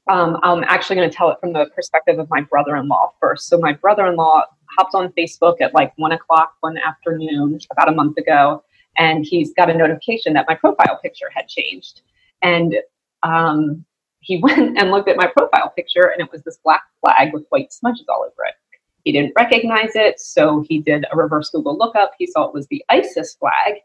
um, 0.08 0.38
I'm 0.44 0.64
actually 0.66 0.98
going 0.98 1.10
to 1.10 1.16
tell 1.16 1.32
it 1.32 1.38
from 1.40 1.54
the 1.54 1.68
perspective 1.76 2.20
of 2.20 2.30
my 2.30 2.42
brother 2.42 2.76
in 2.76 2.88
law 2.88 3.14
first. 3.20 3.48
So, 3.48 3.58
my 3.58 3.74
brother 3.74 4.06
in 4.06 4.16
law 4.16 4.44
hopped 4.78 4.96
on 4.96 5.12
Facebook 5.18 5.62
at 5.62 5.74
like 5.74 5.94
one 5.98 6.12
o'clock 6.12 6.54
one 6.62 6.78
afternoon 6.78 7.60
about 7.72 7.90
a 7.90 7.92
month 7.92 8.18
ago, 8.18 8.64
and 8.98 9.26
he's 9.26 9.54
got 9.54 9.70
a 9.70 9.74
notification 9.74 10.34
that 10.34 10.46
my 10.48 10.56
profile 10.56 11.00
picture 11.02 11.30
had 11.34 11.48
changed. 11.48 12.02
And 12.42 12.76
um, 13.24 13.86
he 14.20 14.38
went 14.44 14.78
and 14.78 14.92
looked 14.92 15.10
at 15.10 15.18
my 15.18 15.28
profile 15.28 15.72
picture, 15.76 16.12
and 16.12 16.22
it 16.22 16.32
was 16.32 16.44
this 16.44 16.60
black 16.64 16.84
flag 17.02 17.34
with 17.34 17.46
white 17.50 17.74
smudges 17.74 18.06
all 18.10 18.22
over 18.22 18.46
it. 18.48 18.56
He 19.04 19.12
didn't 19.12 19.34
recognize 19.38 19.96
it, 19.96 20.20
so 20.20 20.66
he 20.68 20.80
did 20.80 21.06
a 21.12 21.16
reverse 21.16 21.52
Google 21.52 21.78
lookup. 21.78 22.14
He 22.18 22.26
saw 22.26 22.48
it 22.48 22.54
was 22.54 22.68
the 22.68 22.84
ISIS 22.90 23.36
flag 23.36 23.76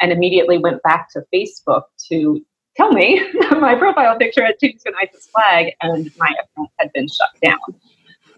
and 0.00 0.12
immediately 0.12 0.58
went 0.58 0.82
back 0.82 1.10
to 1.10 1.24
Facebook 1.34 1.82
to 2.08 2.44
tell 2.76 2.92
me 2.92 3.22
my 3.50 3.74
profile 3.74 4.16
picture 4.18 4.44
had 4.44 4.58
changed 4.58 4.82
an 4.86 4.94
ISIS 5.00 5.26
flag 5.26 5.74
and 5.80 6.10
my 6.18 6.28
account 6.28 6.70
had 6.78 6.92
been 6.92 7.08
shut 7.08 7.30
down. 7.42 7.80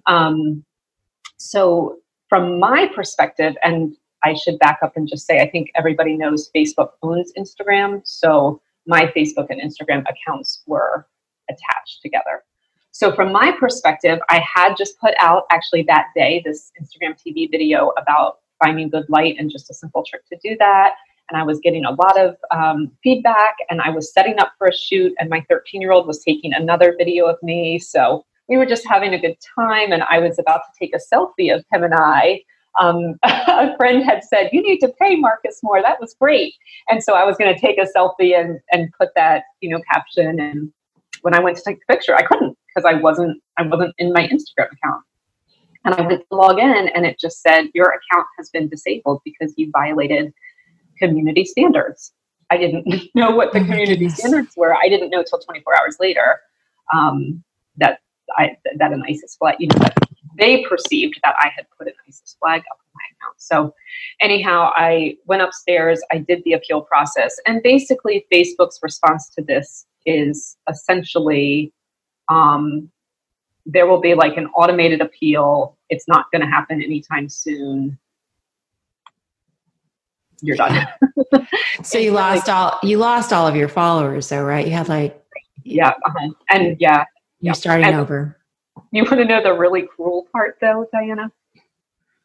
Um, 0.07 0.65
so, 1.37 1.99
from 2.29 2.59
my 2.59 2.91
perspective, 2.95 3.55
and 3.63 3.95
I 4.25 4.35
should 4.35 4.59
back 4.59 4.79
up 4.83 4.97
and 4.97 5.09
just 5.09 5.27
say, 5.27 5.41
I 5.41 5.49
think 5.49 5.71
everybody 5.75 6.17
knows 6.17 6.51
Facebook 6.55 6.91
owns 7.03 7.33
Instagram. 7.39 8.01
So, 8.05 8.61
my 8.87 9.07
Facebook 9.17 9.47
and 9.51 9.61
Instagram 9.61 10.05
accounts 10.09 10.63
were 10.67 11.07
attached 11.49 12.01
together. 12.03 12.43
So, 12.91 13.13
from 13.15 13.33
my 13.33 13.53
perspective, 13.59 14.19
I 14.29 14.41
had 14.41 14.77
just 14.77 14.99
put 14.99 15.15
out 15.19 15.45
actually 15.51 15.83
that 15.85 16.07
day 16.15 16.43
this 16.45 16.73
Instagram 16.81 17.17
TV 17.21 17.51
video 17.51 17.93
about 17.99 18.39
finding 18.63 18.89
good 18.89 19.09
light 19.09 19.37
and 19.39 19.51
just 19.51 19.71
a 19.71 19.75
simple 19.75 20.05
trick 20.05 20.25
to 20.27 20.39
do 20.43 20.57
that 20.59 20.95
and 21.33 21.41
I 21.41 21.45
was 21.45 21.61
getting 21.61 21.87
a 21.87 21.93
lot 21.93 22.21
of 22.21 22.37
um, 22.51 22.93
feedback 23.03 23.57
and 23.71 23.81
I 23.81 23.89
was 23.89 24.13
setting 24.13 24.39
up 24.39 24.53
for 24.59 24.67
a 24.67 24.75
shoot 24.75 25.15
and 25.19 25.31
my 25.31 25.43
13 25.49 25.81
year 25.81 25.91
old 25.91 26.07
was 26.07 26.23
taking 26.23 26.53
another 26.53 26.95
video 26.97 27.25
of 27.25 27.43
me. 27.43 27.79
So 27.79 28.27
we 28.49 28.59
were 28.59 28.67
just 28.67 28.87
having 28.87 29.15
a 29.15 29.19
good 29.19 29.37
time 29.59 29.93
and 29.93 30.03
I 30.03 30.19
was 30.19 30.39
about 30.39 30.59
to 30.59 30.79
take 30.79 30.95
a 30.95 30.99
selfie 30.99 31.55
of 31.55 31.65
him 31.73 31.85
and 31.85 31.95
I. 31.95 32.43
Um, 32.79 33.19
a 33.23 33.75
friend 33.79 34.05
had 34.05 34.25
said, 34.25 34.51
you 34.53 34.63
need 34.63 34.81
to 34.81 34.93
pay 35.01 35.17
Marcus 35.17 35.61
more. 35.63 35.81
That 35.81 36.01
was 36.03 36.15
great. 36.21 36.55
And 36.91 37.03
so 37.03 37.15
I 37.15 37.25
was 37.25 37.39
going 37.39 37.55
to 37.55 37.59
take 37.59 37.79
a 37.79 37.87
selfie 37.97 38.39
and, 38.39 38.61
and 38.71 38.93
put 39.01 39.09
that, 39.17 39.45
you 39.63 39.71
know, 39.71 39.81
caption. 39.91 40.39
And 40.39 40.71
when 41.23 41.35
I 41.35 41.41
went 41.41 41.57
to 41.57 41.63
take 41.63 41.79
the 41.79 41.95
picture, 41.95 42.15
I 42.15 42.23
couldn't 42.23 42.59
because 42.69 42.85
I 42.87 43.01
wasn't, 43.01 43.43
I 43.57 43.63
wasn't 43.63 43.95
in 43.97 44.13
my 44.13 44.29
Instagram 44.29 44.67
account. 44.73 45.03
And 45.85 45.95
I 45.95 46.03
went 46.03 46.21
to 46.29 46.37
log 46.37 46.59
in 46.59 46.89
and 46.89 47.07
it 47.07 47.19
just 47.19 47.41
said, 47.41 47.69
your 47.73 47.87
account 47.87 48.27
has 48.37 48.51
been 48.51 48.69
disabled 48.69 49.23
because 49.25 49.55
you 49.57 49.71
violated 49.73 50.33
community 51.09 51.45
standards. 51.45 52.13
I 52.51 52.57
didn't 52.59 52.87
know 53.15 53.31
what 53.31 53.53
the 53.53 53.61
oh 53.61 53.65
community 53.65 54.09
standards 54.09 54.55
were. 54.57 54.75
I 54.75 54.89
didn't 54.89 55.11
know 55.11 55.21
until 55.21 55.39
24 55.39 55.81
hours 55.81 55.97
later 56.01 56.41
um, 56.95 57.43
that 57.77 58.01
I 58.37 58.57
that 58.77 58.93
an 58.93 59.03
ISIS 59.09 59.37
flag, 59.37 59.57
you 59.59 59.69
know, 59.69 59.79
that 59.81 59.95
they 60.39 60.65
perceived 60.65 61.19
that 61.25 61.35
I 61.41 61.51
had 61.55 61.67
put 61.77 61.87
an 61.87 61.95
ISIS 62.09 62.37
flag 62.39 62.61
up 62.71 62.79
in 62.81 62.91
my 62.95 63.03
account. 63.13 63.41
So, 63.41 63.75
anyhow, 64.21 64.71
I 64.75 65.17
went 65.27 65.43
upstairs. 65.43 66.01
I 66.11 66.19
did 66.19 66.43
the 66.45 66.53
appeal 66.53 66.83
process, 66.83 67.35
and 67.47 67.63
basically, 67.63 68.27
Facebook's 68.33 68.79
response 68.83 69.29
to 69.31 69.43
this 69.43 69.87
is 70.07 70.57
essentially 70.69 71.73
um, 72.29 72.91
there 73.67 73.87
will 73.87 74.01
be 74.01 74.15
like 74.15 74.37
an 74.37 74.47
automated 74.57 75.01
appeal. 75.01 75.77
It's 75.89 76.09
not 76.09 76.27
going 76.33 76.43
to 76.43 76.49
happen 76.49 76.83
anytime 76.83 77.29
soon 77.29 77.99
you're 80.43 80.57
done. 80.57 80.87
so 81.83 81.99
you 81.99 82.11
lost 82.11 82.49
all 82.49 82.79
you 82.83 82.99
lost 82.99 83.33
all 83.33 83.47
of 83.47 83.57
your 83.57 83.69
followers 83.69 84.29
though, 84.29 84.43
right? 84.43 84.67
You 84.67 84.73
had 84.73 84.89
like 84.89 85.19
yeah, 85.65 85.91
uh-huh. 85.91 86.31
and 86.51 86.77
yeah, 86.81 87.05
you're 87.41 87.51
yeah. 87.51 87.53
starting 87.53 87.87
and 87.87 87.97
over. 87.97 88.37
You 88.91 89.05
want 89.05 89.19
to 89.19 89.25
know 89.25 89.43
the 89.43 89.55
really 89.55 89.83
cruel 89.83 90.27
part 90.33 90.59
though, 90.61 90.87
Diana? 90.93 91.31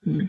Hmm. 0.04 0.26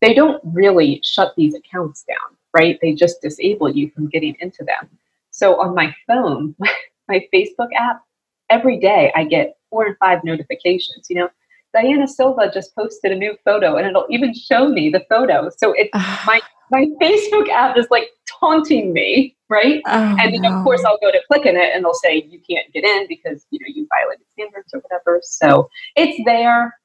They 0.00 0.14
don't 0.14 0.40
really 0.44 1.00
shut 1.04 1.34
these 1.36 1.54
accounts 1.54 2.04
down, 2.04 2.36
right? 2.54 2.78
They 2.80 2.94
just 2.94 3.22
disable 3.22 3.70
you 3.70 3.90
from 3.90 4.08
getting 4.08 4.36
into 4.40 4.64
them. 4.64 4.88
So 5.30 5.60
on 5.60 5.74
my 5.74 5.94
phone, 6.06 6.54
my 7.08 7.26
Facebook 7.32 7.68
app, 7.78 8.02
every 8.50 8.78
day 8.78 9.12
I 9.14 9.24
get 9.24 9.56
four 9.70 9.86
and 9.86 9.96
five 9.98 10.24
notifications. 10.24 11.08
You 11.08 11.16
know, 11.16 11.28
Diana 11.72 12.08
Silva 12.08 12.50
just 12.52 12.74
posted 12.74 13.12
a 13.12 13.16
new 13.16 13.36
photo, 13.44 13.76
and 13.76 13.86
it'll 13.86 14.06
even 14.10 14.34
show 14.34 14.68
me 14.68 14.90
the 14.90 15.04
photo. 15.08 15.50
So 15.56 15.72
it's 15.72 15.90
my 16.26 16.40
my 16.70 16.86
Facebook 17.00 17.48
app 17.48 17.76
is 17.76 17.86
like 17.90 18.08
taunting 18.28 18.92
me, 18.92 19.36
right? 19.48 19.80
Oh, 19.86 20.16
and 20.18 20.34
then 20.34 20.42
no. 20.42 20.52
of 20.52 20.64
course 20.64 20.82
I'll 20.84 20.98
go 21.00 21.10
to 21.10 21.20
click 21.30 21.46
in 21.46 21.56
it, 21.56 21.74
and 21.74 21.84
they'll 21.84 21.94
say 21.94 22.26
you 22.28 22.40
can't 22.48 22.72
get 22.72 22.84
in 22.84 23.06
because 23.08 23.46
you 23.50 23.58
know 23.60 23.66
you 23.68 23.86
violated 23.96 24.26
standards 24.32 24.74
or 24.74 24.80
whatever. 24.80 25.20
So 25.22 25.68
it's 25.96 26.20
there. 26.24 26.76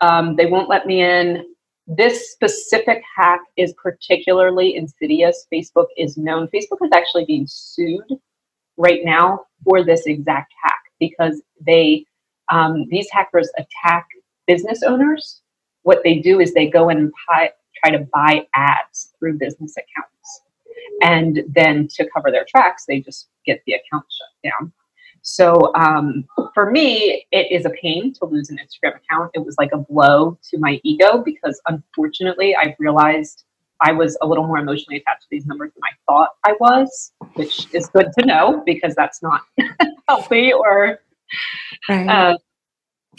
Um, 0.00 0.36
they 0.36 0.46
won't 0.46 0.68
let 0.68 0.86
me 0.86 1.02
in. 1.02 1.44
This 1.86 2.32
specific 2.32 3.02
hack 3.16 3.40
is 3.56 3.74
particularly 3.82 4.76
insidious. 4.76 5.46
Facebook 5.52 5.86
is 5.96 6.16
known. 6.18 6.48
Facebook 6.48 6.84
is 6.84 6.90
actually 6.92 7.24
being 7.24 7.46
sued 7.48 8.04
right 8.76 9.00
now 9.04 9.40
for 9.64 9.84
this 9.84 10.06
exact 10.06 10.52
hack 10.62 10.80
because 11.00 11.42
they 11.66 12.04
um, 12.50 12.86
these 12.90 13.08
hackers 13.10 13.50
attack 13.58 14.06
business 14.46 14.82
owners. 14.82 15.42
What 15.82 16.00
they 16.04 16.18
do 16.18 16.40
is 16.40 16.52
they 16.52 16.68
go 16.68 16.88
in 16.88 16.98
and 16.98 17.12
pi- 17.28 17.52
try 17.82 17.90
to 17.96 18.06
buy 18.12 18.46
ads 18.54 19.14
through 19.18 19.38
business 19.38 19.74
accounts, 19.76 20.42
and 21.02 21.42
then 21.48 21.88
to 21.94 22.08
cover 22.10 22.30
their 22.30 22.46
tracks, 22.48 22.84
they 22.86 23.00
just 23.00 23.28
get 23.46 23.62
the 23.66 23.74
account 23.74 24.04
shut 24.10 24.52
down. 24.52 24.72
So 25.22 25.74
um, 25.74 26.24
for 26.54 26.70
me, 26.70 27.26
it 27.32 27.52
is 27.52 27.66
a 27.66 27.70
pain 27.70 28.12
to 28.14 28.24
lose 28.24 28.50
an 28.50 28.58
Instagram 28.58 28.96
account. 28.96 29.30
It 29.34 29.44
was 29.44 29.56
like 29.58 29.70
a 29.72 29.78
blow 29.78 30.38
to 30.50 30.58
my 30.58 30.80
ego 30.84 31.22
because 31.22 31.60
unfortunately, 31.66 32.56
I 32.56 32.74
realized 32.78 33.44
I 33.80 33.92
was 33.92 34.16
a 34.22 34.26
little 34.26 34.46
more 34.46 34.58
emotionally 34.58 34.98
attached 35.00 35.22
to 35.22 35.28
these 35.30 35.46
numbers 35.46 35.70
than 35.74 35.82
I 35.84 35.94
thought 36.06 36.30
I 36.44 36.54
was, 36.60 37.12
which 37.34 37.72
is 37.74 37.88
good 37.88 38.08
to 38.18 38.26
know 38.26 38.62
because 38.66 38.94
that's 38.94 39.22
not 39.22 39.42
healthy 40.08 40.52
or 40.52 41.00
right. 41.88 42.08
uh, 42.08 42.38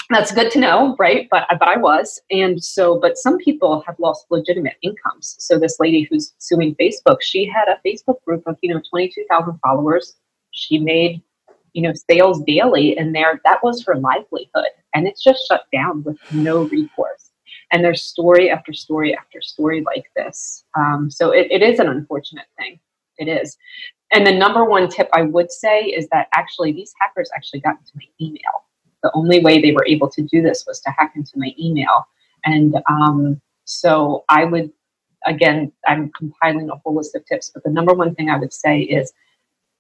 that's 0.10 0.32
good 0.32 0.52
to 0.52 0.60
know, 0.60 0.96
right? 0.98 1.28
But 1.30 1.48
but 1.50 1.68
I 1.68 1.78
was, 1.78 2.20
and 2.32 2.64
so 2.64 3.00
but 3.00 3.18
some 3.18 3.38
people 3.38 3.84
have 3.86 4.00
lost 4.00 4.26
legitimate 4.30 4.76
incomes. 4.82 5.36
So 5.40 5.60
this 5.60 5.80
lady 5.80 6.08
who's 6.10 6.34
suing 6.38 6.76
Facebook, 6.76 7.22
she 7.22 7.46
had 7.46 7.68
a 7.68 7.80
Facebook 7.86 8.24
group 8.26 8.44
of 8.48 8.58
you 8.62 8.74
know 8.74 8.82
twenty 8.90 9.10
two 9.10 9.26
thousand 9.30 9.60
followers. 9.64 10.16
She 10.52 10.80
made 10.80 11.22
you 11.74 11.82
know 11.82 11.94
sales 12.10 12.42
daily 12.46 12.98
in 12.98 13.12
there. 13.12 13.42
That 13.46 13.64
was 13.64 13.84
her 13.86 13.96
livelihood, 13.96 14.72
and 14.96 15.08
it's 15.08 15.24
just 15.24 15.48
shut 15.48 15.64
down 15.72 16.04
with 16.04 16.18
no 16.32 16.64
recourse. 16.64 17.32
And 17.72 17.84
there's 17.84 18.04
story 18.04 18.50
after 18.50 18.74
story 18.74 19.16
after 19.16 19.42
story 19.42 19.84
like 19.86 20.06
this. 20.16 20.66
Um, 20.76 21.12
so 21.12 21.32
it, 21.32 21.48
it 21.52 21.62
is 21.62 21.80
an 21.80 21.88
unfortunate 21.88 22.48
thing. 22.58 22.80
It 23.20 23.28
is. 23.28 23.58
And 24.12 24.26
the 24.26 24.32
number 24.32 24.66
one 24.66 24.90
tip 24.90 25.08
I 25.14 25.22
would 25.22 25.52
say 25.52 25.82
is 25.82 26.08
that 26.12 26.30
actually 26.34 26.72
these 26.72 26.94
hackers 27.00 27.30
actually 27.36 27.60
got 27.60 27.78
into 27.78 27.92
my 27.96 28.06
email. 28.20 28.66
The 29.04 29.12
only 29.14 29.40
way 29.40 29.62
they 29.62 29.72
were 29.72 29.86
able 29.86 30.10
to 30.10 30.22
do 30.22 30.42
this 30.42 30.66
was 30.68 30.80
to 30.82 30.92
hack 30.98 31.14
into 31.16 31.34
my 31.36 31.54
email. 31.60 32.08
And 32.46 32.76
um, 32.90 33.42
so 33.66 34.26
I 34.30 34.46
would, 34.46 34.72
again, 35.26 35.72
I'm 35.88 36.12
compiling 36.18 36.70
a 36.70 36.76
whole 36.78 36.96
list 36.96 37.16
of 37.16 37.26
tips, 37.26 37.52
but 37.54 37.64
the 37.64 37.70
number 37.70 37.94
one 37.94 38.16
thing 38.16 38.30
I 38.30 38.38
would 38.38 38.54
say 38.54 38.82
is 38.82 39.14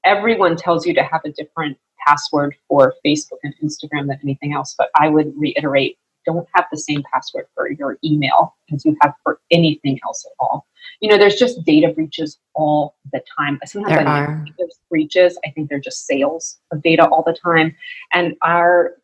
everyone 0.03 0.55
tells 0.55 0.86
you 0.86 0.93
to 0.93 1.03
have 1.03 1.22
a 1.26 1.32
different 1.32 1.78
password 2.05 2.55
for 2.67 2.93
Facebook 3.05 3.39
and 3.43 3.53
Instagram 3.63 4.07
than 4.07 4.20
anything 4.24 4.53
else, 4.53 4.76
but 4.78 4.89
I 4.95 5.09
would 5.09 5.34
reiterate 5.36 5.97
don't 6.26 6.47
have 6.53 6.65
the 6.72 6.78
same 6.78 7.03
password 7.11 7.45
for 7.55 7.72
your 7.72 7.97
email 8.03 8.55
as 8.74 8.86
you 8.86 8.95
have 9.01 9.13
for 9.24 9.39
anything 9.51 9.99
else 10.05 10.26
at 10.26 10.32
all. 10.39 10.65
You 11.01 11.09
know, 11.09 11.17
there's 11.17 11.36
just 11.36 11.63
data 11.63 11.89
breaches 11.89 12.38
all 12.55 12.95
the 13.11 13.22
time. 13.38 13.59
Sometimes 13.65 13.95
there 13.95 14.07
I 14.07 14.20
are. 14.22 14.45
there's 14.57 14.80
breaches. 14.89 15.38
I 15.45 15.51
think 15.51 15.70
they're 15.70 15.80
just 15.80 16.05
sales 16.05 16.59
of 16.72 16.82
data 16.82 17.07
all 17.07 17.24
the 17.26 17.34
time. 17.34 17.76
And 18.13 18.36
our 18.43 18.95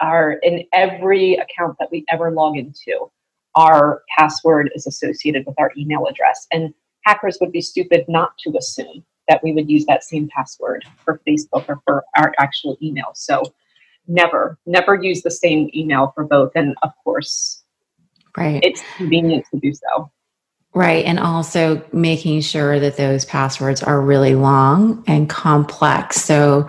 our 0.00 0.32
in 0.42 0.64
every 0.72 1.34
account 1.34 1.76
that 1.78 1.90
we 1.90 2.04
ever 2.08 2.30
log 2.30 2.56
into, 2.56 3.10
our 3.54 4.02
password 4.16 4.70
is 4.74 4.86
associated 4.86 5.44
with 5.46 5.58
our 5.58 5.72
email 5.76 6.06
address. 6.06 6.46
And 6.52 6.74
hackers 7.04 7.38
would 7.40 7.52
be 7.52 7.62
stupid 7.62 8.04
not 8.08 8.36
to 8.38 8.56
assume 8.56 9.04
that 9.28 9.42
we 9.42 9.52
would 9.52 9.68
use 9.68 9.86
that 9.86 10.04
same 10.04 10.28
password 10.28 10.84
for 11.04 11.20
Facebook 11.26 11.68
or 11.68 11.80
for 11.84 12.04
our 12.16 12.32
actual 12.38 12.76
email. 12.82 13.10
So 13.14 13.42
never, 14.06 14.58
never 14.66 14.94
use 14.94 15.22
the 15.22 15.30
same 15.30 15.70
email 15.74 16.12
for 16.14 16.24
both. 16.24 16.52
And 16.54 16.76
of 16.82 16.90
course, 17.02 17.62
right, 18.36 18.62
it's 18.62 18.82
convenient 18.96 19.46
to 19.52 19.58
do 19.58 19.72
so. 19.72 20.10
Right. 20.74 21.06
And 21.06 21.18
also 21.18 21.82
making 21.90 22.42
sure 22.42 22.78
that 22.78 22.98
those 22.98 23.24
passwords 23.24 23.82
are 23.82 23.98
really 23.98 24.34
long 24.34 25.02
and 25.06 25.28
complex. 25.28 26.16
So. 26.22 26.68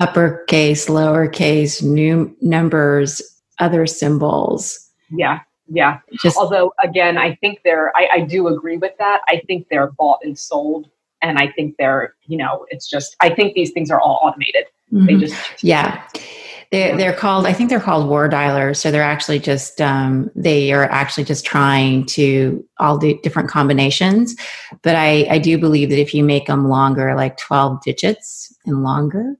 Uppercase, 0.00 0.86
lowercase, 0.86 1.82
new 1.82 2.34
numbers, 2.40 3.22
other 3.58 3.86
symbols. 3.86 4.78
Yeah. 5.10 5.40
Yeah. 5.68 5.98
Just, 6.22 6.36
Although 6.36 6.72
again, 6.82 7.18
I 7.18 7.34
think 7.36 7.60
they're 7.64 7.96
I, 7.96 8.08
I 8.12 8.20
do 8.20 8.48
agree 8.48 8.76
with 8.76 8.92
that. 8.98 9.22
I 9.28 9.42
think 9.46 9.66
they're 9.68 9.90
bought 9.92 10.20
and 10.22 10.38
sold. 10.38 10.88
And 11.22 11.38
I 11.38 11.50
think 11.50 11.76
they're, 11.78 12.14
you 12.26 12.36
know, 12.36 12.66
it's 12.68 12.88
just 12.88 13.16
I 13.20 13.30
think 13.30 13.54
these 13.54 13.72
things 13.72 13.90
are 13.90 14.00
all 14.00 14.20
automated. 14.22 14.66
Mm-hmm. 14.92 15.06
They 15.06 15.16
just 15.16 15.64
Yeah. 15.64 16.02
They're, 16.72 16.96
they're 16.96 17.12
called, 17.12 17.46
I 17.46 17.52
think 17.52 17.70
they're 17.70 17.78
called 17.78 18.08
war 18.08 18.28
dialers. 18.28 18.78
So 18.78 18.90
they're 18.90 19.00
actually 19.00 19.38
just, 19.38 19.80
um, 19.80 20.30
they 20.34 20.72
are 20.72 20.84
actually 20.84 21.22
just 21.22 21.46
trying 21.46 22.06
to 22.06 22.64
all 22.78 22.98
do 22.98 23.16
different 23.22 23.48
combinations. 23.48 24.34
But 24.82 24.96
I, 24.96 25.26
I 25.30 25.38
do 25.38 25.58
believe 25.58 25.90
that 25.90 26.00
if 26.00 26.12
you 26.12 26.24
make 26.24 26.46
them 26.46 26.68
longer, 26.68 27.14
like 27.14 27.36
12 27.36 27.82
digits 27.84 28.52
and 28.66 28.82
longer, 28.82 29.36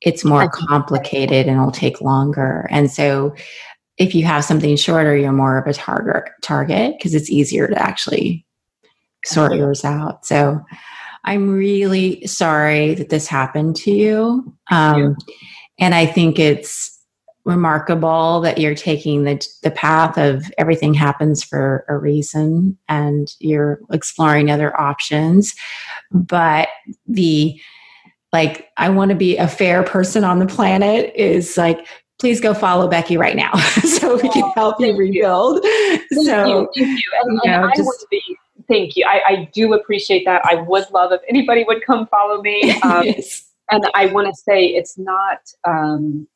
it's 0.00 0.24
more 0.24 0.48
complicated 0.48 1.46
and 1.46 1.56
it'll 1.56 1.70
take 1.70 2.00
longer. 2.00 2.66
And 2.70 2.90
so 2.90 3.34
if 3.98 4.14
you 4.14 4.24
have 4.24 4.44
something 4.44 4.76
shorter, 4.76 5.16
you're 5.16 5.32
more 5.32 5.58
of 5.58 5.66
a 5.66 5.74
target 5.74 6.32
target 6.42 6.94
because 6.96 7.14
it's 7.14 7.30
easier 7.30 7.68
to 7.68 7.80
actually 7.80 8.46
sort 9.26 9.54
yours 9.54 9.84
out. 9.84 10.24
So 10.24 10.60
I'm 11.24 11.50
really 11.50 12.26
sorry 12.26 12.94
that 12.94 13.10
this 13.10 13.26
happened 13.26 13.76
to 13.76 13.90
you. 13.90 14.54
Um, 14.70 15.16
and 15.78 15.94
I 15.94 16.06
think 16.06 16.38
it's 16.38 16.98
remarkable 17.44 18.40
that 18.42 18.58
you're 18.58 18.74
taking 18.74 19.24
the, 19.24 19.46
the 19.62 19.70
path 19.70 20.16
of 20.18 20.50
everything 20.56 20.94
happens 20.94 21.42
for 21.42 21.84
a 21.88 21.96
reason 21.96 22.78
and 22.88 23.34
you're 23.38 23.80
exploring 23.90 24.50
other 24.50 24.78
options. 24.80 25.54
But 26.10 26.68
the, 27.06 27.60
like, 28.32 28.68
I 28.76 28.88
want 28.90 29.10
to 29.10 29.14
be 29.14 29.36
a 29.36 29.48
fair 29.48 29.82
person 29.82 30.24
on 30.24 30.38
the 30.38 30.46
planet 30.46 31.12
is 31.14 31.56
like, 31.56 31.86
please 32.18 32.40
go 32.40 32.54
follow 32.54 32.86
Becky 32.88 33.16
right 33.16 33.36
now 33.36 33.52
so 33.82 34.16
we 34.16 34.28
can 34.28 34.50
help 34.52 34.80
you 34.80 34.96
rebuild. 34.96 35.62
Thank 35.62 36.26
so, 36.26 36.46
you. 36.46 36.84
Thank 36.84 37.00
you. 37.00 37.12
And, 37.22 37.40
you 37.42 37.50
know, 37.50 37.62
and 37.62 37.64
I 37.64 37.74
just, 37.74 37.86
would 37.86 38.08
be, 38.10 38.22
thank 38.68 38.96
you. 38.96 39.04
I, 39.06 39.22
I, 39.26 39.50
do 39.54 39.72
appreciate 39.74 40.24
that. 40.26 40.42
I 40.44 40.56
would 40.56 40.90
love 40.90 41.12
if 41.12 41.20
anybody 41.28 41.64
would 41.64 41.84
come 41.84 42.06
follow 42.06 42.40
me. 42.42 42.78
Um, 42.82 43.04
yes 43.04 43.46
and 43.70 43.84
I 43.94 44.06
want 44.06 44.26
to 44.26 44.34
say 44.34 44.66
it's 44.66 44.98
not 44.98 45.38
um, 45.64 46.26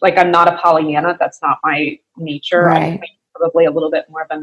like 0.00 0.18
I'm 0.18 0.30
not 0.30 0.52
a 0.52 0.56
Pollyanna. 0.56 1.16
That's 1.18 1.40
not 1.42 1.58
my 1.62 1.98
nature. 2.16 2.64
Right. 2.64 2.94
I'm 2.94 3.00
probably 3.36 3.66
a 3.66 3.70
little 3.70 3.90
bit 3.90 4.06
more 4.08 4.22
of 4.22 4.28
a 4.30 4.40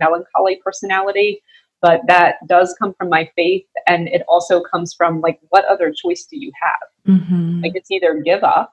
melancholy 0.00 0.56
personality, 0.64 1.42
but 1.84 2.00
that 2.06 2.36
does 2.46 2.74
come 2.78 2.94
from 2.94 3.10
my 3.10 3.30
faith, 3.36 3.66
and 3.86 4.08
it 4.08 4.22
also 4.26 4.62
comes 4.62 4.94
from 4.94 5.20
like, 5.20 5.38
what 5.50 5.66
other 5.66 5.92
choice 5.92 6.24
do 6.24 6.38
you 6.38 6.50
have? 6.62 7.14
Mm-hmm. 7.14 7.60
Like 7.60 7.72
it's 7.74 7.90
either 7.90 8.22
give 8.24 8.42
up 8.42 8.72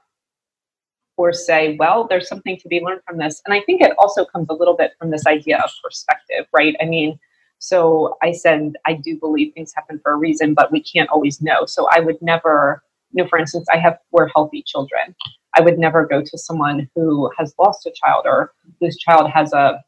or 1.17 1.33
say, 1.33 1.75
well, 1.77 2.07
there's 2.07 2.29
something 2.29 2.55
to 2.61 2.69
be 2.69 2.79
learned 2.79 3.01
from 3.05 3.17
this. 3.17 3.41
And 3.45 3.53
I 3.53 3.59
think 3.65 3.81
it 3.81 3.91
also 3.99 4.23
comes 4.23 4.47
a 4.49 4.53
little 4.53 4.77
bit 4.77 4.93
from 4.97 5.11
this 5.11 5.27
idea 5.27 5.57
of 5.57 5.69
perspective, 5.83 6.45
right? 6.53 6.73
I 6.81 6.85
mean, 6.85 7.19
so 7.59 8.15
I 8.23 8.31
said, 8.31 8.75
I 8.87 8.93
do 8.93 9.19
believe 9.19 9.53
things 9.53 9.73
happen 9.75 9.99
for 10.01 10.13
a 10.13 10.17
reason, 10.17 10.53
but 10.53 10.71
we 10.71 10.81
can't 10.81 11.09
always 11.09 11.41
know. 11.41 11.65
So 11.65 11.89
I 11.91 11.99
would 11.99 12.21
never, 12.21 12.81
you 13.11 13.21
know, 13.21 13.27
for 13.27 13.37
instance, 13.37 13.67
I 13.73 13.77
have 13.77 13.97
four 14.09 14.31
healthy 14.33 14.63
children. 14.65 15.13
I 15.53 15.59
would 15.59 15.77
never 15.77 16.07
go 16.07 16.21
to 16.21 16.37
someone 16.37 16.87
who 16.95 17.29
has 17.37 17.53
lost 17.59 17.85
a 17.85 17.91
child 18.05 18.23
or 18.25 18.53
whose 18.79 18.95
child 18.95 19.29
has 19.31 19.51
a, 19.51 19.83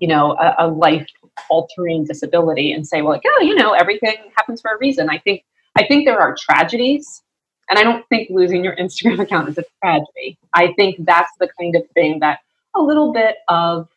you 0.00 0.08
know, 0.08 0.32
a, 0.38 0.66
a 0.66 0.68
life 0.68 1.06
altering 1.48 2.04
disability 2.04 2.72
and 2.72 2.86
say, 2.86 3.02
well, 3.02 3.12
like, 3.12 3.22
oh, 3.26 3.42
you 3.42 3.54
know, 3.54 3.72
everything 3.72 4.16
happens 4.36 4.60
for 4.60 4.72
a 4.72 4.78
reason. 4.78 5.08
I 5.08 5.18
think, 5.18 5.44
I 5.76 5.86
think 5.86 6.04
there 6.04 6.20
are 6.20 6.36
tragedies 6.36 7.22
and 7.70 7.78
I 7.78 7.82
don't 7.82 8.06
think 8.08 8.28
losing 8.30 8.62
your 8.62 8.76
Instagram 8.76 9.18
account 9.22 9.48
is 9.48 9.58
a 9.58 9.64
tragedy. 9.80 10.38
I 10.54 10.72
think 10.74 10.96
that's 11.00 11.32
the 11.40 11.48
kind 11.58 11.74
of 11.76 11.88
thing 11.94 12.20
that 12.20 12.40
a 12.74 12.80
little 12.80 13.12
bit 13.12 13.36
of 13.48 13.88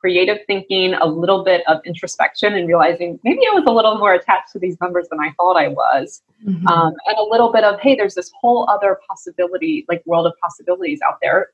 creative 0.00 0.38
thinking, 0.46 0.94
a 0.94 1.06
little 1.06 1.42
bit 1.42 1.62
of 1.66 1.80
introspection, 1.84 2.54
and 2.54 2.68
realizing 2.68 3.18
maybe 3.24 3.40
I 3.50 3.54
was 3.54 3.64
a 3.66 3.72
little 3.72 3.98
more 3.98 4.14
attached 4.14 4.52
to 4.52 4.58
these 4.58 4.76
numbers 4.80 5.08
than 5.10 5.18
I 5.20 5.32
thought 5.36 5.56
I 5.56 5.68
was. 5.68 6.22
Mm-hmm. 6.46 6.66
Um, 6.68 6.94
and 7.06 7.18
a 7.18 7.22
little 7.22 7.50
bit 7.50 7.64
of, 7.64 7.80
hey, 7.80 7.96
there's 7.96 8.14
this 8.14 8.30
whole 8.38 8.68
other 8.70 8.98
possibility, 9.08 9.84
like 9.88 10.02
world 10.06 10.26
of 10.26 10.34
possibilities 10.40 11.00
out 11.06 11.18
there, 11.20 11.50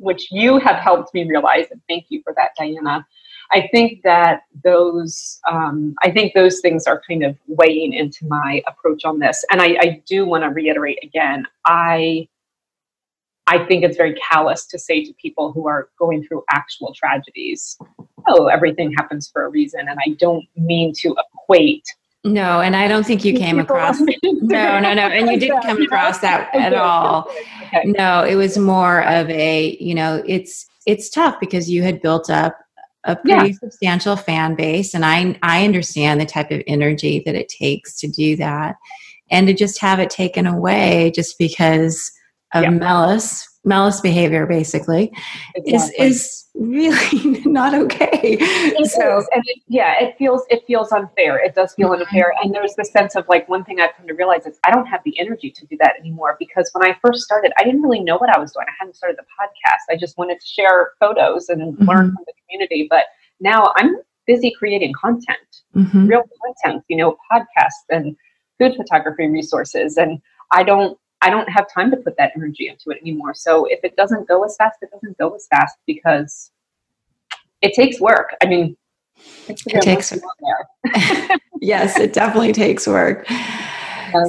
which 0.00 0.32
you 0.32 0.58
have 0.60 0.76
helped 0.78 1.14
me 1.14 1.28
realize. 1.28 1.66
And 1.72 1.82
thank 1.88 2.06
you 2.10 2.22
for 2.24 2.34
that, 2.36 2.50
Diana. 2.58 3.06
I 3.52 3.68
think 3.72 4.02
that 4.04 4.42
those, 4.64 5.40
um, 5.50 5.94
I 6.02 6.10
think 6.10 6.34
those 6.34 6.60
things 6.60 6.86
are 6.86 7.02
kind 7.08 7.24
of 7.24 7.36
weighing 7.48 7.94
into 7.94 8.26
my 8.28 8.62
approach 8.68 9.04
on 9.06 9.20
this. 9.20 9.44
And 9.52 9.62
I, 9.62 9.76
I 9.80 10.02
do 10.08 10.26
want 10.26 10.44
to 10.44 10.50
reiterate 10.50 11.00
again, 11.04 11.46
I 11.66 12.28
I 13.46 13.64
think 13.66 13.84
it's 13.84 13.98
very 13.98 14.14
callous 14.30 14.66
to 14.68 14.78
say 14.80 15.04
to 15.04 15.14
people 15.22 15.52
who 15.52 15.68
are 15.68 15.90
going 15.98 16.24
through 16.24 16.44
actual 16.50 16.94
tragedies, 16.94 17.78
oh, 18.28 18.46
everything 18.48 18.92
happens 18.94 19.30
for 19.30 19.44
a 19.44 19.50
reason. 19.50 19.82
And 19.88 19.98
I 20.06 20.16
don't 20.18 20.46
mean 20.56 20.94
to 21.00 21.16
equate. 21.34 21.84
No, 22.22 22.60
and 22.60 22.76
I 22.76 22.86
don't 22.86 23.06
think 23.06 23.24
you 23.24 23.34
came 23.34 23.58
across. 23.58 23.98
no, 24.22 24.78
no, 24.78 24.94
no. 24.94 25.08
And 25.08 25.30
you 25.30 25.38
didn't 25.38 25.62
come 25.62 25.80
across 25.82 26.18
that 26.20 26.54
at 26.54 26.74
all. 26.74 27.30
No, 27.84 28.24
it 28.24 28.34
was 28.34 28.58
more 28.58 29.04
of 29.04 29.28
a, 29.30 29.76
you 29.80 29.94
know, 29.94 30.22
it's 30.26 30.66
it's 30.86 31.08
tough 31.10 31.38
because 31.40 31.70
you 31.70 31.82
had 31.82 32.02
built 32.02 32.30
up 32.30 32.56
a 33.04 33.16
pretty 33.16 33.50
yeah. 33.50 33.54
substantial 33.58 34.16
fan 34.16 34.54
base 34.54 34.92
and 34.92 35.06
I 35.06 35.38
I 35.42 35.64
understand 35.64 36.20
the 36.20 36.26
type 36.26 36.50
of 36.50 36.62
energy 36.66 37.22
that 37.24 37.34
it 37.34 37.48
takes 37.48 37.98
to 38.00 38.08
do 38.08 38.36
that. 38.36 38.76
And 39.30 39.46
to 39.46 39.54
just 39.54 39.80
have 39.80 40.00
it 40.00 40.10
taken 40.10 40.46
away 40.46 41.12
just 41.14 41.38
because 41.38 42.10
of 42.52 42.64
yeah. 42.64 42.70
malice 42.70 43.48
malice 43.64 44.00
behavior 44.00 44.46
basically 44.46 45.12
exactly. 45.54 46.06
is 46.06 46.22
is 46.22 46.46
really 46.54 47.40
not 47.44 47.74
okay 47.74 48.18
it 48.22 48.90
so 48.90 49.18
is. 49.18 49.28
and 49.34 49.42
it, 49.46 49.58
yeah 49.68 49.94
it 50.00 50.16
feels 50.16 50.44
it 50.48 50.62
feels 50.66 50.92
unfair 50.92 51.38
it 51.38 51.54
does 51.54 51.74
feel 51.74 51.90
mm-hmm. 51.90 52.00
unfair 52.00 52.32
and 52.42 52.54
there's 52.54 52.74
the 52.76 52.84
sense 52.84 53.16
of 53.16 53.28
like 53.28 53.46
one 53.50 53.62
thing 53.64 53.78
i've 53.78 53.94
come 53.96 54.06
to 54.06 54.14
realize 54.14 54.46
is 54.46 54.58
i 54.64 54.70
don't 54.70 54.86
have 54.86 55.00
the 55.04 55.18
energy 55.20 55.50
to 55.50 55.66
do 55.66 55.76
that 55.78 55.92
anymore 56.00 56.36
because 56.38 56.70
when 56.72 56.90
i 56.90 56.96
first 57.04 57.22
started 57.22 57.52
i 57.58 57.64
didn't 57.64 57.82
really 57.82 58.00
know 58.00 58.16
what 58.16 58.34
i 58.34 58.38
was 58.38 58.52
doing 58.52 58.64
i 58.66 58.72
hadn't 58.78 58.96
started 58.96 59.18
the 59.18 59.24
podcast 59.38 59.94
i 59.94 59.96
just 59.96 60.16
wanted 60.16 60.40
to 60.40 60.46
share 60.46 60.92
photos 60.98 61.50
and 61.50 61.60
mm-hmm. 61.60 61.84
learn 61.84 62.06
from 62.14 62.24
the 62.26 62.32
community 62.46 62.86
but 62.88 63.04
now 63.40 63.72
i'm 63.76 63.94
busy 64.26 64.54
creating 64.58 64.92
content 64.98 65.38
mm-hmm. 65.76 66.06
real 66.06 66.22
content 66.42 66.82
you 66.88 66.96
know 66.96 67.14
podcasts 67.30 67.84
and 67.90 68.16
food 68.58 68.74
photography 68.74 69.26
resources 69.26 69.98
and 69.98 70.18
i 70.50 70.62
don't 70.62 70.96
I 71.22 71.30
don't 71.30 71.48
have 71.48 71.66
time 71.72 71.90
to 71.90 71.96
put 71.96 72.16
that 72.16 72.32
energy 72.34 72.68
into 72.68 72.90
it 72.90 72.98
anymore. 73.00 73.34
So 73.34 73.66
if 73.66 73.80
it 73.84 73.96
doesn't 73.96 74.26
go 74.28 74.42
as 74.44 74.56
fast, 74.56 74.78
it 74.82 74.90
doesn't 74.90 75.18
go 75.18 75.34
as 75.34 75.46
fast 75.48 75.76
because 75.86 76.50
it 77.62 77.74
takes 77.74 78.00
work. 78.00 78.34
I 78.42 78.46
mean, 78.46 78.76
it 79.46 79.82
takes 79.82 80.12
work. 80.12 81.40
yes, 81.60 81.98
it 81.98 82.12
definitely 82.12 82.52
takes 82.52 82.86
work. 82.86 83.26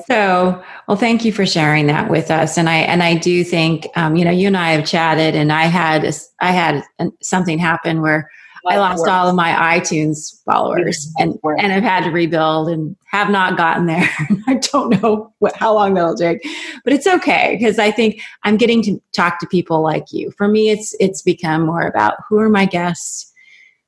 So, 0.05 0.63
well, 0.87 0.97
thank 0.97 1.25
you 1.25 1.31
for 1.31 1.45
sharing 1.45 1.87
that 1.87 2.09
with 2.09 2.29
us. 2.29 2.57
And 2.57 2.69
I 2.69 2.77
and 2.77 3.01
I 3.01 3.15
do 3.15 3.43
think, 3.43 3.87
um, 3.95 4.15
you 4.15 4.25
know, 4.25 4.31
you 4.31 4.47
and 4.47 4.57
I 4.57 4.71
have 4.71 4.85
chatted, 4.85 5.35
and 5.35 5.51
I 5.51 5.63
had 5.63 6.13
I 6.39 6.51
had 6.51 6.83
something 7.21 7.57
happen 7.57 8.01
where 8.01 8.29
I 8.67 8.77
lost 8.77 9.07
all 9.07 9.27
of 9.27 9.35
my 9.35 9.79
iTunes 9.79 10.43
followers 10.43 11.11
and, 11.17 11.37
and 11.43 11.73
I've 11.73 11.83
had 11.83 12.03
to 12.03 12.11
rebuild 12.11 12.69
and 12.69 12.95
have 13.09 13.29
not 13.29 13.57
gotten 13.57 13.87
there. 13.87 14.07
I 14.47 14.55
don't 14.55 15.01
know 15.01 15.33
what, 15.39 15.55
how 15.55 15.73
long 15.73 15.93
that'll 15.93 16.15
take, 16.15 16.45
but 16.83 16.93
it's 16.93 17.07
okay 17.07 17.55
because 17.57 17.79
I 17.79 17.91
think 17.91 18.21
I'm 18.43 18.57
getting 18.57 18.83
to 18.83 19.01
talk 19.15 19.39
to 19.39 19.47
people 19.47 19.81
like 19.81 20.11
you. 20.11 20.31
For 20.37 20.47
me, 20.47 20.69
it's 20.69 20.95
it's 20.99 21.21
become 21.21 21.65
more 21.65 21.81
about 21.81 22.15
who 22.29 22.37
are 22.37 22.49
my 22.49 22.65
guests, 22.65 23.31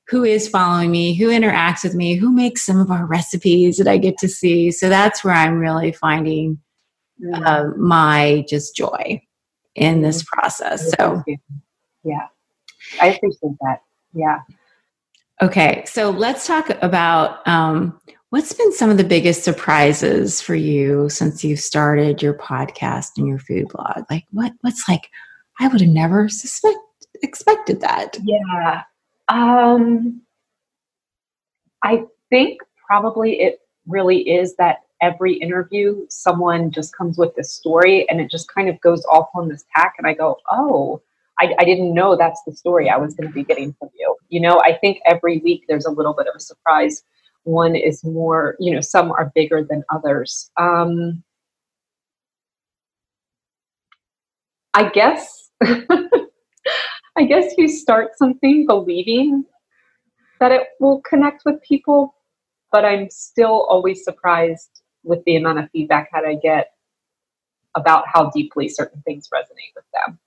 who 0.08 0.24
is 0.24 0.48
following 0.48 0.92
me, 0.92 1.14
who 1.14 1.28
interacts 1.28 1.84
with 1.84 1.94
me, 1.94 2.16
who 2.16 2.32
makes 2.32 2.66
some 2.66 2.80
of 2.80 2.90
our 2.90 3.06
recipes 3.06 3.78
that 3.78 3.88
I 3.88 3.98
get 3.98 4.18
to 4.20 4.28
see. 4.28 4.72
So 4.72 4.90
that's 4.90 5.24
where 5.24 5.36
I'm 5.36 5.60
really 5.60 5.92
finding 5.92 6.60
uh, 7.34 7.66
my 7.78 8.44
just 8.50 8.76
joy 8.76 9.22
in 9.76 10.02
this 10.02 10.24
process. 10.24 10.92
So, 10.98 11.24
yeah, 12.04 12.28
I 13.02 13.08
appreciate 13.08 13.58
that. 13.62 13.82
Yeah. 14.14 14.42
Okay, 15.42 15.84
so 15.86 16.12
let's 16.12 16.46
talk 16.46 16.70
about 16.82 17.46
um, 17.48 18.00
what's 18.30 18.54
been 18.54 18.72
some 18.72 18.90
of 18.90 18.98
the 18.98 19.04
biggest 19.04 19.44
surprises 19.44 20.42
for 20.42 20.56
you 20.56 21.10
since 21.10 21.44
you 21.44 21.56
started 21.56 22.22
your 22.22 22.36
podcast 22.36 23.12
and 23.18 23.28
your 23.28 23.40
food 23.40 23.68
blog. 23.70 24.06
Like, 24.10 24.26
what 24.32 24.54
what's 24.62 24.88
like? 24.88 25.10
I 25.60 25.68
would 25.68 25.82
have 25.82 25.90
never 25.90 26.30
suspect 26.30 26.78
expected 27.24 27.82
that. 27.82 28.18
Yeah, 28.24 28.84
um, 29.28 30.22
I 31.84 32.06
think 32.30 32.60
probably 32.88 33.42
it 33.42 33.60
really 33.88 34.30
is 34.30 34.56
that 34.58 34.78
every 35.02 35.34
interview 35.34 36.06
someone 36.10 36.72
just 36.72 36.96
comes 36.96 37.18
with 37.18 37.36
this 37.36 37.52
story 37.52 38.08
and 38.08 38.22
it 38.22 38.32
just 38.32 38.48
kind 38.54 38.70
of 38.70 38.80
goes 38.82 39.04
off 39.06 39.30
on 39.36 39.50
this 39.50 39.66
tack, 39.76 39.96
and 39.98 40.06
I 40.06 40.14
go, 40.14 40.38
oh 40.52 41.02
I, 41.44 41.54
I 41.60 41.66
didn't 41.66 41.94
know 41.94 42.16
that's 42.16 42.42
the 42.46 42.56
story 42.56 42.90
I 42.90 42.98
was 42.98 43.16
going 43.16 43.28
to 43.28 43.34
be 43.34 43.44
getting 43.44 43.74
from 43.78 43.90
you. 44.00 44.16
You 44.30 44.40
know, 44.40 44.62
I 44.64 44.78
think 44.78 45.00
every 45.06 45.40
week 45.40 45.66
there's 45.68 45.86
a 45.86 45.92
little 45.92 46.14
bit 46.14 46.28
of 46.28 46.34
a 46.36 46.40
surprise. 46.40 47.04
One 47.44 47.76
is 47.76 48.04
more, 48.06 48.56
you 48.60 48.74
know, 48.74 48.80
some 48.80 49.12
are 49.12 49.32
bigger 49.36 49.66
than 49.70 49.84
others. 49.94 50.50
Um, 50.58 51.22
I 54.74 54.90
guess, 54.90 55.50
I 55.64 57.26
guess 57.28 57.54
you 57.58 57.68
start 57.68 58.18
something 58.18 58.66
believing 58.66 59.44
that 60.40 60.54
it 60.54 60.70
will 60.80 61.02
connect 61.02 61.44
with 61.46 61.62
people, 61.62 62.16
but 62.72 62.86
I'm 62.86 63.10
still 63.10 63.66
always 63.70 64.06
surprised 64.06 64.82
with 65.04 65.20
the 65.26 65.36
amount 65.36 65.60
of 65.60 65.70
feedback 65.72 66.10
that 66.14 66.24
I 66.24 66.36
get 66.36 66.70
about 67.76 68.06
how 68.08 68.30
deeply 68.30 68.70
certain 68.70 69.02
things 69.02 69.28
resonate 69.34 69.76
with 69.76 69.86
them. 69.94 70.20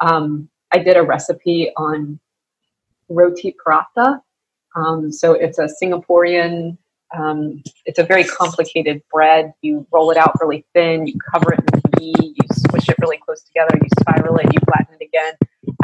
Um, 0.00 0.48
I 0.74 0.78
did 0.78 0.96
a 0.96 1.02
recipe 1.04 1.70
on 1.76 2.18
roti 3.08 3.54
prata. 3.56 4.20
Um, 4.74 5.12
so 5.12 5.34
it's 5.34 5.60
a 5.60 5.68
Singaporean, 5.80 6.76
um, 7.16 7.62
it's 7.84 8.00
a 8.00 8.02
very 8.02 8.24
complicated 8.24 9.00
bread. 9.12 9.52
You 9.62 9.86
roll 9.92 10.10
it 10.10 10.16
out 10.16 10.32
really 10.40 10.66
thin, 10.74 11.06
you 11.06 11.14
cover 11.32 11.54
it 11.54 11.60
in 11.60 11.80
ghee, 11.92 12.14
you 12.18 12.48
squish 12.52 12.88
it 12.88 12.96
really 13.00 13.18
close 13.18 13.44
together, 13.44 13.78
you 13.80 13.88
spiral 14.00 14.36
it, 14.38 14.52
you 14.52 14.58
flatten 14.64 14.96
it 15.00 15.04
again, 15.04 15.34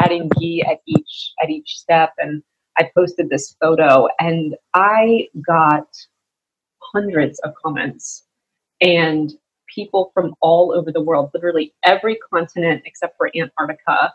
adding 0.01 0.29
ghee 0.41 0.65
at 0.69 0.81
each 0.87 1.35
at 1.41 1.51
each 1.51 1.79
step. 1.79 2.13
And 2.19 2.43
I 2.77 2.91
posted 2.93 3.31
this 3.31 3.55
photo, 3.61 4.09
and 4.19 4.57
I 4.75 5.29
got 5.47 5.87
hundreds 6.83 7.39
of 7.41 7.55
comments 7.63 8.25
and 8.81 9.33
people 9.73 10.11
from 10.13 10.35
all 10.41 10.73
over 10.73 10.91
the 10.91 11.01
world, 11.01 11.31
literally 11.33 11.75
every 11.85 12.19
continent 12.33 12.83
except 12.87 13.17
for 13.17 13.31
Antarctica, 13.37 14.13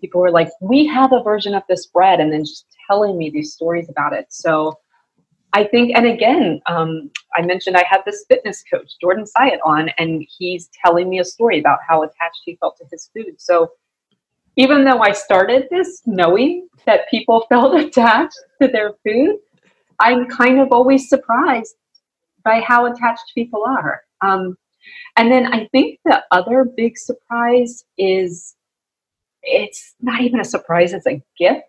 people 0.00 0.20
were 0.20 0.30
like, 0.30 0.48
we 0.60 0.86
have 0.86 1.12
a 1.12 1.22
version 1.22 1.54
of 1.54 1.62
this 1.68 1.86
bread, 1.86 2.20
and 2.20 2.32
then 2.32 2.44
just 2.44 2.66
telling 2.88 3.16
me 3.16 3.30
these 3.30 3.52
stories 3.52 3.88
about 3.88 4.12
it. 4.12 4.26
So 4.30 4.78
I 5.52 5.64
think, 5.64 5.92
and 5.96 6.06
again, 6.06 6.60
um, 6.66 7.10
I 7.34 7.42
mentioned 7.42 7.76
I 7.76 7.84
had 7.88 8.02
this 8.06 8.24
fitness 8.28 8.62
coach, 8.72 8.92
Jordan 9.00 9.24
Syatt, 9.24 9.58
on, 9.64 9.90
and 9.98 10.24
he's 10.38 10.70
telling 10.84 11.08
me 11.08 11.18
a 11.18 11.24
story 11.24 11.58
about 11.58 11.80
how 11.86 12.02
attached 12.02 12.42
he 12.44 12.56
felt 12.56 12.76
to 12.78 12.84
his 12.90 13.10
food. 13.14 13.34
So 13.38 13.72
even 14.56 14.84
though 14.84 15.00
I 15.00 15.12
started 15.12 15.66
this 15.70 16.02
knowing 16.06 16.68
that 16.86 17.08
people 17.10 17.46
felt 17.48 17.78
attached 17.80 18.38
to 18.60 18.68
their 18.68 18.92
food, 19.04 19.36
I'm 19.98 20.26
kind 20.26 20.60
of 20.60 20.68
always 20.72 21.08
surprised 21.08 21.74
by 22.44 22.60
how 22.60 22.86
attached 22.86 23.32
people 23.34 23.64
are. 23.66 24.02
Um, 24.22 24.56
and 25.16 25.30
then 25.30 25.52
I 25.52 25.66
think 25.72 25.98
the 26.04 26.22
other 26.30 26.64
big 26.64 26.96
surprise 26.96 27.84
is 27.98 28.54
it's 29.42 29.94
not 30.00 30.20
even 30.20 30.40
a 30.40 30.44
surprise, 30.44 30.92
it's 30.92 31.06
a 31.06 31.22
gift. 31.38 31.64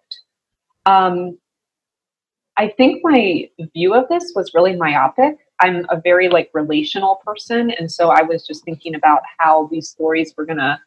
Um, 0.86 1.38
I 2.58 2.70
think 2.70 3.02
my 3.04 3.50
view 3.74 3.94
of 3.94 4.08
this 4.10 4.34
was 4.36 4.54
really 4.54 4.76
myopic. 4.76 5.38
I'm 5.62 5.86
a 5.90 6.02
very 6.02 6.28
like 6.28 6.50
relational 6.54 7.20
person, 7.26 7.72
and 7.72 7.92
so 7.92 8.10
I 8.10 8.24
was 8.24 8.46
just 8.46 8.64
thinking 8.66 8.96
about 8.96 9.22
how 9.40 9.70
these 9.72 9.90
stories 9.90 10.34
were 10.38 10.46
gonna 10.46 10.80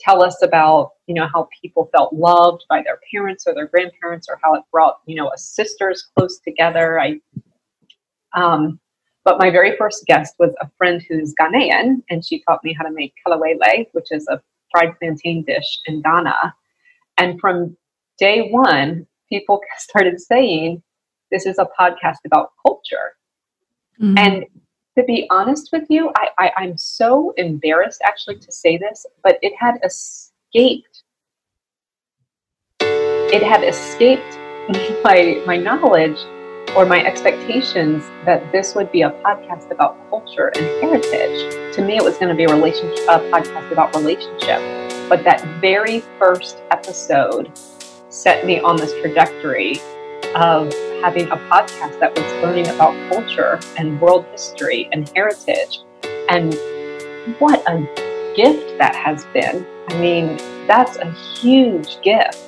tell 0.00 0.22
us 0.22 0.40
about 0.42 0.92
you 1.06 1.14
know 1.14 1.26
how 1.32 1.48
people 1.60 1.90
felt 1.92 2.12
loved 2.12 2.64
by 2.68 2.82
their 2.82 3.00
parents 3.12 3.44
or 3.46 3.54
their 3.54 3.66
grandparents, 3.66 4.28
or 4.28 4.38
how 4.42 4.54
it 4.54 4.62
brought 4.70 5.00
you 5.06 5.16
know 5.16 5.30
a 5.34 5.38
sisters 5.38 6.08
close 6.16 6.38
together. 6.40 7.00
I, 7.00 7.20
um, 8.34 8.78
but 9.24 9.38
my 9.38 9.50
very 9.50 9.76
first 9.76 10.06
guest 10.06 10.34
was 10.38 10.54
a 10.60 10.70
friend 10.78 11.04
who's 11.08 11.34
Ghanaian, 11.40 12.02
and 12.10 12.24
she 12.24 12.42
taught 12.48 12.62
me 12.62 12.72
how 12.72 12.84
to 12.84 12.92
make 12.92 13.12
kelewele, 13.26 13.86
which 13.92 14.08
is 14.10 14.26
a 14.28 14.40
fried 14.70 14.98
plantain 14.98 15.44
dish 15.44 15.80
in 15.86 16.02
Ghana. 16.02 16.54
And 17.16 17.40
from 17.40 17.76
day 18.18 18.48
one, 18.50 19.06
people 19.28 19.60
started 19.78 20.20
saying, 20.20 20.82
this 21.30 21.46
is 21.46 21.58
a 21.58 21.68
podcast 21.78 22.18
about 22.24 22.52
culture. 22.64 23.16
Mm-hmm. 24.00 24.18
And 24.18 24.44
to 24.96 25.04
be 25.04 25.26
honest 25.30 25.70
with 25.72 25.84
you, 25.88 26.10
I, 26.16 26.28
I, 26.38 26.52
I'm 26.56 26.78
so 26.78 27.32
embarrassed 27.36 28.00
actually 28.04 28.38
to 28.38 28.52
say 28.52 28.78
this, 28.78 29.06
but 29.22 29.38
it 29.42 29.52
had 29.58 29.78
escaped. 29.84 31.02
It 32.80 33.42
had 33.42 33.62
escaped 33.62 34.38
my 35.04 35.42
my 35.46 35.56
knowledge 35.56 36.18
or 36.76 36.86
my 36.86 37.04
expectations 37.04 38.04
that 38.24 38.52
this 38.52 38.74
would 38.74 38.90
be 38.92 39.02
a 39.02 39.10
podcast 39.10 39.70
about 39.70 39.96
culture 40.10 40.52
and 40.56 40.64
heritage. 40.82 41.74
To 41.74 41.82
me, 41.82 41.96
it 41.96 42.04
was 42.04 42.18
going 42.18 42.28
to 42.28 42.34
be 42.34 42.44
a 42.44 42.54
relationship, 42.54 42.98
a 43.08 43.18
podcast 43.30 43.70
about 43.72 43.94
relationship. 43.94 44.60
But 45.08 45.24
that 45.24 45.42
very 45.60 46.00
first 46.18 46.62
episode 46.70 47.56
set 48.08 48.44
me 48.46 48.60
on 48.60 48.76
this 48.76 48.92
trajectory 49.00 49.80
of 50.34 50.72
having 51.02 51.28
a 51.30 51.36
podcast 51.50 51.98
that 52.00 52.14
was 52.16 52.32
learning 52.42 52.68
about 52.68 52.94
culture 53.10 53.58
and 53.76 54.00
world 54.00 54.24
history 54.32 54.88
and 54.92 55.10
heritage. 55.14 55.80
And 56.28 56.54
what 57.38 57.62
a 57.68 57.80
gift 58.36 58.78
that 58.78 58.94
has 58.94 59.24
been. 59.26 59.66
I 59.88 59.98
mean, 59.98 60.36
that's 60.66 60.96
a 60.96 61.10
huge 61.10 62.00
gift. 62.02 62.47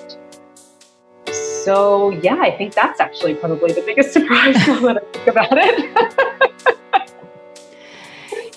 So, 1.65 2.11
yeah, 2.11 2.39
I 2.41 2.57
think 2.57 2.75
that's 2.75 3.01
actually 3.01 3.35
probably 3.35 3.73
the 3.73 3.83
biggest 3.83 4.13
surprise 4.15 4.57
when 4.81 4.99
I 4.99 5.01
think 5.13 5.27
about 5.27 5.53
it. 5.53 7.11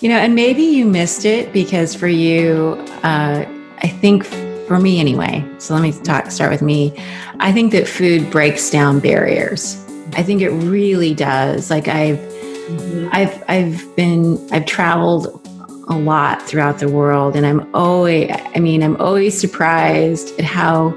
you 0.00 0.08
know, 0.08 0.16
and 0.16 0.34
maybe 0.34 0.62
you 0.62 0.86
missed 0.86 1.24
it 1.24 1.52
because 1.52 1.94
for 1.94 2.08
you, 2.08 2.82
uh, 3.02 3.44
I 3.78 3.88
think 3.88 4.24
for 4.66 4.78
me 4.78 5.00
anyway. 5.00 5.44
So 5.58 5.74
let 5.74 5.82
me 5.82 5.92
talk, 5.92 6.30
start 6.30 6.50
with 6.50 6.62
me. 6.62 6.94
I 7.40 7.52
think 7.52 7.72
that 7.72 7.86
food 7.86 8.30
breaks 8.30 8.70
down 8.70 9.00
barriers. 9.00 9.76
I 10.14 10.22
think 10.22 10.40
it 10.40 10.50
really 10.50 11.14
does. 11.14 11.70
Like 11.70 11.88
I've, 11.88 12.16
mm-hmm. 12.16 13.08
I've, 13.12 13.44
I've 13.48 13.96
been, 13.96 14.38
I've 14.50 14.64
traveled 14.64 15.40
a 15.88 15.98
lot 15.98 16.40
throughout 16.40 16.78
the 16.78 16.88
world, 16.88 17.36
and 17.36 17.44
I'm 17.44 17.68
always, 17.74 18.30
I 18.32 18.58
mean, 18.58 18.82
I'm 18.82 18.96
always 18.96 19.38
surprised 19.38 20.38
at 20.38 20.44
how 20.46 20.96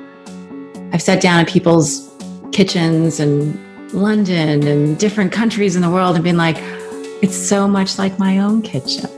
I've 0.94 1.02
sat 1.02 1.22
down 1.22 1.42
at 1.42 1.48
people's 1.48 2.10
kitchens 2.52 3.20
and 3.20 3.60
London 3.94 4.66
and 4.66 4.98
different 4.98 5.32
countries 5.32 5.76
in 5.76 5.82
the 5.82 5.90
world 5.90 6.16
and 6.16 6.24
been 6.24 6.38
like, 6.38 6.58
it's 7.22 7.36
so 7.36 7.68
much 7.68 7.98
like 7.98 8.18
my 8.20 8.40
own 8.40 8.62
kitchen. 8.62 9.10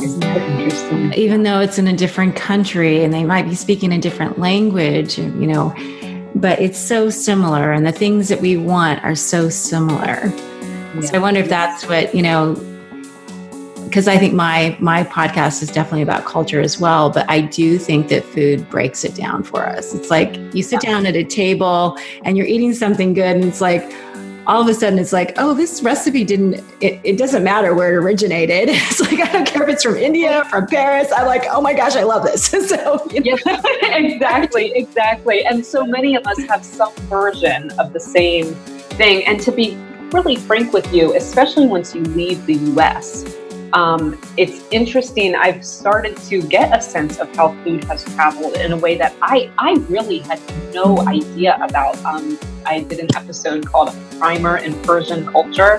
Isn't 0.00 0.20
that 0.20 0.36
interesting? 0.36 1.12
Even 1.14 1.42
though 1.42 1.60
it's 1.60 1.78
in 1.78 1.88
a 1.88 1.96
different 1.96 2.36
country 2.36 3.02
and 3.02 3.12
they 3.12 3.24
might 3.24 3.46
be 3.46 3.54
speaking 3.54 3.92
a 3.92 3.98
different 3.98 4.38
language, 4.38 5.18
you 5.18 5.46
know, 5.46 5.74
but 6.34 6.60
it's 6.60 6.78
so 6.78 7.08
similar 7.10 7.72
and 7.72 7.86
the 7.86 7.92
things 7.92 8.28
that 8.28 8.40
we 8.40 8.56
want 8.56 9.02
are 9.04 9.14
so 9.14 9.48
similar. 9.48 10.32
Yeah. 10.94 11.00
So 11.00 11.14
I 11.14 11.18
wonder 11.18 11.40
if 11.40 11.48
that's 11.48 11.86
what, 11.86 12.14
you 12.14 12.22
know, 12.22 12.54
because 13.88 14.06
I 14.06 14.18
think 14.18 14.34
my 14.34 14.76
my 14.80 15.02
podcast 15.02 15.62
is 15.62 15.70
definitely 15.70 16.02
about 16.02 16.24
culture 16.24 16.60
as 16.60 16.78
well, 16.78 17.10
but 17.10 17.28
I 17.28 17.40
do 17.40 17.78
think 17.78 18.08
that 18.08 18.24
food 18.24 18.68
breaks 18.68 19.04
it 19.04 19.14
down 19.14 19.42
for 19.42 19.66
us. 19.66 19.94
It's 19.94 20.10
like 20.10 20.36
you 20.54 20.62
sit 20.62 20.80
down 20.80 21.06
at 21.06 21.16
a 21.16 21.24
table 21.24 21.98
and 22.24 22.36
you're 22.36 22.46
eating 22.46 22.74
something 22.74 23.14
good 23.14 23.36
and 23.36 23.44
it's 23.44 23.60
like 23.60 23.82
all 24.46 24.62
of 24.62 24.68
a 24.68 24.72
sudden 24.72 24.98
it's 24.98 25.12
like, 25.12 25.34
oh, 25.36 25.52
this 25.52 25.82
recipe 25.82 26.24
didn't, 26.24 26.54
it, 26.80 26.98
it 27.04 27.18
doesn't 27.18 27.44
matter 27.44 27.74
where 27.74 27.92
it 27.92 27.96
originated. 27.96 28.70
It's 28.88 28.98
like, 28.98 29.20
I 29.20 29.30
don't 29.30 29.46
care 29.46 29.62
if 29.62 29.68
it's 29.68 29.82
from 29.82 29.96
India, 29.96 30.42
from 30.46 30.66
Paris. 30.66 31.12
I'm 31.14 31.26
like, 31.26 31.44
oh 31.50 31.60
my 31.60 31.74
gosh, 31.74 31.96
I 31.96 32.02
love 32.02 32.22
this. 32.24 32.46
so, 32.68 33.06
you 33.10 33.20
know. 33.20 33.36
yeah, 33.44 33.60
exactly, 33.96 34.72
exactly. 34.74 35.44
And 35.44 35.64
so 35.64 35.84
many 35.84 36.16
of 36.16 36.26
us 36.26 36.42
have 36.44 36.64
some 36.64 36.94
version 37.10 37.70
of 37.72 37.92
the 37.92 38.00
same 38.00 38.54
thing. 38.96 39.26
And 39.26 39.38
to 39.40 39.52
be 39.52 39.76
really 40.12 40.36
frank 40.36 40.72
with 40.72 40.92
you, 40.94 41.14
especially 41.14 41.66
once 41.66 41.94
you 41.94 42.00
leave 42.00 42.46
the 42.46 42.54
US, 42.54 43.24
um, 43.72 44.18
it's 44.36 44.64
interesting. 44.70 45.34
I've 45.34 45.64
started 45.64 46.16
to 46.28 46.42
get 46.42 46.76
a 46.76 46.80
sense 46.80 47.18
of 47.18 47.34
how 47.36 47.52
food 47.62 47.84
has 47.84 48.04
traveled 48.14 48.56
in 48.56 48.72
a 48.72 48.76
way 48.76 48.96
that 48.98 49.14
I, 49.20 49.50
I 49.58 49.74
really 49.88 50.18
had 50.18 50.40
no 50.72 51.06
idea 51.06 51.58
about. 51.62 52.02
Um, 52.04 52.38
I 52.64 52.80
did 52.80 53.00
an 53.00 53.14
episode 53.14 53.66
called 53.66 53.94
Primer 54.18 54.58
in 54.58 54.80
Persian 54.82 55.26
Culture, 55.26 55.78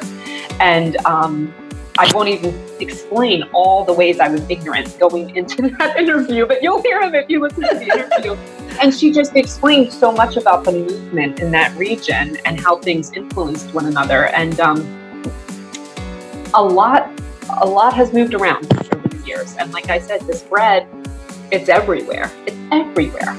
and 0.59 0.97
um, 1.05 1.53
I 1.97 2.09
won't 2.13 2.29
even 2.29 2.57
explain 2.79 3.43
all 3.51 3.83
the 3.83 3.93
ways 3.93 4.19
I 4.19 4.29
was 4.29 4.47
ignorant 4.49 4.97
going 4.99 5.35
into 5.35 5.69
that 5.79 5.97
interview, 5.97 6.45
but 6.45 6.63
you'll 6.63 6.81
hear 6.81 7.01
them 7.01 7.15
if 7.15 7.29
you 7.29 7.41
listen 7.41 7.63
to 7.63 7.75
the 7.75 7.85
interview. 7.85 8.33
and 8.81 8.93
she 8.93 9.11
just 9.11 9.35
explained 9.35 9.91
so 9.91 10.11
much 10.11 10.37
about 10.37 10.63
the 10.63 10.71
movement 10.71 11.39
in 11.39 11.51
that 11.51 11.75
region 11.77 12.37
and 12.45 12.59
how 12.59 12.77
things 12.77 13.11
influenced 13.13 13.73
one 13.73 13.87
another. 13.87 14.27
And 14.27 14.59
um, 14.59 14.79
a 16.53 16.63
lot 16.63 17.18
a 17.57 17.65
lot 17.65 17.93
has 17.93 18.13
moved 18.13 18.33
around 18.33 18.71
over 18.93 19.07
the 19.07 19.25
years. 19.25 19.55
And 19.57 19.71
like 19.71 19.89
I 19.89 19.99
said, 19.99 20.21
this 20.21 20.43
bread, 20.43 20.87
it's 21.51 21.69
everywhere. 21.69 22.31
It's 22.45 22.57
everywhere. 22.71 23.35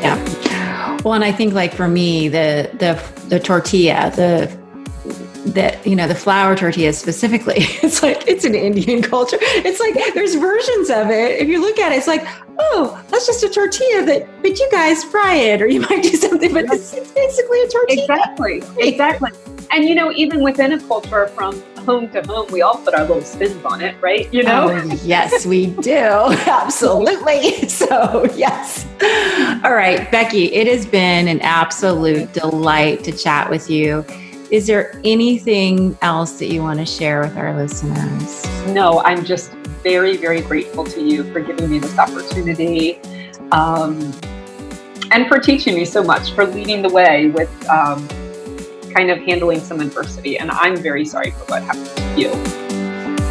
Yeah. 0.00 0.98
Well, 1.04 1.14
and 1.14 1.24
I 1.24 1.32
think 1.32 1.54
like 1.54 1.72
for 1.74 1.88
me, 1.88 2.28
the 2.28 2.70
the 2.78 3.02
the 3.28 3.40
tortilla, 3.40 4.12
the 4.14 4.58
that 5.54 5.86
you 5.86 5.96
know 5.96 6.06
the 6.06 6.14
flour 6.14 6.54
tortilla 6.56 6.92
specifically 6.92 7.54
it's 7.82 8.02
like 8.02 8.26
it's 8.26 8.44
an 8.44 8.54
indian 8.54 9.00
culture 9.00 9.38
it's 9.40 9.80
like 9.80 9.94
there's 10.12 10.34
versions 10.34 10.90
of 10.90 11.08
it 11.10 11.40
if 11.40 11.48
you 11.48 11.60
look 11.60 11.78
at 11.78 11.92
it 11.92 11.96
it's 11.96 12.06
like 12.06 12.26
oh 12.58 13.02
that's 13.08 13.26
just 13.26 13.42
a 13.42 13.48
tortilla 13.48 14.04
that 14.04 14.28
but 14.42 14.58
you 14.58 14.68
guys 14.70 15.04
fry 15.04 15.34
it 15.34 15.62
or 15.62 15.66
you 15.66 15.80
might 15.88 16.02
do 16.02 16.10
something 16.10 16.52
but 16.52 16.64
it's, 16.66 16.92
it's 16.92 17.12
basically 17.12 17.62
a 17.62 17.68
tortilla 17.68 18.02
exactly 18.02 18.62
exactly 18.78 19.30
and 19.70 19.88
you 19.88 19.94
know 19.94 20.12
even 20.12 20.42
within 20.42 20.72
a 20.72 20.80
culture 20.86 21.28
from 21.28 21.62
home 21.88 22.10
to 22.10 22.20
home, 22.26 22.46
we 22.52 22.60
all 22.60 22.76
put 22.76 22.92
our 22.92 23.00
little 23.00 23.22
spins 23.22 23.64
on 23.64 23.80
it, 23.80 23.96
right? 24.02 24.30
You 24.30 24.42
know? 24.42 24.68
Oh, 24.70 24.94
yes, 25.02 25.46
we 25.46 25.68
do. 25.68 25.94
Absolutely. 25.96 27.66
So, 27.78 28.28
yes. 28.34 28.86
All 29.64 29.74
right, 29.74 30.10
Becky, 30.10 30.52
it 30.52 30.66
has 30.66 30.84
been 30.84 31.28
an 31.28 31.40
absolute 31.42 32.32
delight 32.32 33.04
to 33.04 33.12
chat 33.12 33.48
with 33.48 33.70
you. 33.70 34.04
Is 34.50 34.66
there 34.66 35.00
anything 35.04 35.96
else 36.02 36.38
that 36.40 36.46
you 36.46 36.60
want 36.60 36.80
to 36.80 36.86
share 36.86 37.20
with 37.20 37.36
our 37.36 37.54
listeners? 37.56 38.44
No, 38.68 39.00
I'm 39.00 39.24
just 39.24 39.52
very, 39.82 40.16
very 40.16 40.40
grateful 40.40 40.84
to 40.84 41.00
you 41.00 41.30
for 41.32 41.40
giving 41.40 41.70
me 41.70 41.78
this 41.78 41.98
opportunity. 41.98 42.98
Um, 43.52 44.12
and 45.12 45.28
for 45.28 45.38
teaching 45.38 45.76
me 45.76 45.84
so 45.84 46.02
much, 46.02 46.32
for 46.32 46.44
leading 46.44 46.82
the 46.82 46.90
way 46.90 47.28
with 47.28 47.68
um, 47.68 48.06
kind 48.92 49.10
of 49.10 49.18
handling 49.18 49.60
some 49.60 49.80
adversity. 49.80 50.38
And 50.38 50.50
I'm 50.50 50.76
very 50.76 51.04
sorry 51.04 51.30
for 51.30 51.44
what 51.44 51.62
happened 51.62 51.86
to 51.86 52.20
you. 52.20 52.30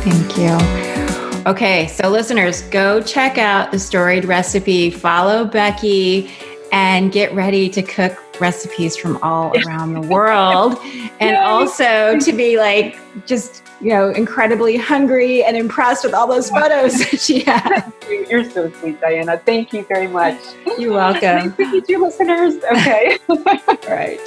Thank 0.04 0.38
you. 0.38 1.48
Okay, 1.48 1.88
so 1.88 2.10
listeners, 2.10 2.62
go 2.64 3.02
check 3.02 3.38
out 3.38 3.72
the 3.72 3.80
storied 3.80 4.26
recipe, 4.26 4.90
follow 4.90 5.46
Becky, 5.46 6.30
and 6.72 7.12
get 7.12 7.34
ready 7.34 7.70
to 7.70 7.82
cook 7.82 8.18
recipes 8.42 8.98
from 8.98 9.18
all 9.22 9.54
around 9.66 9.94
the 9.94 10.02
world. 10.02 10.78
and 11.20 11.38
also 11.38 12.18
to 12.20 12.34
be 12.34 12.58
like 12.58 12.98
just 13.26 13.64
you 13.80 13.90
know, 13.90 14.10
incredibly 14.10 14.78
hungry 14.78 15.44
and 15.44 15.56
impressed 15.56 16.04
with 16.04 16.14
all 16.14 16.28
those 16.28 16.50
photos 16.50 16.98
that 17.00 17.20
she 17.20 17.42
had. 17.42 17.92
You're 18.30 18.50
so 18.50 18.72
sweet, 18.74 19.00
Diana. 19.00 19.38
Thank 19.38 19.74
you 19.74 19.84
very 19.86 20.08
much. 20.08 20.40
You're 20.78 20.94
welcome. 20.94 21.52
Thank 21.54 21.74
you, 21.74 21.82
to 21.82 22.04
listeners. 22.04 22.56
Okay. 22.72 23.18
all 23.30 23.38
right. 23.88 24.20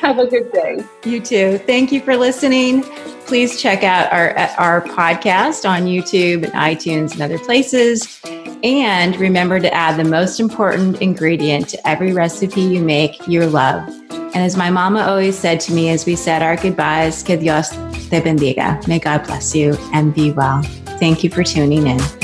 Have 0.00 0.18
a 0.18 0.26
good 0.26 0.50
day. 0.52 0.84
You 1.04 1.20
too. 1.20 1.58
Thank 1.58 1.92
you 1.92 2.00
for 2.00 2.16
listening. 2.16 2.82
Please 3.26 3.60
check 3.60 3.82
out 3.82 4.12
our 4.12 4.36
our 4.58 4.82
podcast 4.82 5.68
on 5.68 5.84
YouTube 5.84 6.44
and 6.44 6.52
iTunes 6.52 7.12
and 7.12 7.22
other 7.22 7.38
places. 7.38 8.20
And 8.62 9.16
remember 9.16 9.60
to 9.60 9.72
add 9.74 9.98
the 9.98 10.08
most 10.08 10.40
important 10.40 11.02
ingredient 11.02 11.68
to 11.70 11.88
every 11.88 12.12
recipe 12.12 12.62
you 12.62 12.82
make, 12.82 13.28
your 13.28 13.46
love. 13.46 13.86
And 14.34 14.42
as 14.42 14.56
my 14.56 14.68
mama 14.68 15.00
always 15.00 15.38
said 15.38 15.60
to 15.60 15.72
me 15.72 15.90
as 15.90 16.06
we 16.06 16.16
said 16.16 16.42
our 16.42 16.56
goodbyes, 16.56 17.22
que 17.22 17.36
Dios 17.36 17.70
te 17.70 18.20
bendiga. 18.20 18.86
May 18.88 18.98
God 18.98 19.24
bless 19.24 19.54
you 19.54 19.76
and 19.92 20.12
be 20.12 20.32
well. 20.32 20.62
Thank 20.98 21.22
you 21.22 21.30
for 21.30 21.44
tuning 21.44 21.86
in. 21.86 22.23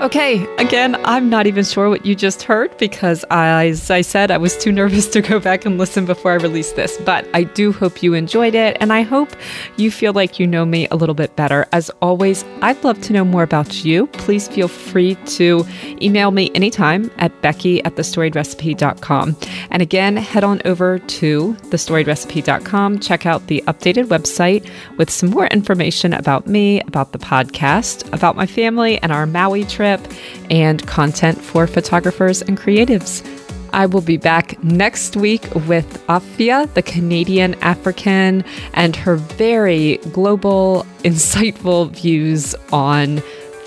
Okay, 0.00 0.46
again, 0.56 0.96
I'm 1.04 1.28
not 1.28 1.46
even 1.46 1.62
sure 1.62 1.90
what 1.90 2.06
you 2.06 2.14
just 2.14 2.42
heard 2.42 2.74
because, 2.78 3.22
as 3.28 3.90
I 3.90 4.00
said, 4.00 4.30
I 4.30 4.38
was 4.38 4.56
too 4.56 4.72
nervous 4.72 5.06
to 5.08 5.20
go 5.20 5.38
back 5.38 5.66
and 5.66 5.76
listen 5.76 6.06
before 6.06 6.32
I 6.32 6.36
released 6.36 6.74
this. 6.74 6.96
But 7.04 7.28
I 7.34 7.42
do 7.42 7.70
hope 7.70 8.02
you 8.02 8.14
enjoyed 8.14 8.54
it, 8.54 8.78
and 8.80 8.94
I 8.94 9.02
hope 9.02 9.28
you 9.76 9.90
feel 9.90 10.14
like 10.14 10.38
you 10.38 10.46
know 10.46 10.64
me 10.64 10.88
a 10.90 10.96
little 10.96 11.14
bit 11.14 11.36
better. 11.36 11.66
As 11.72 11.90
always, 12.00 12.46
I'd 12.62 12.82
love 12.82 12.98
to 13.02 13.12
know 13.12 13.26
more 13.26 13.42
about 13.42 13.84
you. 13.84 14.06
Please 14.06 14.48
feel 14.48 14.68
free 14.68 15.16
to 15.36 15.66
email 16.00 16.30
me 16.30 16.50
anytime 16.54 17.10
at 17.18 17.38
becky 17.42 17.84
at 17.84 17.96
thestoriedrecipe.com. 17.96 19.36
And 19.70 19.82
again, 19.82 20.16
head 20.16 20.44
on 20.44 20.62
over 20.64 20.98
to 20.98 21.52
thestoriedrecipe.com, 21.60 23.00
check 23.00 23.26
out 23.26 23.48
the 23.48 23.62
updated 23.66 24.06
website 24.06 24.66
with 24.96 25.10
some 25.10 25.28
more 25.28 25.46
information 25.48 26.14
about 26.14 26.46
me, 26.46 26.80
about 26.82 27.12
the 27.12 27.18
podcast, 27.18 28.10
about 28.14 28.34
my 28.34 28.46
family, 28.46 28.96
and 29.02 29.12
our 29.12 29.26
Maui 29.26 29.66
trip 29.98 30.12
and 30.50 30.86
content 30.86 31.40
for 31.40 31.66
photographers 31.66 32.42
and 32.42 32.58
creatives. 32.58 33.26
I 33.72 33.86
will 33.86 34.00
be 34.00 34.16
back 34.16 34.62
next 34.64 35.16
week 35.16 35.44
with 35.68 36.04
Afia, 36.08 36.72
the 36.74 36.82
Canadian 36.82 37.54
African, 37.62 38.44
and 38.74 38.96
her 38.96 39.16
very 39.16 39.98
global, 40.12 40.86
insightful 41.04 41.90
views 41.90 42.54
on 42.72 43.18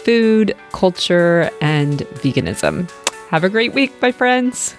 food, 0.04 0.56
culture, 0.74 1.50
and 1.62 2.00
veganism. 2.22 2.90
Have 3.30 3.44
a 3.44 3.50
great 3.50 3.74
week, 3.74 3.94
my 4.02 4.12
friends. 4.12 4.76